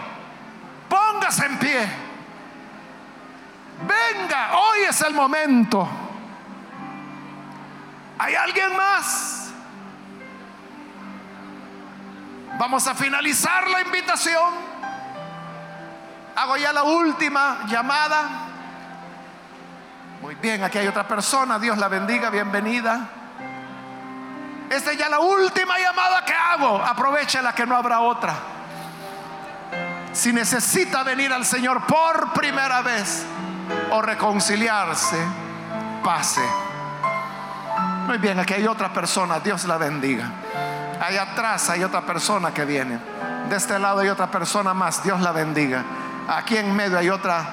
póngase 0.88 1.46
en 1.46 1.58
pie. 1.58 1.88
Venga, 3.82 4.56
hoy 4.56 4.80
es 4.88 5.00
el 5.02 5.14
momento. 5.14 5.88
¿Hay 8.18 8.34
alguien 8.34 8.76
más? 8.76 9.50
Vamos 12.58 12.86
a 12.86 12.94
finalizar 12.94 13.68
la 13.68 13.80
invitación. 13.80 14.69
Hago 16.40 16.56
ya 16.56 16.72
la 16.72 16.84
última 16.84 17.66
llamada. 17.66 18.22
Muy 20.22 20.36
bien, 20.36 20.64
aquí 20.64 20.78
hay 20.78 20.86
otra 20.86 21.06
persona. 21.06 21.58
Dios 21.58 21.76
la 21.76 21.88
bendiga, 21.88 22.30
bienvenida. 22.30 23.08
Esta 24.70 24.92
es 24.92 24.96
ya 24.96 25.10
la 25.10 25.18
última 25.18 25.78
llamada 25.78 26.24
que 26.24 26.32
hago. 26.32 26.82
Aprovechela 26.82 27.54
que 27.54 27.66
no 27.66 27.76
habrá 27.76 28.00
otra. 28.00 28.34
Si 30.14 30.32
necesita 30.32 31.02
venir 31.02 31.30
al 31.30 31.44
Señor 31.44 31.84
por 31.84 32.32
primera 32.32 32.80
vez 32.80 33.22
o 33.90 34.00
reconciliarse, 34.00 35.18
pase. 36.02 36.40
Muy 38.06 38.16
bien, 38.16 38.38
aquí 38.38 38.54
hay 38.54 38.66
otra 38.66 38.90
persona. 38.94 39.40
Dios 39.40 39.64
la 39.66 39.76
bendiga. 39.76 40.30
Allá 41.02 41.20
atrás 41.20 41.68
hay 41.68 41.84
otra 41.84 42.00
persona 42.00 42.54
que 42.54 42.64
viene. 42.64 42.98
De 43.50 43.56
este 43.56 43.78
lado 43.78 44.00
hay 44.00 44.08
otra 44.08 44.30
persona 44.30 44.72
más. 44.72 45.02
Dios 45.02 45.20
la 45.20 45.32
bendiga. 45.32 45.84
Aquí 46.30 46.56
en 46.56 46.76
medio 46.76 46.96
hay 46.96 47.10
otra 47.10 47.44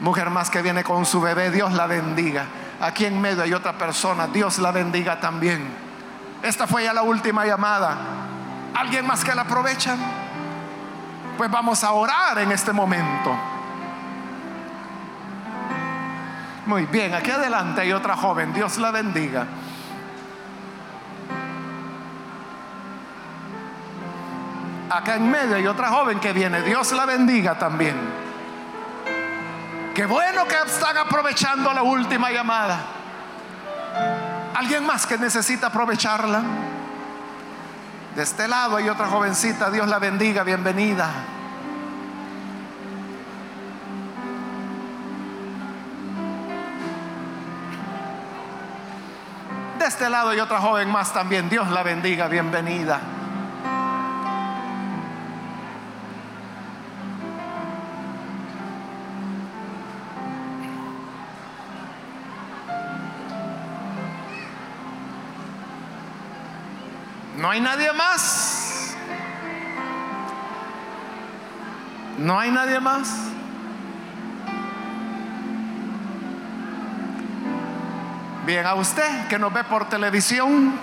mujer 0.00 0.28
más 0.28 0.50
que 0.50 0.60
viene 0.60 0.84
con 0.84 1.06
su 1.06 1.22
bebé. 1.22 1.50
Dios 1.50 1.72
la 1.72 1.86
bendiga. 1.86 2.44
Aquí 2.82 3.06
en 3.06 3.18
medio 3.18 3.42
hay 3.42 3.54
otra 3.54 3.72
persona. 3.78 4.26
Dios 4.26 4.58
la 4.58 4.72
bendiga 4.72 5.18
también. 5.18 5.66
Esta 6.42 6.66
fue 6.66 6.84
ya 6.84 6.92
la 6.92 7.02
última 7.02 7.46
llamada. 7.46 7.96
¿Alguien 8.74 9.06
más 9.06 9.24
que 9.24 9.34
la 9.34 9.40
aprovechan? 9.40 9.98
Pues 11.38 11.50
vamos 11.50 11.82
a 11.82 11.92
orar 11.92 12.38
en 12.38 12.52
este 12.52 12.74
momento. 12.74 13.34
Muy 16.66 16.84
bien, 16.84 17.14
aquí 17.14 17.30
adelante 17.30 17.80
hay 17.80 17.92
otra 17.92 18.18
joven. 18.18 18.52
Dios 18.52 18.76
la 18.76 18.90
bendiga. 18.90 19.46
Acá 24.90 25.14
en 25.16 25.30
medio 25.30 25.56
hay 25.56 25.66
otra 25.66 25.88
joven 25.88 26.20
que 26.20 26.34
viene. 26.34 26.60
Dios 26.60 26.92
la 26.92 27.06
bendiga 27.06 27.58
también. 27.58 28.25
Qué 29.96 30.04
bueno 30.04 30.46
que 30.46 30.54
están 30.66 30.98
aprovechando 30.98 31.72
la 31.72 31.82
última 31.82 32.30
llamada. 32.30 32.80
¿Alguien 34.54 34.84
más 34.84 35.06
que 35.06 35.16
necesita 35.16 35.68
aprovecharla? 35.68 36.42
De 38.14 38.22
este 38.22 38.46
lado 38.46 38.76
hay 38.76 38.90
otra 38.90 39.06
jovencita. 39.06 39.70
Dios 39.70 39.88
la 39.88 39.98
bendiga. 39.98 40.42
Bienvenida. 40.42 41.08
De 49.78 49.86
este 49.86 50.10
lado 50.10 50.28
hay 50.28 50.40
otra 50.40 50.60
joven 50.60 50.90
más 50.90 51.14
también. 51.14 51.48
Dios 51.48 51.70
la 51.70 51.82
bendiga. 51.82 52.28
Bienvenida. 52.28 53.15
Hay 67.56 67.62
nadie 67.62 67.90
más? 67.94 68.94
¿No 72.18 72.38
hay 72.38 72.50
nadie 72.50 72.78
más? 72.80 73.08
Bien, 78.44 78.66
a 78.66 78.74
usted 78.74 79.26
que 79.28 79.38
nos 79.38 79.54
ve 79.54 79.64
por 79.64 79.88
televisión, 79.88 80.78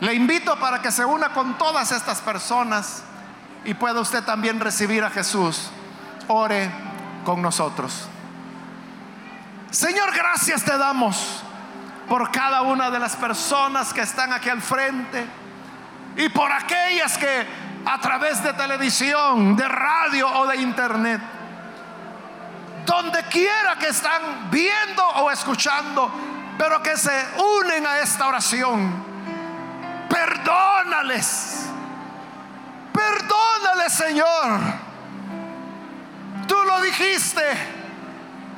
le 0.00 0.14
invito 0.14 0.56
para 0.60 0.80
que 0.80 0.92
se 0.92 1.04
una 1.04 1.30
con 1.30 1.58
todas 1.58 1.90
estas 1.90 2.20
personas 2.20 3.02
y 3.64 3.74
pueda 3.74 3.98
usted 3.98 4.22
también 4.22 4.60
recibir 4.60 5.02
a 5.02 5.10
Jesús. 5.10 5.68
Ore 6.28 6.70
con 7.24 7.42
nosotros. 7.42 8.06
Señor, 9.72 10.14
gracias 10.14 10.62
te 10.62 10.78
damos 10.78 11.42
por 12.08 12.30
cada 12.30 12.62
una 12.62 12.90
de 12.90 12.98
las 12.98 13.16
personas 13.16 13.92
que 13.92 14.02
están 14.02 14.32
aquí 14.32 14.48
al 14.48 14.60
frente 14.60 15.26
y 16.16 16.28
por 16.28 16.50
aquellas 16.52 17.16
que 17.16 17.46
a 17.86 17.98
través 17.98 18.42
de 18.42 18.52
televisión, 18.52 19.56
de 19.56 19.68
radio 19.68 20.28
o 20.28 20.46
de 20.46 20.56
internet, 20.56 21.20
donde 22.86 23.22
quiera 23.24 23.76
que 23.78 23.88
están 23.88 24.50
viendo 24.50 25.06
o 25.16 25.30
escuchando, 25.30 26.10
pero 26.58 26.82
que 26.82 26.96
se 26.96 27.26
unen 27.60 27.86
a 27.86 27.98
esta 27.98 28.28
oración, 28.28 29.04
perdónales, 30.08 31.66
perdónales 32.92 33.92
Señor. 33.92 34.60
Tú 36.46 36.56
lo 36.64 36.80
dijiste, 36.82 37.42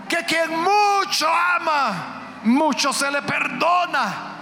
que 0.08 0.24
quien 0.24 0.50
mucho 0.60 1.28
ama, 1.28 2.15
mucho 2.46 2.92
se 2.92 3.10
le 3.10 3.22
perdona. 3.22 4.34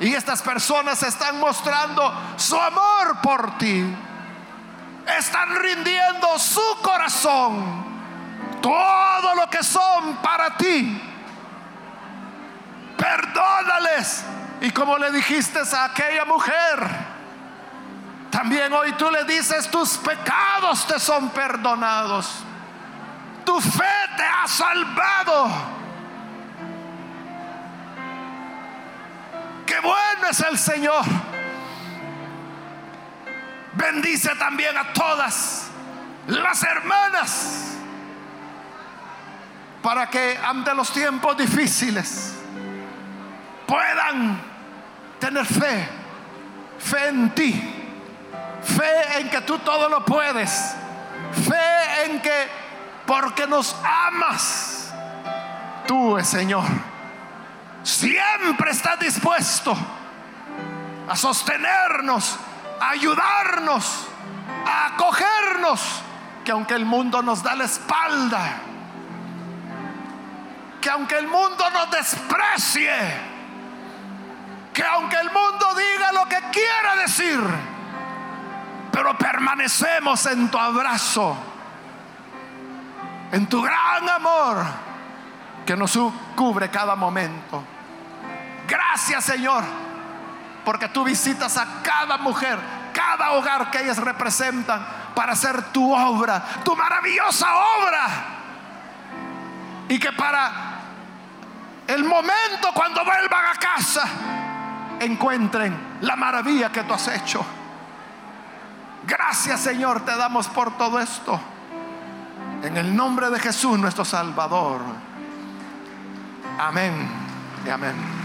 Y 0.00 0.14
estas 0.14 0.42
personas 0.42 1.02
están 1.02 1.38
mostrando 1.38 2.12
su 2.36 2.56
amor 2.60 3.20
por 3.22 3.56
ti. 3.58 3.84
Están 5.18 5.54
rindiendo 5.56 6.38
su 6.38 6.78
corazón, 6.82 7.84
todo 8.60 9.34
lo 9.34 9.48
que 9.50 9.62
son 9.62 10.16
para 10.16 10.56
ti. 10.56 11.00
Perdónales. 12.96 14.24
Y 14.60 14.70
como 14.70 14.96
le 14.98 15.10
dijiste 15.10 15.60
a 15.60 15.84
aquella 15.84 16.24
mujer, 16.24 17.12
también 18.30 18.72
hoy 18.72 18.92
tú 18.92 19.10
le 19.10 19.24
dices, 19.24 19.70
tus 19.70 19.98
pecados 19.98 20.86
te 20.86 20.98
son 20.98 21.30
perdonados. 21.30 22.28
Tu 23.44 23.60
fe 23.60 23.92
te 24.16 24.24
ha 24.24 24.46
salvado 24.46 25.81
bueno 29.82 30.28
es 30.30 30.40
el 30.40 30.58
Señor. 30.58 31.04
Bendice 33.74 34.34
también 34.36 34.76
a 34.76 34.92
todas 34.92 35.68
las 36.26 36.62
hermanas 36.62 37.72
para 39.82 40.08
que 40.08 40.38
ante 40.38 40.74
los 40.74 40.92
tiempos 40.92 41.36
difíciles 41.36 42.34
puedan 43.66 44.40
tener 45.18 45.44
fe, 45.46 45.88
fe 46.78 47.08
en 47.08 47.30
ti, 47.30 47.74
fe 48.62 49.20
en 49.20 49.30
que 49.30 49.40
tú 49.40 49.58
todo 49.58 49.88
lo 49.88 50.04
puedes, 50.04 50.74
fe 51.46 52.04
en 52.04 52.20
que 52.20 52.48
porque 53.06 53.46
nos 53.46 53.74
amas, 53.84 54.92
tú, 55.86 56.18
Señor 56.22 56.91
siempre 57.82 58.70
está 58.70 58.96
dispuesto 58.96 59.76
a 61.08 61.16
sostenernos, 61.16 62.38
a 62.80 62.90
ayudarnos, 62.90 64.06
a 64.66 64.86
acogernos, 64.86 66.02
que 66.44 66.52
aunque 66.52 66.74
el 66.74 66.84
mundo 66.84 67.22
nos 67.22 67.42
da 67.42 67.54
la 67.54 67.64
espalda, 67.64 68.60
que 70.80 70.90
aunque 70.90 71.18
el 71.18 71.28
mundo 71.28 71.64
nos 71.70 71.90
desprecie, 71.90 72.92
que 74.72 74.82
aunque 74.84 75.16
el 75.16 75.30
mundo 75.30 75.66
diga 75.74 76.12
lo 76.12 76.28
que 76.28 76.38
quiera 76.50 76.96
decir, 77.02 77.40
pero 78.90 79.16
permanecemos 79.16 80.26
en 80.26 80.50
tu 80.50 80.58
abrazo, 80.58 81.36
en 83.32 83.46
tu 83.46 83.62
gran 83.62 84.08
amor 84.08 84.64
que 85.64 85.76
nos 85.76 85.98
cubre 86.34 86.70
cada 86.70 86.94
momento. 86.96 87.62
Gracias 88.72 89.26
Señor, 89.26 89.62
porque 90.64 90.88
tú 90.88 91.04
visitas 91.04 91.58
a 91.58 91.82
cada 91.82 92.16
mujer, 92.16 92.58
cada 92.94 93.32
hogar 93.32 93.70
que 93.70 93.82
ellas 93.82 93.98
representan 93.98 94.82
para 95.14 95.34
hacer 95.34 95.64
tu 95.72 95.94
obra, 95.94 96.42
tu 96.64 96.74
maravillosa 96.74 97.48
obra. 97.54 98.08
Y 99.90 99.98
que 99.98 100.10
para 100.12 100.50
el 101.86 102.02
momento 102.02 102.70
cuando 102.72 103.04
vuelvan 103.04 103.44
a 103.44 103.58
casa 103.58 104.04
encuentren 105.00 105.98
la 106.00 106.16
maravilla 106.16 106.72
que 106.72 106.82
tú 106.84 106.94
has 106.94 107.08
hecho. 107.08 107.44
Gracias 109.06 109.60
Señor, 109.60 110.02
te 110.06 110.16
damos 110.16 110.48
por 110.48 110.78
todo 110.78 110.98
esto. 110.98 111.38
En 112.62 112.78
el 112.78 112.96
nombre 112.96 113.28
de 113.28 113.38
Jesús 113.38 113.78
nuestro 113.78 114.06
Salvador. 114.06 114.80
Amén 116.58 117.06
y 117.66 117.68
amén. 117.68 118.21